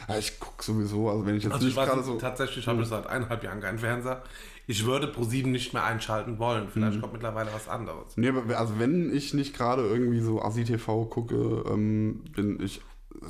ja 0.08 0.18
ich 0.18 0.38
gucke 0.40 0.62
sowieso, 0.62 1.08
also 1.10 1.24
wenn 1.26 1.36
ich 1.36 1.44
jetzt 1.44 1.52
Also 1.52 1.66
ich 1.68 1.74
nicht 1.76 1.84
gerade 1.86 2.02
so. 2.02 2.18
tatsächlich 2.18 2.66
habe 2.66 2.82
ich 2.82 2.88
seit 2.88 3.06
eineinhalb 3.06 3.42
Jahren 3.44 3.60
keinen 3.60 3.78
Fernseher. 3.78 4.22
Ich 4.66 4.84
würde 4.86 5.08
Pro 5.08 5.24
7 5.24 5.50
nicht 5.50 5.72
mehr 5.72 5.84
einschalten 5.84 6.38
wollen. 6.38 6.68
Vielleicht 6.68 7.00
kommt 7.00 7.12
mittlerweile 7.14 7.52
was 7.52 7.68
anderes. 7.68 8.16
Nee, 8.16 8.28
aber 8.28 8.58
also 8.58 8.78
wenn 8.78 9.14
ich 9.14 9.34
nicht 9.34 9.54
gerade 9.56 9.82
irgendwie 9.86 10.20
so 10.20 10.40
Asi-TV 10.42 11.06
gucke, 11.06 11.64
ähm, 11.68 12.22
bin 12.34 12.62
ich, 12.62 12.80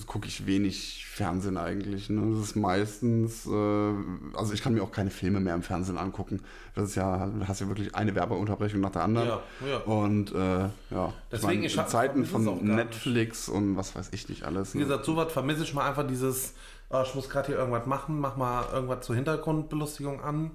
gucke 0.06 0.28
ich 0.28 0.46
wenig 0.46 1.04
Fernsehen 1.06 1.56
eigentlich. 1.56 2.08
Ne? 2.08 2.34
Das 2.34 2.44
ist 2.44 2.56
meistens, 2.56 3.46
äh, 3.46 3.94
also 4.36 4.52
ich 4.54 4.62
kann 4.62 4.74
mir 4.74 4.82
auch 4.82 4.92
keine 4.92 5.10
Filme 5.10 5.40
mehr 5.40 5.54
im 5.54 5.62
Fernsehen 5.62 5.98
angucken. 5.98 6.40
Das 6.74 6.90
ist 6.90 6.94
ja, 6.94 7.26
du 7.26 7.46
hast 7.48 7.60
ja 7.60 7.68
wirklich 7.68 7.94
eine 7.94 8.14
Werbeunterbrechung 8.14 8.80
nach 8.80 8.90
der 8.92 9.02
anderen. 9.04 9.28
Ja, 9.28 9.42
ja. 9.68 9.76
Und 9.78 10.32
äh, 10.32 10.68
ja, 10.90 11.12
Deswegen, 11.30 11.46
meine, 11.54 11.66
ich 11.66 11.74
in 11.74 11.80
hab- 11.80 11.88
Zeiten 11.90 12.24
von 12.24 12.64
Netflix 12.64 13.48
und 13.48 13.76
was 13.76 13.94
weiß 13.94 14.10
ich 14.12 14.28
nicht 14.28 14.44
alles. 14.44 14.74
Wie 14.74 14.78
Ne? 14.78 14.84
gesagt, 14.84 15.04
sowas 15.04 15.32
vermisse 15.32 15.64
ich 15.64 15.74
mal 15.74 15.88
einfach 15.88 16.06
dieses, 16.06 16.54
oh, 16.90 17.02
ich 17.04 17.14
muss 17.14 17.28
gerade 17.28 17.48
hier 17.48 17.56
irgendwas 17.58 17.86
machen, 17.86 18.18
mach 18.20 18.36
mal 18.36 18.64
irgendwas 18.72 19.04
zur 19.04 19.14
Hintergrundbelustigung 19.16 20.20
an. 20.22 20.50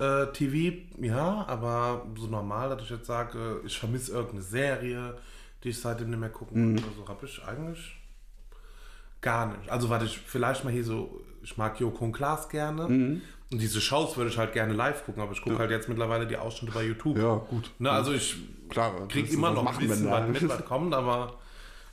Äh, 0.00 0.26
TV, 0.32 0.76
ja, 1.00 1.44
aber 1.48 2.06
so 2.16 2.28
normal, 2.28 2.68
dass 2.70 2.82
ich 2.82 2.90
jetzt 2.90 3.06
sage, 3.06 3.60
ich 3.66 3.76
vermisse 3.76 4.12
irgendeine 4.12 4.42
Serie, 4.42 5.18
die 5.64 5.70
ich 5.70 5.80
seitdem 5.80 6.10
nicht 6.10 6.20
mehr 6.20 6.28
gucken 6.30 6.76
kann 6.76 6.84
oder 6.84 6.94
so, 6.96 7.08
habe 7.08 7.26
ich 7.26 7.42
eigentlich 7.44 7.97
gar 9.20 9.56
nicht. 9.56 9.70
Also, 9.70 9.90
was 9.90 10.02
ich 10.04 10.18
vielleicht 10.18 10.64
mal 10.64 10.72
hier 10.72 10.84
so, 10.84 11.20
ich 11.42 11.56
mag 11.56 11.78
Joko 11.80 12.04
und 12.04 12.12
Klaas 12.12 12.48
gerne 12.48 12.86
und 13.50 13.62
diese 13.62 13.80
Shows 13.80 14.16
würde 14.16 14.30
ich 14.30 14.36
halt 14.36 14.52
gerne 14.52 14.74
live 14.74 15.04
gucken, 15.06 15.22
aber 15.22 15.32
ich 15.32 15.40
gucke 15.40 15.58
halt 15.58 15.70
jetzt 15.70 15.88
mittlerweile 15.88 16.26
die 16.26 16.36
Ausschnitte 16.36 16.74
bei 16.74 16.84
YouTube. 16.84 17.16
Ja, 17.16 17.36
gut. 17.36 17.70
Ne, 17.78 17.90
also 17.90 18.12
ich 18.12 18.36
Klar, 18.68 19.08
krieg 19.08 19.22
willst 19.22 19.32
du 19.32 19.38
immer 19.38 19.52
noch 19.52 19.66
ein 19.66 19.78
bisschen 19.78 20.04
wenn 20.04 20.10
was 20.10 20.42
mit, 20.42 20.48
was 20.48 20.64
kommt, 20.66 20.94
aber 20.94 21.38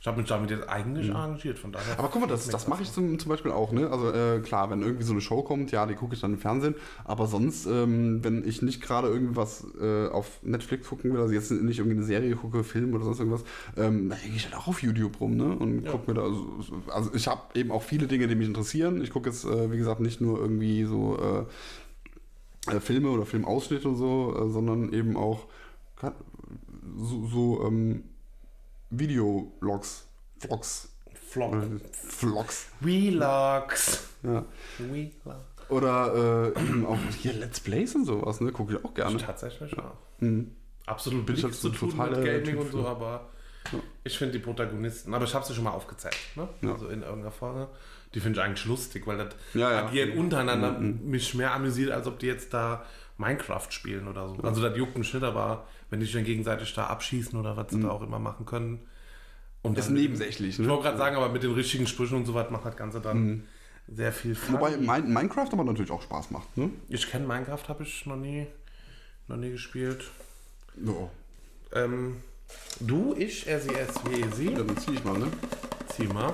ich 0.06 0.08
habe 0.08 0.20
mich 0.20 0.28
damit 0.28 0.50
jetzt 0.52 0.68
eigentlich 0.68 1.12
arrangiert, 1.12 1.58
von 1.58 1.72
daher. 1.72 1.98
Aber 1.98 2.06
guck 2.06 2.20
mal, 2.22 2.28
das, 2.28 2.46
das 2.46 2.68
mache 2.68 2.84
ich 2.84 2.92
zum, 2.92 3.18
zum 3.18 3.28
Beispiel 3.28 3.50
auch. 3.50 3.72
Ne? 3.72 3.90
Also 3.90 4.12
äh, 4.12 4.38
klar, 4.38 4.70
wenn 4.70 4.80
irgendwie 4.80 5.02
so 5.02 5.10
eine 5.10 5.20
Show 5.20 5.42
kommt, 5.42 5.72
ja, 5.72 5.84
die 5.84 5.96
gucke 5.96 6.14
ich 6.14 6.20
dann 6.20 6.34
im 6.34 6.38
Fernsehen. 6.38 6.76
Aber 7.04 7.26
sonst, 7.26 7.66
ähm, 7.66 8.22
wenn 8.22 8.46
ich 8.46 8.62
nicht 8.62 8.80
gerade 8.80 9.08
irgendwas 9.08 9.66
äh, 9.80 10.06
auf 10.06 10.38
Netflix 10.44 10.88
gucken 10.88 11.12
will, 11.12 11.20
also 11.20 11.34
jetzt 11.34 11.50
nicht 11.50 11.78
irgendwie 11.80 11.96
eine 11.96 12.06
Serie 12.06 12.36
gucke, 12.36 12.62
Film 12.62 12.94
oder 12.94 13.02
sonst 13.02 13.18
irgendwas, 13.18 13.42
ähm, 13.76 14.08
dann 14.10 14.18
hänge 14.20 14.36
ich 14.36 14.44
halt 14.44 14.54
auch 14.54 14.68
auf 14.68 14.80
YouTube 14.80 15.20
rum 15.20 15.36
ne? 15.36 15.56
und 15.58 15.84
gucke 15.84 16.08
mir 16.08 16.14
da. 16.14 16.24
So, 16.28 16.62
so- 16.62 16.92
also 16.92 17.10
ich 17.12 17.26
habe 17.26 17.40
eben 17.58 17.72
auch 17.72 17.82
viele 17.82 18.06
Dinge, 18.06 18.28
die 18.28 18.36
mich 18.36 18.46
interessieren. 18.46 19.02
Ich 19.02 19.10
gucke 19.10 19.28
jetzt, 19.28 19.44
äh, 19.44 19.72
wie 19.72 19.76
gesagt, 19.76 19.98
nicht 20.00 20.20
nur 20.20 20.38
irgendwie 20.38 20.84
so 20.84 21.18
äh, 22.70 22.76
äh, 22.76 22.78
Filme 22.78 23.10
oder 23.10 23.26
Filmausschnitte 23.26 23.88
und 23.88 23.96
so, 23.96 24.36
äh, 24.40 24.50
sondern 24.52 24.92
eben 24.92 25.16
auch 25.16 25.46
so, 26.96 27.26
so 27.26 27.64
ähm, 27.66 28.04
Videologs, 28.90 30.06
Vlogs. 30.38 30.88
Vlog. 31.28 31.54
Vlogs. 31.92 32.66
Vlogs. 32.80 34.08
Ja. 34.22 34.44
Vlogs. 34.76 35.36
Oder 35.68 36.52
äh, 36.54 36.84
auch 36.86 36.98
hier 37.18 37.32
Let's 37.34 37.60
Plays 37.60 37.94
und 37.94 38.04
sowas, 38.04 38.40
ne? 38.40 38.52
Gucke 38.52 38.74
ich 38.74 38.84
auch 38.84 38.94
gerne. 38.94 39.16
Tatsächlich, 39.16 39.72
ja. 39.72 39.92
Mhm. 40.20 40.52
Absolut 40.86 41.26
Bin 41.26 41.34
ich 41.34 41.42
nichts 41.42 41.64
halt 41.64 41.74
zu 41.74 41.78
so 41.78 41.86
tun 41.86 41.96
totaler 41.96 42.18
mit 42.18 42.26
Gaming 42.26 42.44
Typ 42.44 42.60
und 42.60 42.70
so, 42.70 42.86
aber 42.86 43.28
ich 44.04 44.16
finde 44.16 44.38
die 44.38 44.38
Protagonisten, 44.38 45.12
aber 45.12 45.24
ich 45.24 45.34
habe 45.34 45.44
sie 45.44 45.52
schon 45.52 45.64
mal 45.64 45.72
aufgezählt, 45.72 46.16
ne? 46.36 46.48
Ja. 46.62 46.72
Also 46.72 46.86
in 46.88 47.02
irgendeiner 47.02 47.32
Folge. 47.32 47.68
Die 48.14 48.20
finde 48.20 48.38
ich 48.38 48.44
eigentlich 48.44 48.64
lustig, 48.66 49.04
weil 49.06 49.18
das 49.18 49.34
Ja, 49.54 49.72
ja. 49.72 49.86
Agieren 49.86 50.16
untereinander 50.16 50.78
mich 50.78 51.34
mehr 51.34 51.52
amüsiert, 51.52 51.90
als 51.90 52.06
ob 52.06 52.20
die 52.20 52.26
jetzt 52.26 52.54
da 52.54 52.84
Minecraft 53.18 53.66
spielen 53.70 54.08
oder 54.08 54.28
so. 54.28 54.36
Also 54.42 54.60
das 54.60 54.76
juckt 54.76 54.98
mich 54.98 55.12
nicht, 55.12 55.22
aber 55.24 55.66
wenn 55.90 56.00
die 56.00 56.06
sich 56.06 56.14
dann 56.14 56.24
gegenseitig 56.24 56.74
da 56.74 56.86
abschießen 56.86 57.38
oder 57.38 57.56
was 57.56 57.70
sie 57.70 57.80
da 57.80 57.90
auch 57.90 58.02
immer 58.02 58.18
machen 58.18 58.44
können. 58.46 58.80
Und 59.62 59.78
Ist 59.78 59.86
dann- 59.86 59.94
nebensächlich, 59.94 60.58
Ich 60.60 60.66
wollte 60.68 60.74
ne? 60.76 60.82
gerade 60.82 60.98
sagen, 60.98 61.16
aber 61.16 61.28
mit 61.30 61.42
den 61.42 61.52
richtigen 61.52 61.86
Sprüchen 61.86 62.16
und 62.18 62.26
so 62.26 62.34
was 62.34 62.50
macht 62.50 62.66
das 62.66 62.76
Ganze 62.76 63.00
dann 63.00 63.44
sehr 63.88 64.12
viel 64.12 64.34
Fun. 64.34 64.56
Wobei 64.56 64.76
mein, 64.76 65.12
Minecraft 65.12 65.48
aber 65.52 65.64
natürlich 65.64 65.90
auch 65.90 66.02
Spaß 66.02 66.30
macht, 66.30 66.56
ne? 66.56 66.70
Ich 66.88 67.08
kenne 67.10 67.26
Minecraft, 67.26 67.68
habe 67.68 67.82
ich 67.84 68.04
noch 68.06 68.16
nie, 68.16 68.46
noch 69.28 69.36
nie 69.36 69.50
gespielt. 69.50 70.04
So. 70.84 71.10
Ähm, 71.72 72.16
du, 72.80 73.14
ich, 73.16 73.46
er, 73.48 73.60
sie, 73.60 73.70
es, 73.74 73.94
Ja, 74.18 74.30
sie. 74.34 74.54
dann 74.54 74.76
zieh 74.76 74.92
ich 74.94 75.04
mal, 75.04 75.18
ne? 75.18 75.26
Zieh 75.88 76.06
mal. 76.06 76.32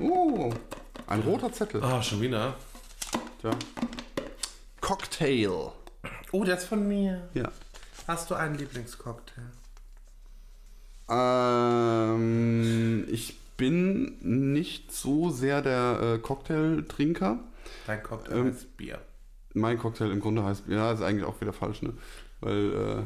Oh, 0.00 0.52
ein 1.06 1.20
roter 1.20 1.52
Zettel. 1.52 1.82
Ah, 1.82 2.02
schon 2.02 2.20
wieder. 2.20 2.56
Tja. 3.40 3.50
Cocktail. 4.80 5.72
Oh, 6.32 6.44
der 6.44 6.56
ist 6.56 6.64
von 6.64 6.86
mir. 6.86 7.28
Ja. 7.34 7.50
Hast 8.06 8.30
du 8.30 8.34
einen 8.34 8.56
Lieblingscocktail? 8.56 9.44
Ähm, 11.08 13.06
ich 13.10 13.36
bin 13.56 14.16
nicht 14.20 14.92
so 14.92 15.30
sehr 15.30 15.60
der 15.62 16.00
äh, 16.14 16.18
Cocktailtrinker. 16.18 17.38
Dein 17.86 18.02
Cocktail 18.02 18.36
Ähm, 18.38 18.46
heißt 18.46 18.76
Bier. 18.76 19.00
Mein 19.54 19.78
Cocktail 19.78 20.10
im 20.10 20.20
Grunde 20.20 20.44
heißt, 20.44 20.64
ja, 20.68 20.92
ist 20.92 21.02
eigentlich 21.02 21.24
auch 21.24 21.40
wieder 21.40 21.52
falsch, 21.52 21.82
ne? 21.82 21.92
Weil 22.40 22.72
äh, 22.72 23.02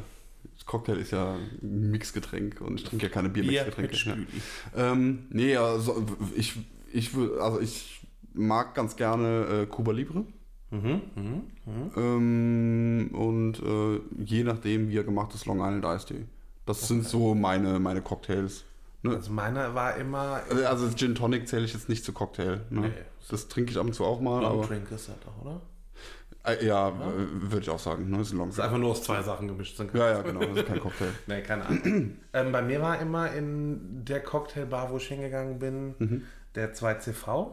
Cocktail 0.65 0.97
ist 0.97 1.11
ja 1.11 1.35
ein 1.61 1.91
Mixgetränk 1.91 2.61
und 2.61 2.79
ich 2.79 2.85
trinke 2.85 3.07
ja 3.07 3.11
keine 3.11 3.29
Bier 3.29 3.43
Biermixgetränke. 3.43 3.93
ja. 3.93 3.99
Spüli. 3.99 4.27
Ähm, 4.75 5.27
nee, 5.29 5.55
also 5.57 6.05
ich, 6.35 6.55
ich, 6.91 7.11
also 7.39 7.59
ich 7.59 8.01
mag 8.33 8.73
ganz 8.75 8.95
gerne 8.95 9.63
äh, 9.63 9.65
Cuba 9.65 9.91
Libre. 9.91 10.25
Mhm, 10.71 11.01
mhm, 11.15 11.41
mhm. 11.65 11.91
Ähm, 11.95 13.09
und 13.13 13.59
äh, 13.59 14.01
je 14.23 14.43
nachdem, 14.43 14.89
wie 14.89 14.97
er 14.97 15.03
gemacht 15.03 15.33
ist, 15.35 15.45
Long 15.45 15.59
Island 15.59 15.85
Iced 15.85 16.07
Tea. 16.07 16.25
Das 16.65 16.87
sind 16.87 17.05
so 17.05 17.35
meine, 17.35 17.79
meine 17.79 18.01
Cocktails. 18.01 18.65
Ne? 19.03 19.11
Also 19.15 19.31
meiner 19.31 19.75
war 19.75 19.95
immer 19.97 20.41
Also 20.67 20.89
Gin 20.89 21.13
Tonic 21.13 21.47
zähle 21.47 21.65
ich 21.65 21.73
jetzt 21.73 21.87
nicht 21.89 22.03
zu 22.03 22.11
Cocktail. 22.11 22.61
Ne? 22.71 22.81
Nee. 22.81 22.91
Das 23.29 23.47
trinke 23.47 23.71
ich 23.71 23.77
ab 23.77 23.85
und 23.85 23.93
zu 23.93 24.03
auch 24.03 24.19
mal. 24.19 24.41
Long 24.41 24.59
Aber, 24.59 24.67
Drink 24.67 24.89
ist 24.91 25.07
das 25.09 25.15
doch, 25.23 25.45
oder? 25.45 25.61
äh, 26.43 26.65
ja, 26.65 26.89
äh, 26.89 26.93
würde 27.51 27.59
ich 27.61 27.69
auch 27.69 27.79
sagen. 27.79 28.09
Ne? 28.09 28.21
Ist 28.21 28.33
ein 28.33 28.37
Long 28.39 28.49
ist 28.49 28.59
einfach 28.59 28.79
nur 28.79 28.89
aus 28.91 29.03
zwei 29.03 29.21
Sachen 29.21 29.47
gemischt 29.47 29.77
sind. 29.77 29.93
Ja, 29.93 30.09
ja, 30.11 30.21
genau. 30.23 30.39
Das 30.39 30.57
ist 30.57 30.65
kein 30.65 30.79
Cocktail. 30.79 31.09
Nee, 31.27 31.41
keine 31.41 31.65
Ahnung. 31.67 32.17
ähm, 32.33 32.51
bei 32.51 32.61
mir 32.63 32.81
war 32.81 32.99
immer 32.99 33.31
in 33.31 34.03
der 34.05 34.21
Cocktailbar, 34.21 34.89
wo 34.91 34.97
ich 34.97 35.07
hingegangen 35.07 35.59
bin, 35.59 35.93
Mhm. 35.99 36.23
der 36.55 36.73
2CV, 36.73 37.51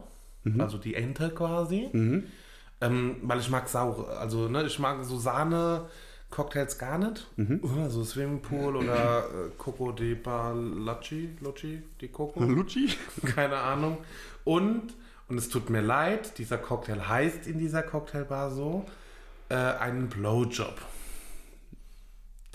also 0.57 0.77
die 0.79 0.95
Ente 0.95 1.29
quasi. 1.29 1.89
Mhm. 1.93 2.23
Ähm, 2.83 3.15
weil 3.21 3.39
ich 3.39 3.49
mag 3.49 3.67
saure, 3.69 4.17
also 4.17 4.47
ne, 4.47 4.63
ich 4.65 4.79
mag 4.79 5.03
so 5.03 5.17
Sahne. 5.17 5.85
Cocktails 6.29 6.79
gar 6.79 6.97
nicht. 6.97 7.27
Mhm. 7.35 7.59
Uh, 7.61 7.89
So 7.89 8.03
Swimmingpool 8.03 8.75
oder 8.77 9.19
äh, 9.19 9.49
Coco 9.55 9.91
de 9.91 10.15
Palacci, 10.15 11.29
Lucci, 11.41 11.83
die 12.01 12.07
Coco. 12.07 12.39
Lucci? 12.43 12.89
Keine 13.35 13.57
Ahnung. 13.57 13.99
Und, 14.43 14.95
und 15.27 15.37
es 15.37 15.49
tut 15.49 15.69
mir 15.69 15.81
leid, 15.81 16.39
dieser 16.39 16.57
Cocktail 16.57 17.07
heißt 17.07 17.45
in 17.45 17.59
dieser 17.59 17.83
Cocktailbar 17.83 18.49
so, 18.49 18.83
äh, 19.49 19.55
einen 19.55 20.09
Blowjob. 20.09 20.73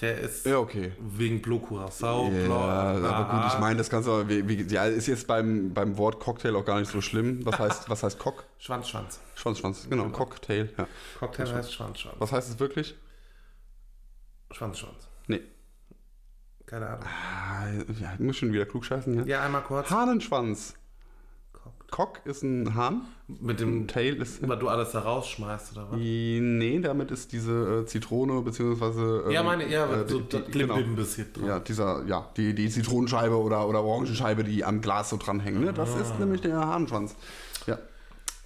Der 0.00 0.18
ist 0.20 0.46
Ja, 0.46 0.58
okay. 0.58 0.92
wegen 1.00 1.42
Blue 1.42 1.58
Curacao. 1.60 2.30
Ja, 2.30 2.44
Blau- 2.44 2.60
aber 2.60 3.40
gut, 3.42 3.52
ich 3.52 3.58
meine, 3.58 3.78
das 3.78 3.90
Ganze 3.90 4.10
aber, 4.10 4.28
wie, 4.28 4.48
wie, 4.48 4.62
ja, 4.72 4.84
ist 4.84 5.08
jetzt 5.08 5.26
beim, 5.26 5.74
beim 5.74 5.96
Wort 5.96 6.20
Cocktail 6.20 6.54
auch 6.54 6.64
gar 6.64 6.78
nicht 6.78 6.90
so 6.90 7.00
schlimm. 7.00 7.44
Was 7.44 7.58
heißt, 7.58 7.90
was 7.90 8.02
heißt 8.04 8.18
Cock? 8.18 8.44
Schwanz, 8.58 8.88
Schwanz. 8.88 9.18
Schwanz, 9.34 9.58
Schwanz, 9.58 9.86
genau, 9.90 10.08
Cocktail, 10.10 10.68
ja. 10.78 10.86
Cocktail 11.18 11.52
heißt 11.52 11.72
Schwanz, 11.74 11.98
Schwanz. 12.00 12.16
Was 12.20 12.30
heißt 12.32 12.48
es 12.50 12.60
wirklich? 12.60 12.94
Schwanz, 14.52 14.78
Schwanz. 14.78 15.08
Nee. 15.26 15.42
Keine 16.64 16.86
Ahnung. 16.86 17.04
Ah, 17.04 17.66
ja, 18.00 18.12
ich 18.14 18.20
muss 18.20 18.36
schon 18.36 18.52
wieder 18.52 18.66
klug 18.66 18.84
scheißen 18.84 19.12
hier. 19.14 19.26
Ja, 19.26 19.42
einmal 19.42 19.62
kurz. 19.62 19.90
Hahnenschwanz. 19.90 20.74
Cock- 21.90 22.20
ist 22.26 22.42
ein 22.42 22.74
Hahn. 22.74 23.02
Mit 23.40 23.60
dem, 23.60 23.86
Tail 23.88 24.16
ist. 24.20 24.46
was 24.46 24.58
du 24.58 24.68
alles 24.68 24.92
da 24.92 25.00
rausschmeißt, 25.00 25.72
oder 25.72 25.90
was? 25.90 25.98
Nee, 25.98 26.80
damit 26.80 27.10
ist 27.10 27.32
diese 27.32 27.80
äh, 27.82 27.86
Zitrone, 27.86 28.40
beziehungsweise. 28.42 29.22
ähm, 29.26 29.30
Ja, 29.30 29.42
meine, 29.42 29.66
ja, 29.68 29.86
äh, 29.86 30.08
so 30.08 30.20
die- 30.20 30.28
das 30.28 30.44
die- 30.46 30.58
genau. 30.58 30.74
ein 30.74 30.96
bisschen 30.96 31.32
dran. 31.32 31.46
Ja, 31.46 31.60
dieser, 31.60 32.04
ja, 32.06 32.28
die, 32.36 32.54
die 32.54 32.68
Zitronenscheibe 32.68 33.36
oder, 33.36 33.66
oder 33.66 33.82
Orangenscheibe, 33.82 34.44
die 34.44 34.64
am 34.64 34.80
Glas 34.82 35.10
so 35.10 35.16
dranhängen. 35.16 35.62
Ne? 35.64 35.72
Das 35.72 35.94
Ah. 35.96 36.00
ist 36.00 36.18
nämlich 36.18 36.40
der 36.42 36.58
Hahnenschwanz. 36.58 37.16
Ja. 37.66 37.78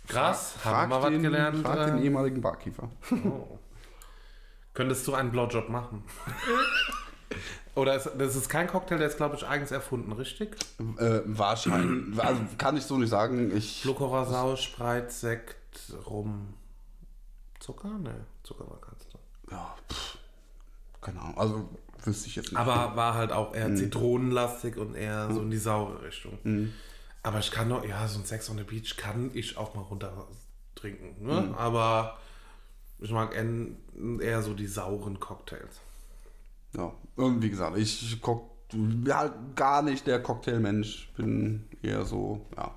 Krass, 0.08 0.54
haben 0.64 0.72
Frag 0.74 0.88
wir 0.90 0.96
mal 0.96 1.02
was 1.02 1.10
den, 1.10 1.22
gelernt. 1.22 1.58
Frag 1.58 1.86
den 1.86 1.98
äh, 1.98 2.04
ehemaligen 2.04 2.40
Barkeeper. 2.40 2.90
Oh. 3.24 3.58
Könntest 4.74 5.06
du 5.06 5.14
einen 5.14 5.30
Blowjob 5.30 5.68
machen? 5.68 6.02
Oder 7.74 7.96
ist, 7.96 8.10
das 8.18 8.36
ist 8.36 8.48
kein 8.50 8.66
Cocktail, 8.66 8.98
der 8.98 9.08
ist, 9.08 9.16
glaube 9.16 9.36
ich, 9.36 9.46
eigens 9.46 9.70
erfunden, 9.70 10.12
richtig? 10.12 10.56
Äh, 10.98 11.20
wahrscheinlich. 11.24 12.22
Also 12.22 12.42
kann 12.58 12.76
ich 12.76 12.84
so 12.84 12.98
nicht 12.98 13.08
sagen. 13.08 13.54
Ich. 13.56 13.82
Curacao, 13.82 14.56
Spreit, 14.56 15.10
Sekt, 15.10 15.56
Rum, 16.06 16.52
Zucker? 17.60 17.88
Ne, 17.98 18.14
Zucker 18.42 18.68
war 18.68 18.78
keins 18.80 19.06
drin. 19.08 19.20
Ja, 19.50 19.74
pff, 19.90 20.18
keine 21.00 21.20
Ahnung. 21.20 21.38
Also 21.38 21.68
wüsste 22.04 22.26
ich 22.28 22.36
jetzt 22.36 22.50
nicht. 22.52 22.58
Aber 22.60 22.94
war 22.94 23.14
halt 23.14 23.32
auch 23.32 23.50
Mhm. 23.52 23.56
eher 23.56 23.74
zitronenlastig 23.74 24.76
und 24.76 24.94
eher 24.94 25.32
so 25.32 25.40
in 25.40 25.50
die 25.50 25.56
saure 25.58 26.02
Richtung. 26.02 26.72
Aber 27.22 27.38
ich 27.38 27.50
kann 27.52 27.68
doch, 27.70 27.84
ja, 27.86 28.06
so 28.08 28.18
ein 28.18 28.24
Sex 28.26 28.50
on 28.50 28.58
the 28.58 28.64
Beach 28.64 28.96
kann 28.96 29.30
ich 29.32 29.56
auch 29.56 29.74
mal 29.74 29.82
runter 29.82 30.26
trinken. 30.74 31.24
Ne? 31.24 31.40
Mhm. 31.40 31.54
Aber 31.54 32.18
ich 32.98 33.10
mag 33.12 33.34
eher 34.20 34.42
so 34.42 34.52
die 34.54 34.66
sauren 34.66 35.20
Cocktails. 35.20 35.80
Ja, 36.76 36.92
und 37.16 37.42
wie 37.42 37.50
gesagt, 37.50 37.76
ich 37.76 38.18
guck, 38.20 38.50
ja, 39.04 39.34
gar 39.54 39.82
nicht 39.82 40.06
der 40.06 40.22
Cocktailmensch. 40.22 41.12
Bin 41.16 41.64
eher 41.82 42.04
so, 42.04 42.46
ja, 42.56 42.74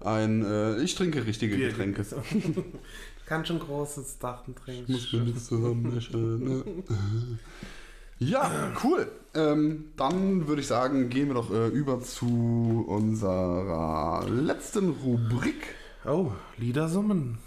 ein, 0.00 0.44
äh, 0.44 0.82
ich 0.82 0.94
trinke 0.94 1.24
richtige 1.26 1.56
Getränke. 1.56 2.04
Kann 3.26 3.46
schon 3.46 3.60
großes 3.60 4.18
Dachen 4.18 4.54
trinken. 4.54 4.92
Muss 4.92 5.12
mir 5.12 5.20
nichts 5.20 5.46
zusammenmischen. 5.46 6.44
Ne? 6.44 6.64
Ja, 8.18 8.72
cool. 8.84 9.10
Ähm, 9.34 9.86
dann 9.96 10.46
würde 10.46 10.60
ich 10.60 10.68
sagen, 10.68 11.08
gehen 11.08 11.26
wir 11.28 11.34
doch 11.34 11.52
äh, 11.52 11.66
über 11.68 12.00
zu 12.00 12.84
unserer 12.86 14.24
letzten 14.28 14.90
Rubrik. 14.90 15.74
Oh, 16.04 16.30
Lieder 16.56 16.88
summen. 16.88 17.38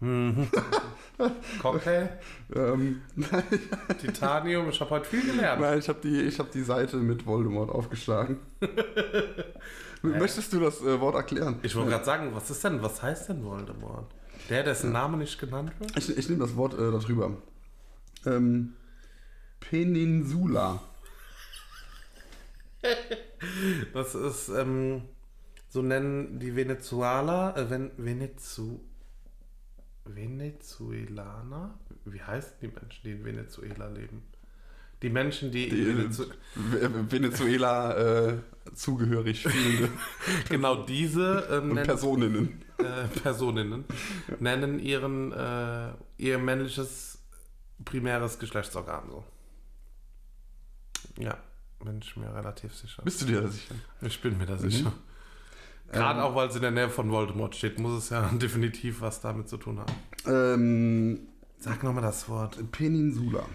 Cocktail, 1.62 2.08
Ähm, 2.54 3.00
Titanium, 4.00 4.68
ich 4.68 4.80
habe 4.80 4.90
heute 4.90 5.04
viel 5.06 5.22
gelernt. 5.24 5.60
nein, 5.60 5.78
ich 5.78 5.88
habe 5.88 6.00
die, 6.02 6.22
ich 6.22 6.38
hab 6.38 6.50
die 6.50 6.62
Seite 6.62 6.96
mit 6.96 7.24
Voldemort 7.26 7.70
aufgeschlagen. 7.70 8.38
Möchtest 10.02 10.52
du 10.52 10.60
das 10.60 10.80
äh, 10.82 11.00
Wort 11.00 11.14
erklären? 11.14 11.58
Ich 11.62 11.74
wollte 11.76 11.90
gerade 11.90 12.04
sagen, 12.04 12.30
was 12.34 12.50
ist 12.50 12.62
denn, 12.64 12.82
was 12.82 13.02
heißt 13.02 13.28
denn 13.30 13.44
Voldemort? 13.44 14.12
Der, 14.50 14.62
dessen 14.62 14.92
Name 14.92 15.16
nicht 15.16 15.38
genannt 15.38 15.72
wird? 15.78 15.96
Ich, 15.96 16.16
ich 16.16 16.28
nehme 16.28 16.40
das 16.44 16.56
Wort 16.56 16.74
äh, 16.74 16.90
darüber. 16.90 17.36
Ähm, 18.26 18.74
Peninsula. 19.60 20.82
Das 23.94 24.14
ist, 24.14 24.50
ähm, 24.50 25.02
so 25.74 25.82
nennen 25.82 26.38
die 26.38 26.54
Venezuela, 26.54 27.56
äh, 27.56 27.68
Ven 27.68 27.90
Venezu 27.96 28.80
Venezuelaner? 30.04 31.78
Wie 32.04 32.22
heißen 32.22 32.52
die 32.60 32.68
Menschen, 32.68 33.00
die 33.04 33.10
in 33.12 33.24
Venezuela 33.24 33.88
leben? 33.88 34.22
Die 35.02 35.10
Menschen, 35.10 35.50
die, 35.50 35.68
Die, 35.68 35.80
in 35.82 35.90
äh, 35.90 35.98
Venezu 35.98 36.24
Ve- 36.54 37.10
Venezuela 37.12 38.28
äh, 38.28 38.38
zugehörig 38.74 39.42
fühlende 39.42 39.88
genau 40.48 40.84
diese 40.84 41.46
ähm, 41.50 41.68
nennen, 41.74 41.86
Personinnen. 41.86 42.62
äh, 42.78 43.08
Personinnen 43.22 43.84
nennen 44.40 44.78
ihren 44.78 45.32
äh, 45.32 45.92
ihr 46.18 46.38
männliches 46.38 47.18
primäres 47.84 48.38
Geschlechtsorgan 48.38 49.10
so. 49.10 49.24
Ja, 51.18 51.36
bin 51.84 51.98
ich 52.00 52.16
mir 52.16 52.32
relativ 52.34 52.74
sicher. 52.74 53.02
Bist 53.02 53.20
du 53.22 53.26
dir 53.26 53.42
da 53.42 53.48
sicher? 53.48 53.74
Ich 54.02 54.20
bin 54.22 54.38
mir 54.38 54.46
da 54.46 54.56
sicher. 54.56 54.92
Gerade 55.94 56.20
Ähm. 56.20 56.24
auch, 56.26 56.34
weil 56.34 56.48
es 56.48 56.56
in 56.56 56.62
der 56.62 56.70
Nähe 56.70 56.88
von 56.90 57.10
Voldemort 57.10 57.54
steht, 57.54 57.78
muss 57.78 57.96
es 58.04 58.10
ja 58.10 58.28
definitiv 58.32 59.00
was 59.00 59.20
damit 59.20 59.48
zu 59.48 59.56
tun 59.56 59.78
haben. 59.80 59.92
Ähm, 60.26 61.20
Sag 61.58 61.82
nochmal 61.82 62.02
das 62.02 62.28
Wort. 62.28 62.58
Peninsula. 62.72 63.46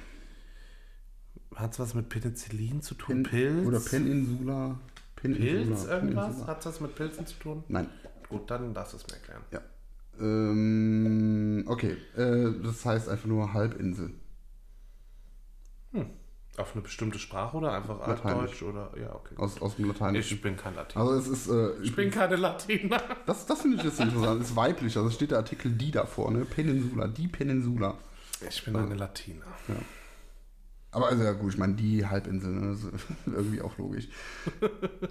Hat 1.55 1.73
es 1.73 1.79
was 1.79 1.93
mit 1.93 2.09
Penicillin 2.09 2.81
zu 2.81 2.95
tun? 2.95 3.23
Pen- 3.23 3.31
Pilz? 3.31 3.67
Oder 3.67 3.79
Peninsula. 3.79 4.79
Peninsula. 5.15 5.63
Pilz 5.65 5.85
irgendwas? 5.85 6.47
Hat 6.47 6.59
es 6.61 6.65
was 6.67 6.81
mit 6.81 6.95
Pilzen 6.95 7.25
zu 7.27 7.35
tun? 7.37 7.63
Nein. 7.67 7.87
Gut, 8.29 8.49
dann 8.49 8.73
darfst 8.73 8.93
du 8.93 8.97
es 8.97 9.07
mir 9.07 9.13
erklären. 9.15 9.41
Ja. 9.51 9.61
Ähm, 10.19 11.63
okay. 11.67 11.97
Äh, 12.15 12.51
das 12.63 12.85
heißt 12.85 13.09
einfach 13.09 13.27
nur 13.27 13.53
Halbinsel. 13.53 14.13
Auf 16.59 16.73
eine 16.73 16.81
bestimmte 16.81 17.17
Sprache 17.19 17.57
oder 17.57 17.71
einfach 17.73 17.99
Lateinisch. 18.07 18.61
Altdeutsch 18.61 18.63
oder 18.63 18.91
ja, 18.99 19.15
okay. 19.15 19.35
Aus, 19.37 19.61
aus 19.61 19.75
dem 19.77 19.87
Lateinischen. 19.87 20.35
Ich 20.35 20.41
bin 20.41 20.55
kein 20.57 20.75
Latiner. 20.75 21.03
also 21.05 21.15
es 21.19 21.27
ist. 21.27 21.47
Äh, 21.49 21.81
Ich 21.81 21.95
bin 21.95 22.11
keine 22.11 22.35
Latina. 22.35 23.01
das 23.25 23.45
das 23.45 23.61
finde 23.61 23.77
ich 23.77 23.83
jetzt 23.83 23.99
interessant. 23.99 24.41
Es 24.41 24.49
ist 24.49 24.55
weiblich. 24.55 24.97
Also 24.97 25.09
steht 25.09 25.31
der 25.31 25.37
Artikel 25.39 25.71
die 25.71 25.91
davor, 25.91 26.31
ne? 26.31 26.45
Peninsula. 26.45 27.07
Die 27.07 27.27
Peninsula. 27.27 27.95
Ich 28.49 28.63
bin 28.65 28.75
eine 28.75 28.95
Latina. 28.95 29.45
Aber 30.91 31.07
also 31.09 31.23
ja 31.23 31.33
gut, 31.33 31.53
ich 31.53 31.57
meine, 31.59 31.75
die 31.75 32.03
Halbinsel, 32.05 32.51
ne? 32.51 32.71
das 32.71 32.83
ist 32.83 33.05
irgendwie 33.27 33.61
auch 33.61 33.77
logisch. 33.77 34.07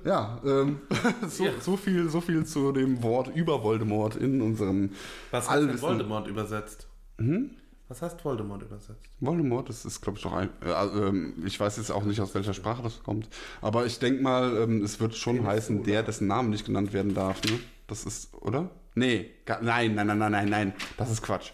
ja, 0.04 0.40
ähm, 0.44 0.80
so, 1.28 1.44
Ja. 1.44 1.52
so, 1.60 1.76
viel, 1.76 2.08
so 2.08 2.20
viel 2.20 2.44
zu 2.44 2.72
dem 2.72 3.02
Wort 3.04 3.28
über 3.34 3.62
Voldemort 3.62 4.16
in 4.16 4.42
unserem 4.42 4.90
Was 5.30 5.48
heißt 5.48 5.80
Voldemort 5.80 6.26
übersetzt? 6.26 6.88
Hm? 7.18 7.50
Was 7.88 8.02
heißt 8.02 8.22
Voldemort 8.24 8.62
übersetzt? 8.62 9.00
Voldemort, 9.20 9.68
das 9.68 9.84
ist, 9.86 10.00
glaube 10.02 10.18
ich, 10.18 10.22
doch 10.22 10.34
ein. 10.34 10.50
Äh, 10.64 10.70
also, 10.72 11.06
ähm, 11.06 11.34
ich 11.46 11.58
weiß 11.58 11.78
jetzt 11.78 11.90
auch 11.90 12.04
nicht, 12.04 12.20
aus 12.20 12.34
welcher 12.34 12.52
Sprache 12.54 12.82
das 12.82 13.02
kommt. 13.02 13.28
Aber 13.62 13.86
ich 13.86 13.98
denke 13.98 14.22
mal, 14.22 14.56
ähm, 14.58 14.82
es 14.82 15.00
wird 15.00 15.14
schon 15.16 15.36
Peninsula. 15.36 15.54
heißen, 15.56 15.82
der, 15.84 16.02
dessen 16.02 16.26
Name 16.26 16.50
nicht 16.50 16.66
genannt 16.66 16.92
werden 16.92 17.14
darf. 17.14 17.42
Ne? 17.44 17.58
Das 17.86 18.04
ist, 18.04 18.34
oder? 18.34 18.70
Nee, 18.94 19.30
ga, 19.46 19.60
nein, 19.62 19.94
nein, 19.94 20.06
nein, 20.08 20.18
nein, 20.18 20.32
nein, 20.32 20.48
nein. 20.48 20.72
Das 20.96 21.10
ist 21.10 21.22
Quatsch. 21.22 21.52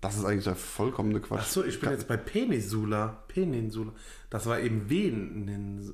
Das 0.00 0.16
ist 0.16 0.24
eigentlich 0.24 0.44
der 0.44 0.56
vollkommene 0.56 1.20
Quatsch. 1.20 1.40
Achso, 1.40 1.62
ich 1.62 1.78
bin 1.78 1.90
Ga- 1.90 1.92
jetzt 1.94 2.08
bei 2.08 2.16
Peninsula. 2.16 3.22
Peninsula. 3.28 3.92
Das 4.30 4.46
war 4.46 4.58
eben 4.58 4.88
Venens. 4.88 5.92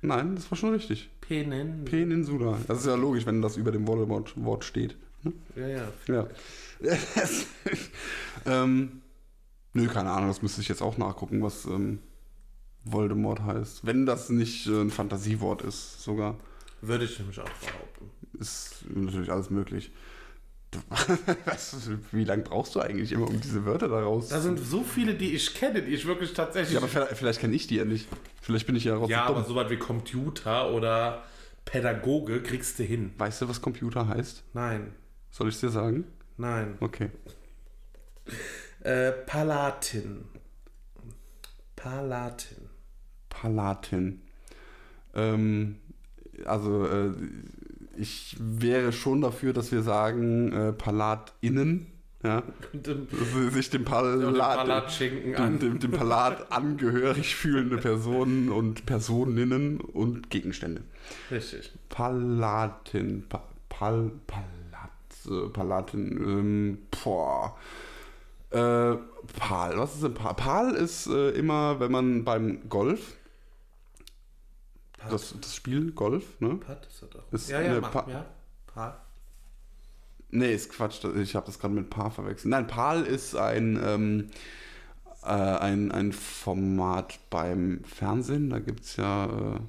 Nein, 0.00 0.36
das 0.36 0.48
war 0.50 0.56
schon 0.56 0.72
richtig. 0.72 1.10
Penin. 1.20 1.84
Peninsula. 1.84 2.56
Das 2.68 2.78
ist 2.78 2.86
ja 2.86 2.94
logisch, 2.94 3.26
wenn 3.26 3.42
das 3.42 3.56
über 3.56 3.72
dem 3.72 3.86
Voldemort-Wort 3.86 4.64
steht. 4.64 4.96
Ne? 5.24 5.32
ja, 5.56 5.66
ja. 5.68 5.88
Ja. 6.06 6.28
ähm, 8.46 9.02
nö, 9.82 9.88
keine 9.88 10.10
Ahnung, 10.10 10.28
das 10.28 10.42
müsste 10.42 10.60
ich 10.60 10.68
jetzt 10.68 10.82
auch 10.82 10.98
nachgucken, 10.98 11.42
was 11.42 11.64
ähm, 11.66 11.98
Voldemort 12.84 13.42
heißt. 13.42 13.84
Wenn 13.86 14.06
das 14.06 14.28
nicht 14.30 14.66
äh, 14.66 14.80
ein 14.82 14.90
Fantasiewort 14.90 15.62
ist, 15.62 16.02
sogar, 16.02 16.36
Würde 16.80 17.04
ich 17.04 17.18
nämlich 17.18 17.38
auch 17.40 17.44
behaupten. 17.44 18.10
ist 18.38 18.84
natürlich 18.94 19.30
alles 19.30 19.50
möglich. 19.50 19.90
Was, 21.46 21.88
wie 22.12 22.24
lange 22.24 22.42
brauchst 22.42 22.74
du 22.74 22.80
eigentlich 22.80 23.12
immer, 23.12 23.26
um 23.26 23.40
diese 23.40 23.64
Wörter 23.64 23.88
da 23.88 24.00
raus? 24.00 24.28
Da 24.28 24.38
sind 24.38 24.58
so 24.60 24.82
viele, 24.84 25.14
die 25.14 25.34
ich 25.34 25.54
kenne, 25.54 25.80
die 25.82 25.92
ich 25.94 26.06
wirklich 26.06 26.34
tatsächlich. 26.34 26.74
ja, 26.74 26.80
aber 26.80 26.88
vielleicht, 26.88 27.16
vielleicht 27.16 27.40
kenne 27.40 27.56
ich 27.56 27.66
die 27.68 27.76
ja 27.76 27.86
nicht. 27.86 28.06
Vielleicht 28.42 28.66
bin 28.66 28.76
ich 28.76 28.84
ja 28.84 28.94
raus 28.94 29.08
Ja, 29.08 29.24
aber 29.24 29.44
so 29.44 29.54
weit 29.54 29.70
wie 29.70 29.78
Computer 29.78 30.70
oder 30.70 31.24
Pädagoge 31.64 32.42
kriegst 32.42 32.78
du 32.78 32.82
hin. 32.82 33.14
Weißt 33.16 33.40
du, 33.40 33.48
was 33.48 33.62
Computer 33.62 34.08
heißt? 34.08 34.44
Nein, 34.52 34.92
Soll 35.30 35.48
ich 35.48 35.54
es 35.54 35.60
dir 35.62 35.70
sagen? 35.70 36.04
nein. 36.36 36.76
Okay. 36.80 37.10
Äh, 38.80 39.12
Palatin. 39.12 40.24
Palatin. 41.76 42.68
Palatin. 43.28 44.22
Ähm, 45.14 45.76
also, 46.44 46.86
äh, 46.86 47.10
ich 47.96 48.36
wäre 48.38 48.92
schon 48.92 49.20
dafür, 49.20 49.52
dass 49.52 49.72
wir 49.72 49.82
sagen, 49.82 50.52
äh, 50.52 50.72
PalatInnen, 50.72 51.86
ja, 52.22 52.42
sich 53.50 53.70
dem 53.70 53.84
Palat, 53.84 54.56
Palatschinken 54.56 55.32
dem, 55.32 55.42
an. 55.42 55.58
dem, 55.60 55.78
dem 55.78 55.90
Palat 55.92 56.50
angehörig 56.52 57.36
fühlende 57.36 57.78
Personen 57.78 58.50
und 58.50 58.86
Personinnen 58.86 59.80
und 59.80 60.28
Gegenstände. 60.30 60.82
Richtig. 61.30 61.72
Palatin, 61.88 63.24
pa, 63.28 63.44
Pal, 63.68 64.10
Palat, 64.26 65.52
Palatin, 65.52 66.16
ähm, 66.16 66.78
boah. 67.04 67.56
Äh, 68.50 68.96
Pal, 69.36 69.78
was 69.78 69.94
ist 69.94 70.02
denn 70.02 70.14
Pal? 70.14 70.34
Pal 70.34 70.74
ist 70.74 71.06
äh, 71.06 71.30
immer, 71.30 71.80
wenn 71.80 71.92
man 71.92 72.24
beim 72.24 72.68
Golf, 72.68 73.16
Pat. 74.96 75.12
das, 75.12 75.34
das 75.40 75.54
Spiel 75.54 75.92
Golf, 75.92 76.40
ne? 76.40 76.56
Pat 76.56 76.86
ist 76.86 77.02
das 77.02 77.10
doch. 77.10 77.32
Ist 77.32 77.50
ja, 77.50 77.60
ja, 77.60 77.70
eine 77.70 77.80
mach, 77.80 77.92
Pa- 77.92 78.06
ja. 78.08 78.24
Pat. 78.66 79.00
Nee, 80.30 80.54
ist 80.54 80.70
Quatsch, 80.72 81.04
ich 81.04 81.34
habe 81.34 81.46
das 81.46 81.58
gerade 81.58 81.74
mit 81.74 81.88
Paar 81.90 82.10
verwechselt. 82.10 82.50
Nein, 82.50 82.66
Pal 82.66 83.04
ist 83.04 83.34
ein, 83.34 83.80
ähm, 83.82 84.28
äh, 85.22 85.28
ein, 85.28 85.90
ein 85.90 86.12
Format 86.12 87.18
beim 87.30 87.82
Fernsehen, 87.84 88.50
da 88.50 88.58
gibt 88.58 88.84
es 88.84 88.96
ja, 88.96 89.26
äh, 89.26 89.60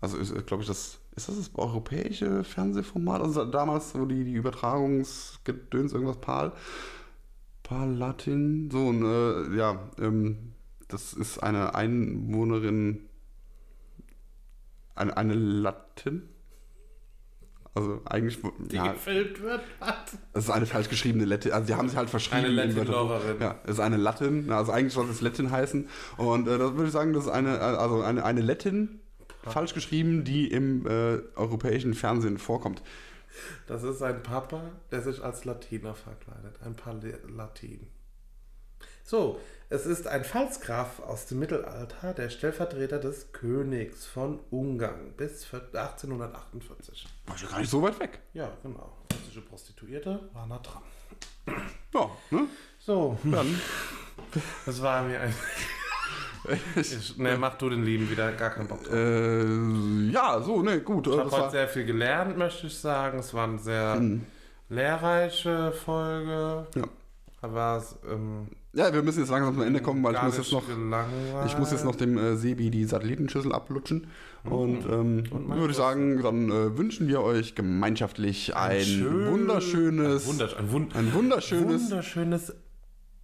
also 0.00 0.16
glaube 0.42 0.62
ich, 0.62 0.68
das, 0.68 0.98
ist 1.16 1.28
das 1.28 1.36
das 1.36 1.50
europäische 1.54 2.44
Fernsehformat? 2.44 3.22
Also 3.22 3.44
damals, 3.44 3.94
wo 3.94 4.04
die, 4.04 4.24
die 4.24 4.32
Übertragungsgedöns, 4.34 5.92
irgendwas 5.92 6.20
Pal, 6.20 6.52
Palatin, 7.70 8.68
so, 8.68 8.88
und, 8.88 9.04
äh, 9.04 9.56
ja, 9.56 9.78
ähm, 10.00 10.54
das 10.88 11.12
ist 11.12 11.38
eine 11.38 11.76
Einwohnerin, 11.76 13.08
eine, 14.96 15.16
eine 15.16 15.34
Latin. 15.34 16.28
Also 17.72 18.02
eigentlich, 18.06 18.40
Die 18.58 18.74
ja, 18.74 18.92
gefilmt 18.92 19.40
wird. 19.40 19.60
Es 20.32 20.44
ist 20.44 20.50
eine 20.50 20.66
falsch 20.66 20.88
geschriebene 20.88 21.24
Latin. 21.24 21.52
Also 21.52 21.68
die 21.68 21.74
haben 21.74 21.88
sich 21.88 21.96
halt 21.96 22.10
verschrieben. 22.10 22.46
Eine. 22.46 22.66
Latin-Loverin. 22.66 23.36
Ja, 23.40 23.60
es 23.62 23.70
ist 23.70 23.80
eine 23.80 23.98
Latin. 23.98 24.50
Also 24.50 24.72
eigentlich 24.72 24.92
soll 24.92 25.08
es 25.08 25.20
Latin 25.20 25.52
heißen. 25.52 25.88
Und 26.16 26.48
äh, 26.48 26.58
das 26.58 26.72
würde 26.72 26.86
ich 26.86 26.92
sagen, 26.92 27.12
das 27.12 27.26
ist 27.26 27.30
eine, 27.30 27.60
also 27.60 28.02
eine, 28.02 28.24
eine 28.24 28.40
Latin, 28.40 28.98
falsch 29.44 29.74
geschrieben, 29.74 30.24
die 30.24 30.48
im 30.48 30.88
äh, 30.88 31.20
europäischen 31.36 31.94
Fernsehen 31.94 32.38
vorkommt. 32.38 32.82
Das 33.66 33.82
ist 33.82 34.02
ein 34.02 34.22
Papa, 34.22 34.62
der 34.90 35.02
sich 35.02 35.22
als 35.22 35.44
Latiner 35.44 35.94
verkleidet. 35.94 36.60
Ein 36.64 36.74
Pal 36.74 37.00
Latin. 37.28 37.86
So, 39.04 39.40
Es 39.72 39.86
ist 39.86 40.08
ein 40.08 40.24
Pfalzgraf 40.24 40.98
aus 41.00 41.26
dem 41.26 41.38
Mittelalter, 41.38 42.12
der 42.12 42.28
Stellvertreter 42.28 42.98
des 42.98 43.32
Königs 43.32 44.04
von 44.04 44.40
Ungarn 44.50 45.12
bis 45.16 45.44
1848. 45.52 47.06
War 47.26 47.36
ja 47.36 47.48
gar 47.48 47.60
nicht 47.60 47.70
so 47.70 47.80
weit 47.80 48.00
weg. 48.00 48.18
Ja, 48.34 48.50
genau. 48.64 48.96
Russische 49.12 49.42
Prostituierte 49.42 50.28
war 50.32 50.46
nah 50.46 50.58
dran. 50.58 50.82
Ja, 51.94 52.10
ne? 52.30 52.46
So, 52.78 53.16
Dann. 53.24 53.60
das 54.66 54.82
war 54.82 55.02
mir 55.02 55.20
ein. 55.20 55.34
Ne, 57.16 57.36
mach 57.38 57.54
du 57.58 57.68
den 57.70 57.84
Lieben 57.84 58.10
wieder, 58.10 58.32
gar 58.32 58.50
keinen 58.50 58.66
Bock 58.68 58.84
drauf. 58.84 58.94
Äh, 58.94 60.10
ja, 60.10 60.40
so, 60.42 60.62
ne, 60.62 60.80
gut. 60.80 61.06
Ich 61.06 61.16
habe 61.18 61.30
heute 61.30 61.50
sehr 61.50 61.68
viel 61.68 61.84
gelernt, 61.84 62.36
möchte 62.38 62.66
ich 62.66 62.76
sagen. 62.76 63.18
Es 63.18 63.32
war 63.34 63.44
eine 63.48 63.58
sehr 63.58 63.96
Mhm. 63.96 64.22
lehrreiche 64.68 65.72
Folge. 65.72 66.66
Ja. 66.74 66.84
Aber 67.42 67.78
es 67.78 67.96
ähm, 68.10 68.48
ja, 68.72 68.92
wir 68.92 69.02
müssen 69.02 69.20
jetzt 69.20 69.30
langsam 69.30 69.54
zum 69.54 69.64
Ende 69.64 69.80
kommen, 69.82 70.00
weil 70.04 70.14
ich 70.14 70.22
muss 70.22 70.36
jetzt 70.36 70.52
noch. 70.52 70.64
gelangweilt. 70.66 71.46
Ich 71.46 71.58
muss 71.58 71.72
jetzt 71.72 71.84
noch 71.84 71.96
dem 71.96 72.16
äh, 72.18 72.36
Sebi 72.36 72.70
die 72.70 72.84
Satellitenschüssel 72.84 73.52
ablutschen. 73.52 74.06
Und, 74.44 74.84
ähm, 74.86 75.24
Und 75.30 75.48
würde 75.48 75.70
ich 75.72 75.76
sagen, 75.76 76.22
dann 76.22 76.50
äh, 76.50 76.78
wünschen 76.78 77.08
wir 77.08 77.20
euch 77.22 77.54
gemeinschaftlich 77.56 78.54
ein, 78.54 78.80
schön- 78.82 79.26
wunderschönes, 79.26 80.24
Ein, 80.24 80.28
Wundersch 80.32 80.56
ein, 80.56 80.70
Wund 80.72 80.94
ein 80.96 81.12
wunderschönes 81.14 81.82
wunderschönes 81.90 82.54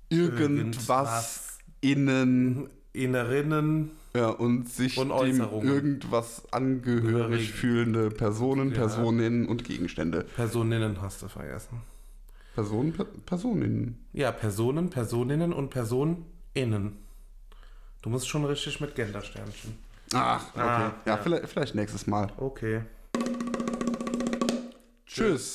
irgendwas 0.09 1.59
innen 1.81 2.69
Innerinnen. 2.97 3.91
ja, 4.15 4.29
und 4.29 4.69
sich 4.69 4.97
Und 4.99 5.11
dem 5.11 5.41
irgendwas 5.41 6.43
angehörig 6.51 7.03
Gehörig. 7.13 7.53
fühlende 7.53 8.11
Personen, 8.11 8.71
Ja. 8.71 8.77
Personen 8.79 9.47
und 9.47 9.65
Gegenstände. 9.65 10.25
Personinnen 10.37 11.01
hast 11.03 11.23
du 11.23 11.29
vergessen. 11.29 11.81
Personen, 12.55 12.93
per 12.95 13.05
Personen. 13.05 13.99
Ja, 14.15 14.33
Personen, 14.33 14.89
Personinnen 14.89 15.53
und 15.53 15.69
PersonInnen. 15.71 16.97
Du 18.03 18.09
musst 18.11 18.29
schon 18.29 18.45
richtig 18.47 18.81
mit 18.81 18.95
Gendersternchen. 18.95 19.77
Ach, 20.15 20.43
okay. 20.55 20.61
Ah, 20.63 20.79
ja, 20.81 20.93
ja. 21.05 21.17
Vielleicht, 21.19 21.49
vielleicht 21.49 21.75
nächstes 21.75 22.07
Mal. 22.07 22.29
Okay. 22.39 22.81
Tschüss. 25.07 25.55